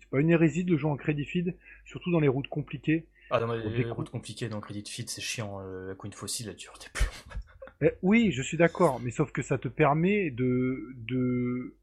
[0.00, 3.06] C'est pas une hérésie de le jouer en crédit feed, surtout dans les routes compliquées.
[3.30, 5.60] Ah, dans les, routes compliquées, dans crédit feed, c'est chiant.
[5.60, 7.90] Euh, la Queen Fossil, elle dure des plombs.
[8.02, 11.74] Oui, je suis d'accord, mais sauf que ça te permet de, de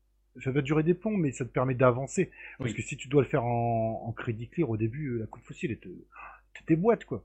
[0.44, 2.32] ça va durer des plombs, mais ça te permet d'avancer.
[2.60, 5.44] Parce que si tu dois le faire en, crédit clear au début, euh, la coupe
[5.44, 7.24] fossile, elle te, te déboîte, quoi.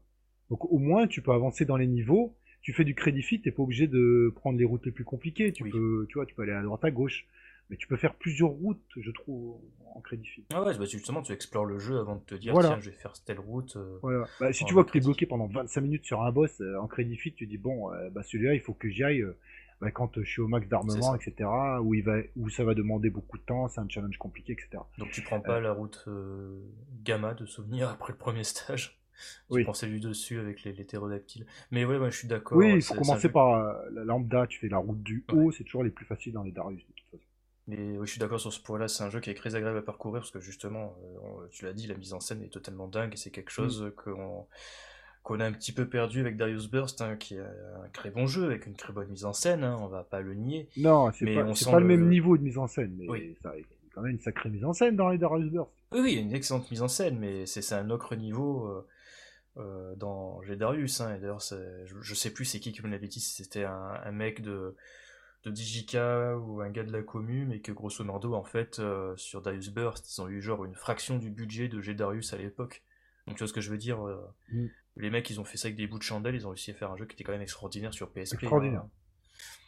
[0.51, 2.37] Donc au moins, tu peux avancer dans les niveaux.
[2.61, 5.53] Tu fais du crédit fit, t'es pas obligé de prendre les routes les plus compliquées.
[5.53, 7.27] Tu peux, tu vois, tu peux aller à droite, à gauche.
[7.71, 9.57] Mais tu peux faire plusieurs routes, je trouve,
[9.95, 10.47] en crédit film.
[10.53, 12.97] Ah ouais, bah, justement, tu explores le jeu avant de te dire, tiens, je vais
[12.97, 13.77] faire telle route.
[13.77, 14.27] Euh, voilà.
[14.41, 16.77] Bah, si tu vois que tu es bloqué pendant 25 minutes sur un boss euh,
[16.77, 19.25] en crédit fit, tu dis, bon, bah, celui-là, il faut que j'y aille
[19.83, 21.51] bah, quand je suis au max d'armement, etc.,
[21.83, 24.83] où, il va, où ça va demander beaucoup de temps, c'est un challenge compliqué, etc.
[24.97, 26.09] Donc tu prends pas la route
[27.03, 28.99] gamma de souvenir après le premier stage?
[29.49, 29.65] Tu oui.
[29.65, 31.47] prends lui dessus avec les, les ptérodactyles.
[31.71, 32.57] Mais ouais, moi je suis d'accord.
[32.57, 33.61] Oui, il faut commencer par
[33.93, 36.53] la lambda, tu fais la route du haut, c'est toujours les plus faciles dans les
[36.53, 37.29] Darius de toute façon.
[37.67, 38.89] Mais oui, je suis d'accord sur ce point-là.
[38.89, 41.73] C'est un jeu qui est très agréable à parcourir parce que justement, euh, tu l'as
[41.73, 43.55] dit, la mise en scène est totalement dingue et c'est quelque mm.
[43.55, 43.93] chose
[45.23, 48.27] qu'on a un petit peu perdu avec Darius Burst, hein, qui est un très bon
[48.27, 49.63] jeu avec une très bonne mise en scène.
[49.63, 50.69] Hein, on va pas le nier.
[50.77, 51.87] Non, c'est pas, pas le...
[51.87, 53.37] même niveau de mise en scène, mais oui.
[53.43, 55.71] ça, il y a quand même une sacrée mise en scène dans les Darius Burst.
[55.93, 58.67] Oui, oui, il y a une excellente mise en scène, mais c'est un autre niveau.
[58.67, 58.87] Euh,
[59.59, 61.03] euh, dans Gédarius.
[61.03, 63.65] Hein, et d'ailleurs, je, je, sais plus c'est qui qui me l'avait dit, si c'était
[63.65, 64.75] un, un, mec de
[65.45, 69.15] de Digika ou un gars de la commu, mais que grosso modo, en fait, euh,
[69.17, 72.83] sur Darius Burst, ils ont eu genre une fraction du budget de G-Darius à l'époque.
[73.27, 74.21] Donc tu vois ce que je veux dire euh,
[74.53, 74.67] mm.
[74.97, 76.75] Les mecs, ils ont fait ça avec des bouts de chandelle, ils ont réussi à
[76.75, 78.35] faire un jeu qui était quand même extraordinaire sur PSP.
[78.35, 78.83] Extraordinaire.
[78.83, 78.91] Hein.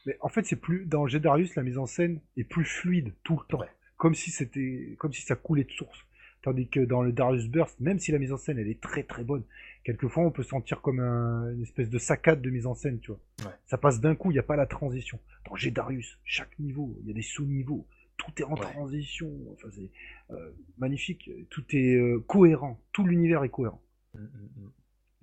[0.07, 3.41] Mais en fait, c'est plus dans G-Darius, la mise en scène est plus fluide tout
[3.41, 3.65] le temps,
[3.97, 5.99] comme si c'était, comme si ça coulait de source.
[6.43, 9.03] Tandis que dans le Darius Burst, même si la mise en scène elle est très
[9.03, 9.45] très bonne,
[9.83, 13.55] quelquefois on peut sentir comme une espèce de saccade de mise en scène, tu vois.
[13.65, 15.19] Ça passe d'un coup, il n'y a pas la transition.
[15.47, 17.87] Dans Darius, chaque niveau, il y a des sous-niveaux,
[18.19, 19.91] tout est en transition, enfin c'est
[20.35, 23.81] euh, magnifique, tout est euh, cohérent, tout l'univers est cohérent.
[24.13, 24.71] Mm, mm, mm.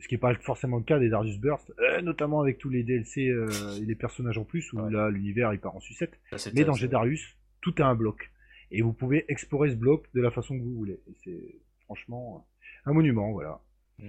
[0.01, 2.83] Ce qui n'est pas forcément le cas des Darius Burst, euh, notamment avec tous les
[2.83, 6.19] DLC et les personnages en plus, où là l'univers il part en sucette.
[6.53, 8.31] Mais dans Darius, tout est un bloc
[8.71, 10.99] et vous pouvez explorer ce bloc de la façon que vous voulez.
[11.23, 11.55] C'est
[11.85, 12.47] franchement
[12.85, 13.61] un monument, voilà.
[13.99, 14.07] Mmh.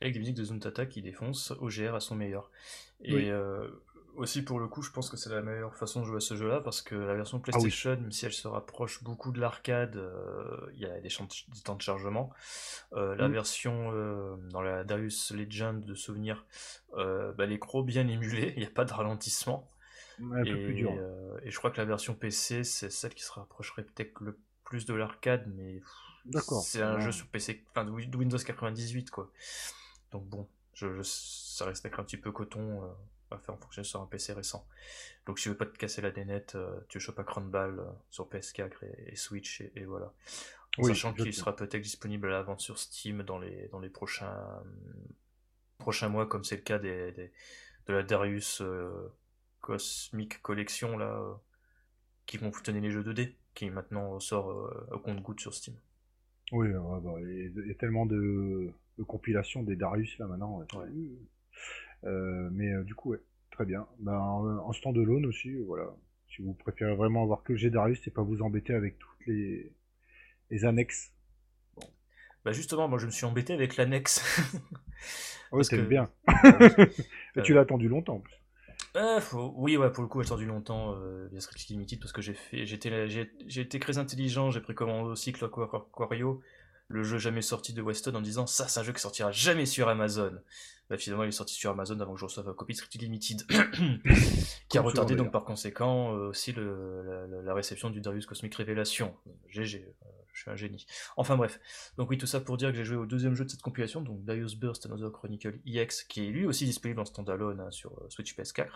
[0.00, 2.50] Avec des musiques de Zuntata qui défonce OGR à son meilleur.
[3.02, 3.68] Et euh,
[4.16, 6.36] aussi pour le coup, je pense que c'est la meilleure façon de jouer à ce
[6.36, 9.96] jeu-là parce que la version ah PlayStation, même si elle se rapproche beaucoup de l'arcade,
[9.96, 11.08] euh, il y a des,
[11.64, 12.30] temps de chargement.
[12.92, 13.32] Euh, la mmh.
[13.32, 16.44] version dans la Darius Legend de souvenir,
[16.96, 19.68] bah, les crocs bien émulés, il n'y a pas de ralentissement
[20.20, 24.20] et, euh, et je crois que la version PC, c'est celle qui se rapprocherait peut-être
[24.20, 25.80] le plus de l'arcade, mais
[26.62, 29.30] c'est un jeu sur PC, enfin de Windows 98 quoi.
[30.12, 32.86] Donc bon, je, ça reste un petit peu coton euh,
[33.30, 34.66] à faire fonctionner sur un PC récent.
[35.26, 38.28] Donc si tu veux pas te casser la dénette, euh, tu chopes à Cronball sur
[38.28, 38.72] PS4
[39.06, 40.12] et, Switch et, voilà.
[40.82, 44.62] sachant qu'il sera peut-être disponible à la vente sur Steam dans les, dans les prochains,
[45.78, 47.32] prochains mois, comme c'est le cas des, des,
[47.86, 48.62] de la Darius
[49.64, 51.32] Cosmic Collection là, euh,
[52.26, 55.74] qui vont tenir les jeux 2D, qui maintenant sort euh, au compte-goutte sur Steam.
[56.52, 58.70] Oui, bah, il y a tellement de,
[59.06, 60.60] compilations des Darius là maintenant.
[60.60, 60.86] Euh,
[62.04, 63.20] mais du coup, ouais,
[63.50, 63.86] très bien.
[63.98, 65.94] Ben, en, stand-alone aussi, voilà.
[66.28, 69.26] Si vous préférez vraiment avoir que le G Darius et pas vous embêter avec toutes
[69.26, 69.72] les,
[70.50, 71.12] les annexes.
[72.44, 74.22] Bah justement, moi je me suis embêté avec l'annexe.
[75.52, 76.10] ouais, c'est bien.
[77.36, 78.34] et tu l'as attendu longtemps en plus.
[78.96, 79.20] Euh,
[79.56, 81.40] oui, ouais, pour le coup, j'ai attendu longtemps, euh, bien
[81.70, 86.40] Limited, parce que j'ai fait, j'étais, j'ai, été très intelligent, j'ai précommandé aussi Clockwork Quario,
[86.86, 89.66] le jeu jamais sorti de Weston, en disant ça, c'est un jeu qui sortira jamais
[89.66, 90.38] sur Amazon.
[90.90, 93.42] Bah, finalement, il est sorti sur Amazon avant que je reçoive la copie Strictly Limited,
[94.68, 98.54] qui a retardé donc par conséquent euh, aussi le, la, la, réception du Darius Cosmic
[98.54, 99.14] Révélation.
[99.48, 99.94] GG
[100.34, 100.84] je suis un génie.
[101.16, 101.60] Enfin bref.
[101.96, 104.02] Donc oui, tout ça pour dire que j'ai joué au deuxième jeu de cette compilation,
[104.02, 107.92] donc Darius Burst Another Chronicle EX, qui est lui aussi disponible en standalone hein, sur
[107.92, 108.66] euh, Switch PS4.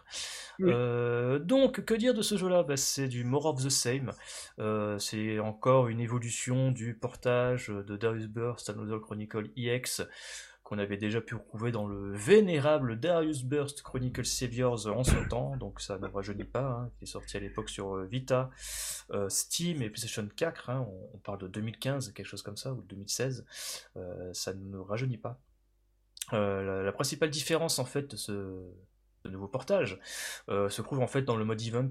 [0.61, 2.63] Euh, donc, que dire de ce jeu-là?
[2.63, 4.13] Bah, C'est du more of the same.
[4.61, 10.03] Euh, c'est encore une évolution du portage de Darius Burst Another Chronicle EX
[10.69, 15.57] qu'on avait déjà pu retrouver dans le vénérable Darius Burst Chronicle Saviors en son temps,
[15.57, 18.51] donc ça ne rajeunit pas, hein, qui est sorti à l'époque sur euh, Vita,
[19.11, 22.83] euh, Steam et PlayStation 4, hein, on, parle de 2015, quelque chose comme ça, ou
[22.83, 23.47] 2016,
[23.97, 25.41] euh, ça ne rajeunit pas.
[26.33, 28.61] La, principale différence en fait de ce,
[29.25, 29.99] nouveau portage
[30.49, 31.89] se trouve en fait dans le mode event,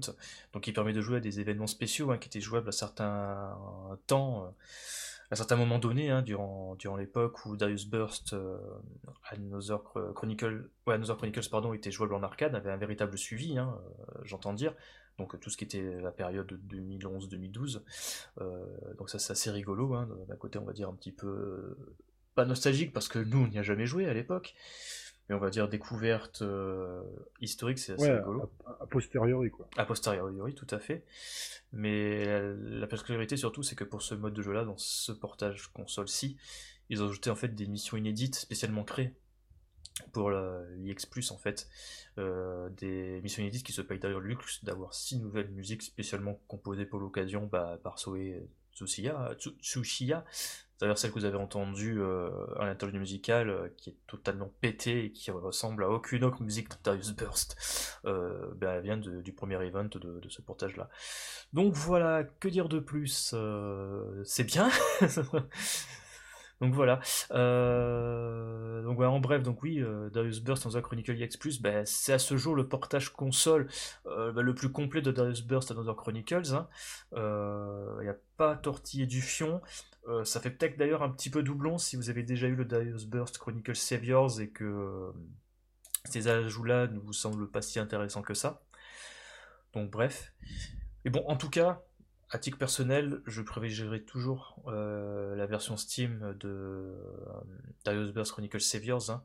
[0.52, 3.58] donc qui permet de jouer à des événements spéciaux hein, qui étaient jouables à certains
[4.06, 4.54] temps
[5.30, 8.58] à certains moments donnés, hein, durant, l'époque où Darius Burst, euh,
[9.30, 9.82] Another
[10.14, 10.70] Chronicles
[11.50, 14.74] pardon, était jouable en arcade, avait un véritable suivi, hein, euh, j'entends dire.
[15.18, 17.82] Donc tout ce qui était la période 2011-2012.
[18.40, 18.64] Euh,
[18.96, 19.94] donc ça c'est assez rigolo.
[19.94, 21.96] Hein, D'un côté on va dire un petit peu euh,
[22.34, 24.54] pas nostalgique parce que nous on n'y a jamais joué à l'époque
[25.28, 27.02] mais on va dire découverte euh,
[27.40, 28.50] historique, c'est assez rigolo.
[28.66, 29.68] A, posteriori, quoi.
[29.76, 31.04] A posteriori, tout à fait.
[31.72, 32.24] Mais
[32.56, 36.36] la, particularité surtout, c'est que pour ce mode de jeu-là, dans ce portage console-ci,
[36.88, 39.14] ils ont ajouté en fait des missions inédites spécialement créées.
[40.12, 41.68] pour l'IX Plus en fait,
[42.16, 46.86] des missions inédites qui se payent d'ailleurs le luxe d'avoir six nouvelles musiques spécialement composées
[46.86, 48.16] pour l'occasion bah, par Soe
[48.86, 50.24] Tsuchiya, Tsuchiya
[50.80, 55.06] D'ailleurs, celle que vous avez entendue euh, à l'interlude musical, euh, qui est totalement pétée
[55.06, 59.32] et qui ressemble à aucune autre musique de Darius Burst, euh, ben, elle vient du
[59.32, 60.88] premier event de, ce portage-là.
[61.52, 63.34] Donc voilà, que dire de plus
[64.24, 64.70] C'est bien
[66.60, 67.00] Donc voilà.
[67.30, 69.82] donc en bref, donc oui,
[70.12, 73.68] Darius Burst dans un Chronicle EX Plus, ben, c'est à ce jour le portage console
[74.04, 76.42] ben, le plus complet de Darius Burst dans Chronicles.
[76.46, 76.68] Il hein.
[78.02, 79.60] n'y a pas tortillé du fion.
[80.08, 82.64] Euh, ça fait peut-être d'ailleurs un petit peu doublon si vous avez déjà eu le
[82.64, 85.12] Darius Burst Chronicle Saviors et que euh,
[86.06, 88.62] ces ajouts-là ne vous semblent pas si intéressants que ça.
[89.74, 90.32] Donc bref.
[91.04, 91.82] Et bon, en tout cas,
[92.30, 96.94] à titre personnel, je privilégierai toujours euh, la version Steam de
[97.84, 99.22] Darius Burst Chronicle Saviors, hein,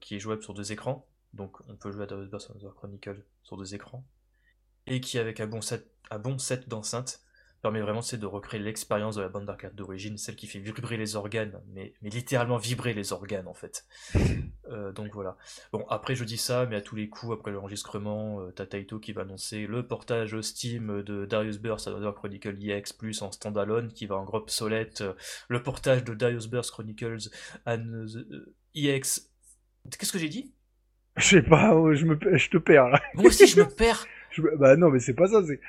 [0.00, 1.06] qui est jouable sur deux écrans.
[1.32, 4.04] Donc on peut jouer à Darius Burst Chronicle sur deux écrans.
[4.86, 7.20] Et qui, avec un bon set, d'enceintes,
[7.62, 10.96] permet vraiment c'est de recréer l'expérience de la bande d'arcade d'origine, celle qui fait vibrer
[10.96, 13.86] les organes, mais, mais littéralement vibrer les organes en fait.
[14.70, 15.36] Euh, donc voilà.
[15.72, 19.00] Bon après je dis ça, mais à tous les coups après l'enregistrement, euh, t'as Taito
[19.00, 23.92] qui va annoncer le portage Steam de Darius Burst Another Chronicle EX Plus en standalone
[23.92, 25.12] qui va en gros obsolète, euh,
[25.48, 27.28] le portage de Darius Burst Chronicles
[28.74, 29.30] EX.
[29.98, 30.54] Qu'est-ce que j'ai dit?
[31.16, 33.02] Je sais pas, oh, je me je te perds là.
[33.14, 34.06] Moi aussi je me perds.
[34.58, 35.42] Bah non mais c'est pas ça.
[35.44, 35.60] C'est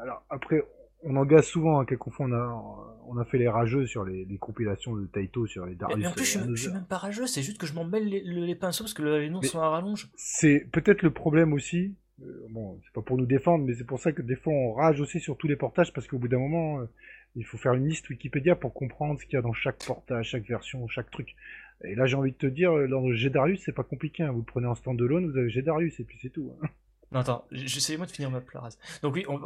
[0.00, 0.64] alors après
[1.02, 4.94] on engage souvent, hein, quelquefois on a, on a fait les rageux sur les, compilations
[4.94, 5.98] de Taito sur les Darius.
[5.98, 8.54] Mais en plus, je, suis même pas rageux, c'est juste que je m'en mêle les,
[8.54, 10.08] pinceaux parce que les noms sont à rallonge.
[10.16, 11.94] C'est peut-être le problème aussi.
[12.22, 14.74] Euh, bon, c'est pas pour nous défendre, mais c'est pour ça que des fois on
[14.74, 16.86] rage aussi sur tous les portages parce qu'au bout d'un moment, euh,
[17.34, 20.28] il faut faire une liste Wikipédia pour comprendre ce qu'il y a dans chaque portage,
[20.28, 21.34] chaque version, chaque truc.
[21.82, 24.22] Et là, j'ai envie de te dire, dans le Darius, c'est pas compliqué.
[24.22, 24.32] Hein.
[24.32, 26.52] Vous prenez en stand-alone, vous avez Darius et puis c'est tout.
[26.62, 26.68] Hein.
[27.12, 28.78] Non, attends, j'essaie moi de finir ma phrase.
[29.02, 29.40] Donc oui, on...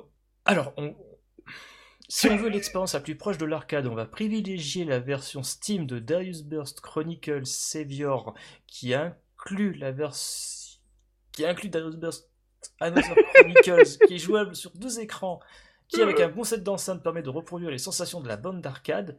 [0.45, 0.95] alors, on,
[2.09, 5.87] si on veut l'expérience la plus proche de l'arcade, on va privilégier la version Steam
[5.87, 8.35] de Darius Burst Chronicles Savior
[8.67, 10.65] qui inclut la version
[11.33, 12.31] qui inclut Darius Burst
[12.81, 15.41] Another Chronicles qui est jouable sur deux écrans,
[15.89, 19.19] qui avec un bon set d'enceinte permet de reproduire les sensations de la bande d'arcade.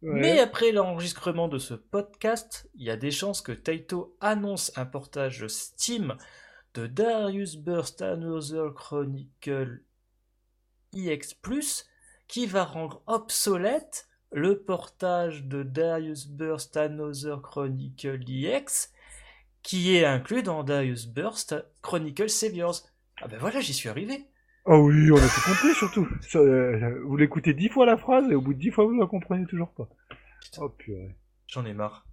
[0.00, 4.86] Mais après l'enregistrement de ce podcast, il y a des chances que Taito annonce un
[4.86, 6.16] portage Steam
[6.74, 9.82] de Darius Burst Another Chronicle
[10.94, 11.36] EX
[12.26, 18.92] qui va rendre obsolète le portage de Darius Burst Another Chronicle EX
[19.62, 22.80] qui est inclus dans Darius Burst Chronicle Saviors.
[23.20, 24.26] Ah ben voilà, j'y suis arrivé.
[24.64, 26.08] Oh oui, on a tout compris surtout.
[26.36, 29.06] Euh, vous l'écoutez dix fois la phrase et au bout de dix fois vous la
[29.06, 29.88] comprenez toujours pas.
[30.58, 31.16] Oh purée.
[31.46, 32.06] J'en ai marre.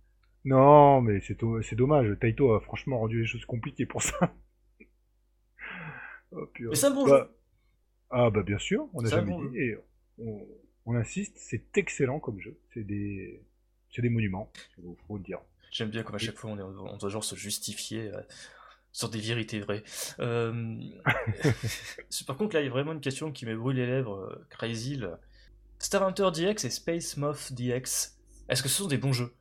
[0.45, 2.07] Non, mais c'est dommage.
[2.19, 4.33] Taito a franchement rendu les choses compliquées pour ça.
[6.31, 6.69] oh purée.
[6.69, 7.29] Mais ça bon bah,
[8.17, 9.73] Ah bah bien sûr, on a jamais dit
[10.85, 12.57] on, insiste, c'est excellent comme jeu.
[12.73, 13.41] C'est des,
[13.93, 15.39] c'est des monuments, faut, faut le dire.
[15.69, 18.21] J'aime bien comme à chaque fois on, est, on doit genre se justifier euh,
[18.93, 19.83] sur des vérités vraies.
[20.21, 20.77] Euh...
[22.25, 24.47] Par contre là il y a vraiment une question qui me brûle les lèvres, euh,
[24.49, 25.01] Crazy.
[25.79, 28.17] Star Hunter DX et Space Moth DX,
[28.47, 29.33] est-ce que ce sont des bons jeux?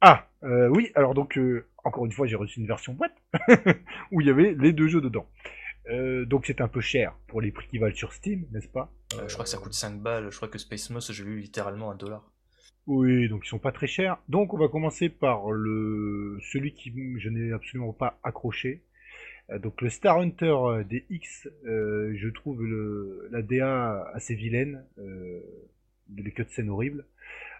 [0.00, 1.40] Ah euh, oui, alors donc
[1.82, 3.20] encore une fois j'ai reçu une version boîte
[4.12, 5.26] où il y avait les deux jeux dedans.
[5.88, 8.92] Euh, donc c'est un peu cher pour les prix qui valent sur Steam, n'est-ce pas?
[9.14, 11.38] Euh, Je crois que ça coûte 5 balles, je crois que Space Moss, j'ai lu
[11.38, 12.32] littéralement un dollar.
[12.86, 14.18] Oui, donc ils sont pas très chers.
[14.28, 18.82] Donc on va commencer par le celui qui je n'ai absolument pas accroché.
[19.50, 20.56] Euh, donc le Star Hunter
[20.88, 24.84] DX, je trouve le, la DA assez vilaine,
[26.16, 27.06] les cutscenes horribles.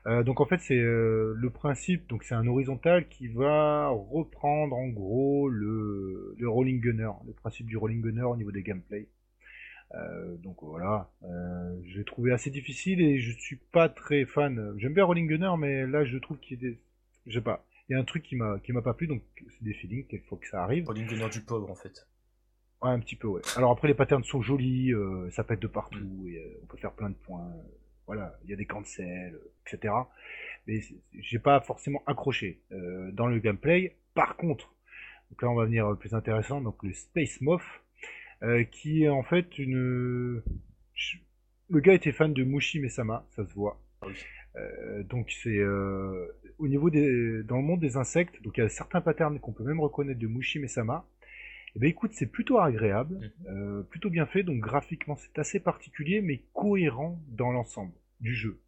[0.07, 4.77] Euh, donc en fait c'est euh, le principe, donc c'est un horizontal qui va reprendre
[4.77, 9.09] en gros le, le rolling gunner, le principe du rolling gunner au niveau des gameplay.
[9.97, 14.75] Euh, donc voilà, euh, j'ai trouvé assez difficile et je suis pas très fan.
[14.79, 16.79] J'aime bien rolling gunner, mais là je trouve qu'il y a des,
[17.27, 19.23] je sais pas, il y a un truc qui m'a qui m'a pas plu, donc
[19.37, 20.87] c'est des feelings qu'il faut que ça arrive.
[20.87, 22.07] Rolling gunner du pauvre en fait.
[22.81, 23.43] Ouais, un petit peu ouais.
[23.57, 24.93] Alors après les patterns sont jolis,
[25.33, 27.51] ça pète de partout et on peut faire plein de points
[28.07, 29.93] voilà, il y a des cancels, etc.
[30.67, 30.81] Mais
[31.13, 33.97] j'ai pas forcément accroché euh, dans le gameplay.
[34.15, 34.75] Par contre,
[35.31, 37.63] donc là on va venir plus intéressant, donc le Space Moth,
[38.43, 40.43] euh, qui est en fait une...
[41.69, 43.81] Le gars était fan de Mushi Mesama, ça se voit.
[44.03, 44.07] Ah
[44.57, 45.63] euh, donc c'est
[46.59, 49.53] au niveau des dans le monde des insectes, donc il y a certains patterns qu'on
[49.53, 51.07] peut même reconnaître de Mushi Mesama.
[51.77, 53.47] Eh ben écoute, c'est plutôt agréable, mhm.
[53.49, 58.59] euh, plutôt bien fait, donc graphiquement c'est assez particulier, mais cohérent dans l'ensemble du jeu.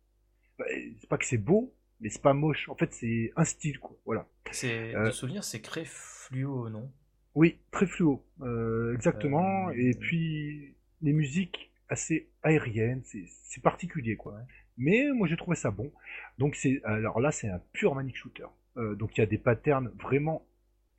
[0.58, 0.66] Bah,
[1.00, 2.68] c'est pas que c'est beau, mais c'est pas moche.
[2.68, 3.96] En fait, c'est un style, quoi.
[4.04, 4.28] Voilà.
[4.50, 6.90] C'est Euh, de souvenir, c'est très fluo, non?
[7.34, 9.68] Oui, très fluo, euh, exactement.
[9.68, 14.34] Euh, Et puis les musiques assez aériennes, c'est c'est particulier quoi.
[14.34, 14.42] Ouais.
[14.76, 15.92] Mais moi j'ai trouvé ça bon.
[16.38, 18.46] Donc c'est alors là c'est un pur manic shooter.
[18.76, 20.46] Euh, donc il y a des patterns vraiment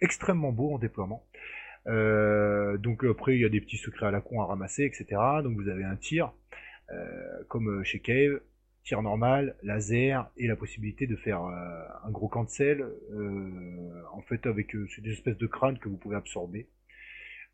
[0.01, 1.25] extrêmement beaux en déploiement.
[1.89, 5.05] Euh, donc après il y a des petits secrets à la con à ramasser, etc.
[5.43, 6.31] Donc vous avez un tir
[6.91, 8.39] euh, comme chez Cave,
[8.83, 14.45] tir normal, laser et la possibilité de faire euh, un gros cancel euh, en fait
[14.45, 16.67] avec euh, c'est des espèces de crânes que vous pouvez absorber.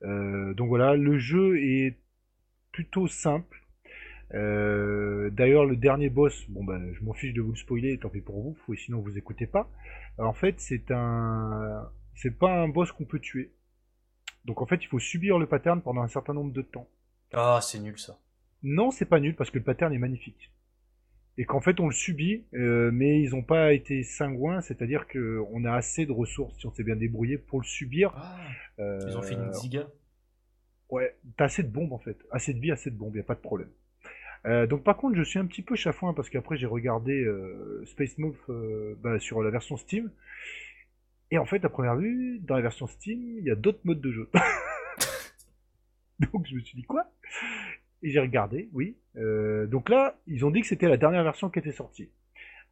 [0.04, 1.98] Euh, donc voilà, le jeu est
[2.72, 3.62] plutôt simple.
[4.34, 8.10] Euh, D'ailleurs, le dernier boss, bon ben, je m'en fiche de vous le spoiler, tant
[8.10, 9.70] pis pour vous, sinon vous écoutez pas.
[10.18, 13.52] En fait, c'est un, c'est pas un boss qu'on peut tuer.
[14.46, 16.88] Donc en fait, il faut subir le pattern pendant un certain nombre de temps.
[17.34, 18.18] Ah, c'est nul ça.
[18.64, 20.52] Non, c'est pas nul parce que le pattern est magnifique.
[21.38, 25.44] Et qu'en fait on le subit, euh, mais ils ont pas été cingouins, c'est-à-dire que
[25.52, 28.14] on a assez de ressources si on s'est bien débrouillé pour le subir.
[28.16, 28.38] Ah,
[28.80, 29.88] Euh, ils ont fait une ziga.
[30.90, 33.24] Ouais, t'as assez de bombes en fait, assez de vie, assez de bombes, y a
[33.24, 33.70] pas de problème.
[34.46, 37.84] Euh, donc par contre, je suis un petit peu chafouin parce qu'après j'ai regardé euh,
[37.86, 38.16] Space
[38.50, 40.12] euh, bah, sur la version Steam.
[41.32, 44.02] Et en fait, à première vue, dans la version Steam, il y a d'autres modes
[44.02, 44.30] de jeu.
[46.20, 47.12] donc je me suis dit quoi?
[48.04, 48.98] Et j'ai regardé, oui.
[49.18, 52.10] Euh, donc là, ils ont dit que c'était la dernière version qui était sortie.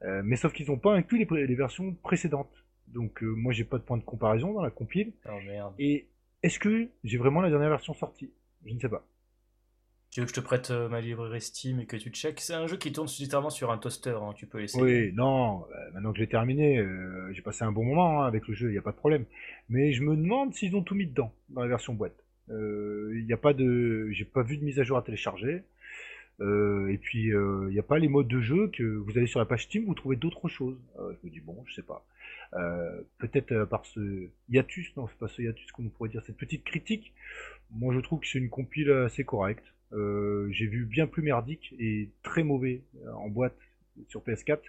[0.04, 2.64] Euh, mais sauf qu'ils n'ont pas inclus les, les versions précédentes.
[2.88, 5.14] Donc euh, moi j'ai pas de point de comparaison dans la compile.
[5.26, 5.74] Oh merde.
[5.80, 6.08] Et
[6.44, 8.32] est-ce que j'ai vraiment la dernière version sortie?
[8.66, 9.06] Je ne sais pas.
[10.14, 12.40] Tu veux que je te prête euh, ma librairie Steam et que tu checkes?
[12.40, 14.84] C'est un jeu qui tourne littéralement sur un toaster, hein, tu peux l'essayer.
[14.84, 18.48] Oui, non, euh, maintenant que j'ai terminé, euh, j'ai passé un bon moment hein, avec
[18.48, 19.26] le jeu, il n'y a pas de problème.
[19.70, 22.14] Mais je me demande s'ils ont tout mis dedans, dans la version boîte.
[22.52, 24.08] Euh, Il n'y a pas de...
[24.12, 25.64] J'ai pas vu de mise à jour à télécharger.
[26.42, 29.26] Euh, et puis, euh, il n'y a pas les modes de jeu que vous allez
[29.26, 30.78] sur la page Steam, vous trouvez d'autres choses.
[31.00, 32.06] Euh, je me dis, bon, je sais pas.
[32.54, 36.38] Euh, Peut-être euh, par ce hiatus, non, c'est pas ce hiatus qu'on pourrait dire, cette
[36.38, 37.14] petite critique.
[37.72, 39.73] Moi, je trouve que c'est une compile assez correcte.
[39.94, 43.58] Euh, j'ai vu bien plus merdique et très mauvais euh, en boîte
[44.08, 44.60] sur PS4.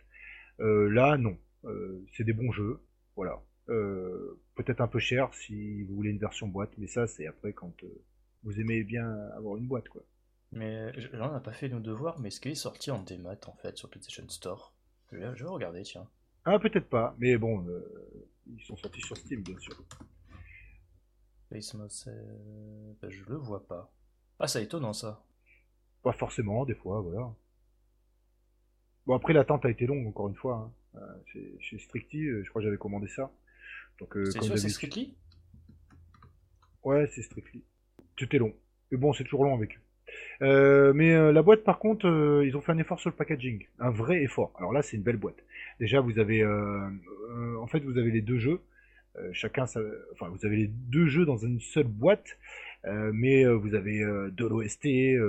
[0.61, 1.39] Euh, là, non.
[2.13, 2.79] C'est des bons jeux.
[3.17, 3.41] Voilà.
[3.67, 7.75] Peut-être un peu cher si vous voulez une version boîte, mais ça, c'est après quand
[8.43, 10.03] vous aimez bien avoir une boîte, quoi.
[10.53, 13.39] Mais là, on n'a pas fait nos devoirs, mais est-ce qu'il est sorti en démat
[13.47, 14.75] en fait sur PlayStation Store?
[15.11, 16.07] Je vais, je vais regarder, tiens.
[16.45, 19.83] Ah, peut-être pas, mais bon, euh, ils sont sortis sur Steam, bien sûr.
[21.47, 23.91] Space euh, bah, je le vois pas.
[24.41, 25.23] Ah, c'est étonnant ça.
[26.03, 27.33] Pas forcément, des fois, voilà.
[29.07, 30.57] Bon, après, l'attente a été longue, encore une fois.
[30.57, 30.73] hein.
[30.97, 33.33] Euh, chez, chez Strictly, euh, je crois que j'avais commandé ça.
[33.99, 35.15] Donc, euh, c'est sûr, c'est Strictly
[36.85, 37.63] Ouais, c'est Strictly.
[38.19, 38.55] C'était long.
[38.91, 39.81] Mais bon, c'est toujours long avec eux.
[40.43, 42.07] Euh, mais la boîte, par contre,
[42.45, 43.67] ils ont fait un effort sur le packaging.
[43.79, 44.53] Un vrai effort.
[44.59, 45.43] Alors là, c'est une belle boîte.
[45.81, 46.45] Déjà, vous avez...
[46.45, 48.61] en fait, vous avez les deux jeux.
[49.33, 49.81] Chacun, ça,
[50.13, 52.39] enfin, vous avez les deux jeux dans une seule boîte.
[52.87, 54.87] Euh, mais euh, vous avez euh, de l'OST,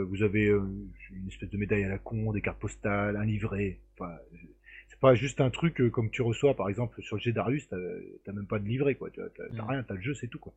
[0.09, 3.79] vous avez une espèce de médaille à la con, des cartes postales, un livret.
[3.97, 4.13] Enfin,
[4.89, 8.31] c'est pas juste un truc comme tu reçois, par exemple, sur le jet Darius, t'as
[8.33, 9.09] même pas de livret, quoi.
[9.09, 9.69] T'as Mm.
[9.69, 10.53] rien, t'as le jeu, c'est tout, quoi.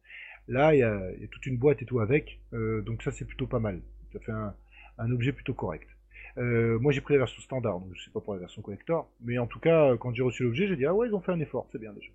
[0.48, 3.10] Là, il y a, il y a toute une boîte et tout avec, donc ça
[3.12, 3.80] c'est plutôt pas mal.
[4.12, 4.54] Ça fait un,
[4.98, 5.88] un objet plutôt correct.
[6.36, 9.38] Moi j'ai pris la version standard, donc je sais pas pour la version collector, mais
[9.38, 11.40] en tout cas, quand j'ai reçu l'objet, j'ai dit ah ouais, ils ont fait un
[11.40, 12.10] effort, c'est bien déjà.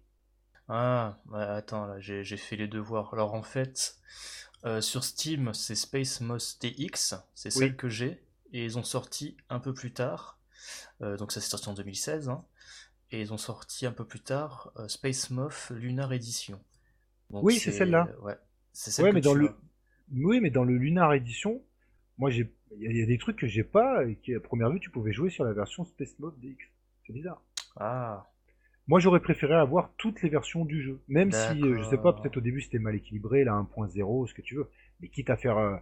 [0.70, 3.14] Ah, ouais, attends, là, j'ai fait les devoirs.
[3.14, 3.98] Alors en fait,
[4.66, 7.76] euh, sur Steam, c'est Space Moss TX, c'est celle Oui.
[7.78, 8.24] que j'ai,
[8.54, 10.40] et ils ont sorti un peu plus tard,
[11.02, 12.46] euh, donc ça c'est sorti en 2016, hein,
[13.12, 16.60] et ils ont sorti un peu plus tard euh, Space Moth Lunar Edition.
[17.30, 18.08] Donc Oui, c'est celle-là.
[18.22, 18.38] Ouais,
[18.72, 19.56] c'est celle Ouais, que mais dans tu le, as.
[20.14, 21.62] oui, mais dans le Lunar Edition,
[22.18, 24.80] moi j'ai, il y, a- des trucs que j'ai pas et qui à première vue
[24.80, 26.58] tu pouvais jouer sur la version Space Mode DX.
[27.06, 27.42] C'est bizarre.
[27.76, 28.32] Ah,
[28.88, 31.02] Moi, j'aurais préféré avoir toutes les versions du jeu.
[31.08, 34.34] Même si, euh, je sais pas, peut-être au début c'était mal équilibré, là 1.0, ce
[34.34, 34.70] que tu veux.
[35.00, 35.76] Mais quitte à faire euh,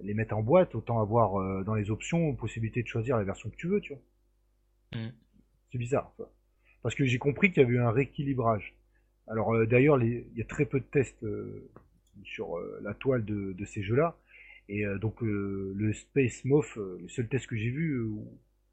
[0.00, 3.50] les mettre en boîte, autant avoir euh, dans les options possibilité de choisir la version
[3.50, 4.02] que tu veux, tu vois.
[4.92, 5.10] Hmm.
[5.70, 6.30] C'est bizarre, ça.
[6.82, 8.74] Parce que j'ai compris qu'il y avait eu un rééquilibrage.
[9.28, 11.70] Alors euh, d'ailleurs, les- il y a très peu de tests euh,
[12.24, 14.16] sur euh, la toile de, de ces jeux-là.
[14.68, 18.26] Et euh, donc euh, le Space Moth, le seul test que j'ai vu, ou,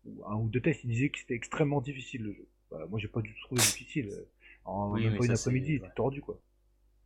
[0.05, 2.47] ou un ou deux tests, il disait que c'était extrêmement difficile le jeu.
[2.73, 4.09] Bah, moi j'ai pas du tout trouvé difficile.
[4.11, 4.25] Euh,
[4.65, 6.39] En Oui, même pas une après-midi, t'es tordu quoi.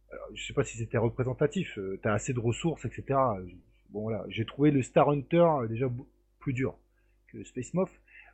[0.09, 3.19] Alors, je sais pas si c'était représentatif, euh, t'as assez de ressources, etc.
[3.89, 5.91] Bon voilà, j'ai trouvé le Star Hunter euh, déjà
[6.39, 6.77] plus dur
[7.27, 7.91] que le Space Moth.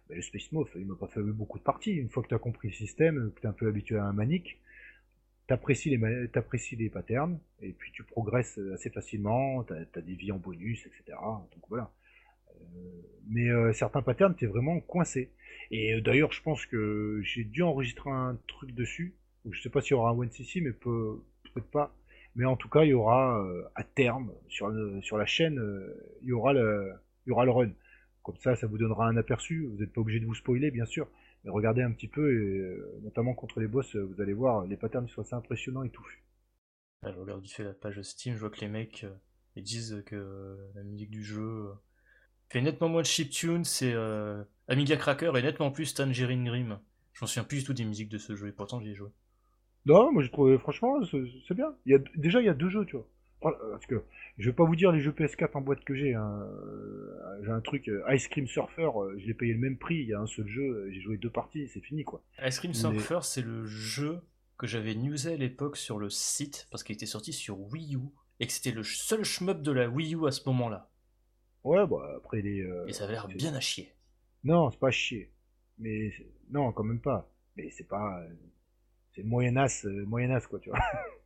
[0.09, 1.93] Mais le Space Moth, il m'a pas fait beaucoup de parties.
[1.93, 4.59] Une fois que t'as compris le système, que t'es un peu habitué à un manique,
[5.47, 10.31] t'apprécies les, t'apprécies les patterns, et puis tu progresses assez facilement, t'as as des vies
[10.31, 11.17] en bonus, etc.
[11.17, 11.91] Donc voilà.
[12.75, 12.89] Euh,
[13.27, 15.31] mais euh, certains patterns, t'es vraiment coincé.
[15.71, 19.15] Et euh, d'ailleurs, je pense que j'ai dû enregistrer un truc dessus.
[19.49, 21.95] Je sais pas s'il y aura un OneCC, mais peut, peut-être pas.
[22.35, 24.73] Mais en tout cas, il y aura euh, à terme sur,
[25.03, 26.93] sur la chaîne, euh, il y aura le,
[27.25, 27.71] il y aura le run.
[28.23, 29.67] Comme ça, ça vous donnera un aperçu.
[29.67, 31.07] Vous n'êtes pas obligé de vous spoiler, bien sûr.
[31.43, 35.09] Mais regardez un petit peu, et, notamment contre les boss, vous allez voir, les patterns
[35.09, 36.23] sont assez impressionnants et touffus.
[37.01, 39.05] Ah, Je regarde fait la page Steam, je vois que les mecs
[39.55, 41.71] ils disent que la musique du jeu
[42.53, 46.79] fait nettement moins de chiptune, c'est euh, Amiga Cracker et nettement plus Tangerine Dream.
[47.13, 48.95] Je m'en souviens plus du tout des musiques de ce jeu et pourtant j'y ai
[48.95, 49.09] joué.
[49.85, 50.99] Non, moi j'ai trouvé, franchement,
[51.47, 51.73] c'est bien.
[51.85, 53.07] Il y a, déjà, il y a deux jeux, tu vois.
[53.41, 54.01] Voilà, Parce que
[54.37, 56.13] je vais pas vous dire les jeux PS4 en boîte que j'ai.
[56.13, 56.47] hein.
[56.49, 59.95] Euh, J'ai un truc, euh, Ice Cream Surfer, euh, je l'ai payé le même prix.
[59.95, 62.23] Il y a un seul jeu, euh, j'ai joué deux parties, c'est fini quoi.
[62.45, 64.21] Ice Cream Mais- Surfer, c'est le jeu
[64.57, 67.99] que j'avais newsé à l'époque sur le site parce qu'il était sorti sur Wii U
[68.39, 70.89] et que c'était le seul shmup de la Wii U à ce moment-là.
[71.63, 72.61] Ouais, bah après les.
[72.61, 73.93] euh, Et ça avait l'air bien à chier.
[74.43, 75.31] Non, c'est pas chier.
[75.79, 76.11] Mais
[76.51, 77.29] non, quand même pas.
[77.55, 78.19] Mais c'est pas.
[78.21, 78.33] euh,
[79.15, 80.79] C'est moyenasse, euh, moyenasse quoi, tu vois.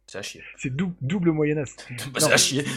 [0.05, 0.41] C'est à chier.
[0.57, 1.75] C'est dou- double moyenasse.
[2.13, 2.63] Bah, c'est à chier.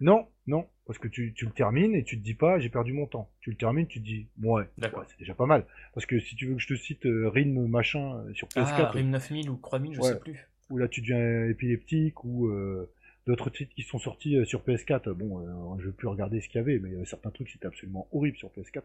[0.00, 2.92] Non, non, parce que tu, tu le termines et tu te dis pas j'ai perdu
[2.92, 3.28] mon temps.
[3.40, 5.00] Tu le termines, tu te dis ouais, D'accord.
[5.00, 5.66] ouais, c'est déjà pas mal.
[5.92, 8.74] Parce que si tu veux que je te cite euh, RIM machin euh, sur PS4,
[8.78, 10.12] Ah, Rim 9000 ou 3000, je Ouais.
[10.12, 10.38] sais plus.
[10.70, 12.88] où là tu deviens épileptique ou euh,
[13.28, 15.10] d'autres titres qui sont sortis euh, sur PS4.
[15.12, 17.66] Bon, euh, je veux plus regarder ce qu'il y avait, mais euh, certains trucs c'était
[17.66, 18.82] absolument horrible sur PS4.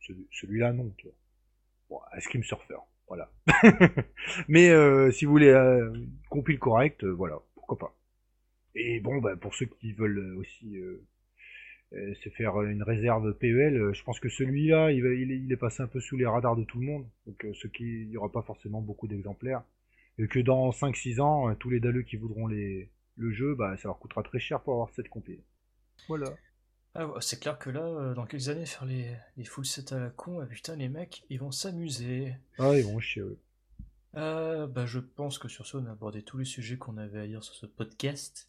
[0.00, 1.16] Celui- Celui-là non, tu vois.
[1.90, 3.30] Bon, Ice Cream Surfer, voilà.
[4.48, 4.70] mais
[5.12, 5.92] si vous voulez euh,
[6.30, 7.94] compile correcte, euh, voilà, pourquoi pas.
[8.74, 10.76] Et bon, bah, pour ceux qui veulent aussi
[11.92, 16.00] se faire une réserve PEL, je pense que celui-là, il, il, est, passé un peu
[16.00, 17.06] sous les radars de tout le monde.
[17.26, 19.62] Donc, ce qui, n'y aura pas forcément beaucoup d'exemplaires.
[20.18, 23.88] Et que dans 5-6 ans, tous les daleux qui voudront les, le jeu, bah, ça
[23.88, 25.40] leur coûtera très cher pour avoir cette compile.
[26.08, 26.34] Voilà.
[26.94, 29.92] Ah ouais, c'est clair que là, euh, dans quelques années, faire les, les full sets
[29.92, 32.34] à la con, ah putain, les mecs, ils vont s'amuser.
[32.58, 33.36] Ah, ils vont chier, oui.
[34.16, 37.20] Euh, bah, je pense que sur ce, on a abordé tous les sujets qu'on avait
[37.20, 38.48] à dire sur ce podcast.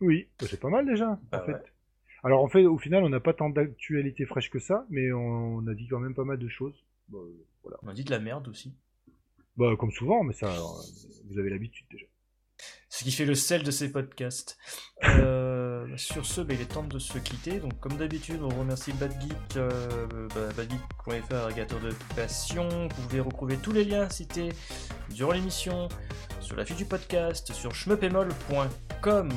[0.00, 1.52] Oui, bah, c'est pas mal déjà, Bah en fait.
[1.54, 1.62] ouais.
[2.24, 5.66] Alors, en fait, au final, on n'a pas tant d'actualité fraîche que ça, mais on
[5.66, 6.84] a dit quand même pas mal de choses.
[7.08, 7.78] Bah, euh, voilà.
[7.82, 8.76] On a dit de la merde aussi.
[9.56, 12.06] Bah, comme souvent, mais ça, euh, vous avez l'habitude déjà.
[13.02, 14.56] Qui fait le sel de ces podcasts.
[15.04, 17.58] Euh, sur ce, bah, il est temps de se quitter.
[17.58, 22.68] Donc, comme d'habitude, on remercie BadGeek, euh, bah, badgeek.fr, de passion.
[22.68, 24.50] Vous pouvez retrouver tous les liens cités
[25.10, 25.88] durant l'émission,
[26.40, 29.30] sur la fiche du podcast, sur schmeupémol.com.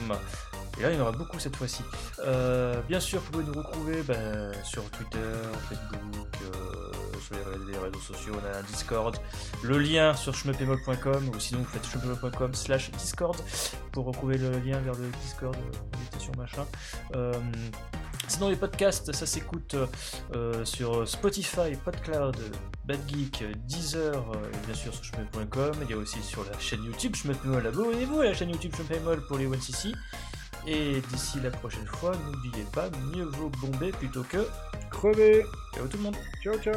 [0.78, 1.84] Et là, il y en aura beaucoup cette fois-ci.
[2.20, 5.18] Euh, bien sûr, vous pouvez nous retrouver bah, sur Twitter,
[5.70, 6.92] Facebook, euh,
[7.26, 7.35] sur
[7.68, 9.18] les, réseaux sociaux, on a un Discord.
[9.64, 13.38] Le lien sur schmeupémol.com ou sinon vous faites schmeupémol.com slash Discord
[13.91, 16.65] pour retrouver le lien vers le Discord, euh, invitation machin.
[17.15, 17.34] Euh,
[18.27, 19.76] sinon les podcasts, ça s'écoute
[20.35, 22.38] euh, sur Spotify, PodCloud,
[22.85, 25.76] BadGeek, Deezer euh, et bien sûr sur schmeupémol.com.
[25.84, 27.65] Il y a aussi sur la chaîne YouTube schmeupémol.
[27.65, 29.93] Abonnez-vous à la chaîne YouTube schmeupémol pour les 1cc.
[30.68, 34.48] Et d'ici la prochaine fois, n'oubliez pas, mieux vaut bomber plutôt que...
[34.90, 35.44] Crevez
[35.74, 36.16] Ciao tout le monde.
[36.42, 36.74] Ciao, ciao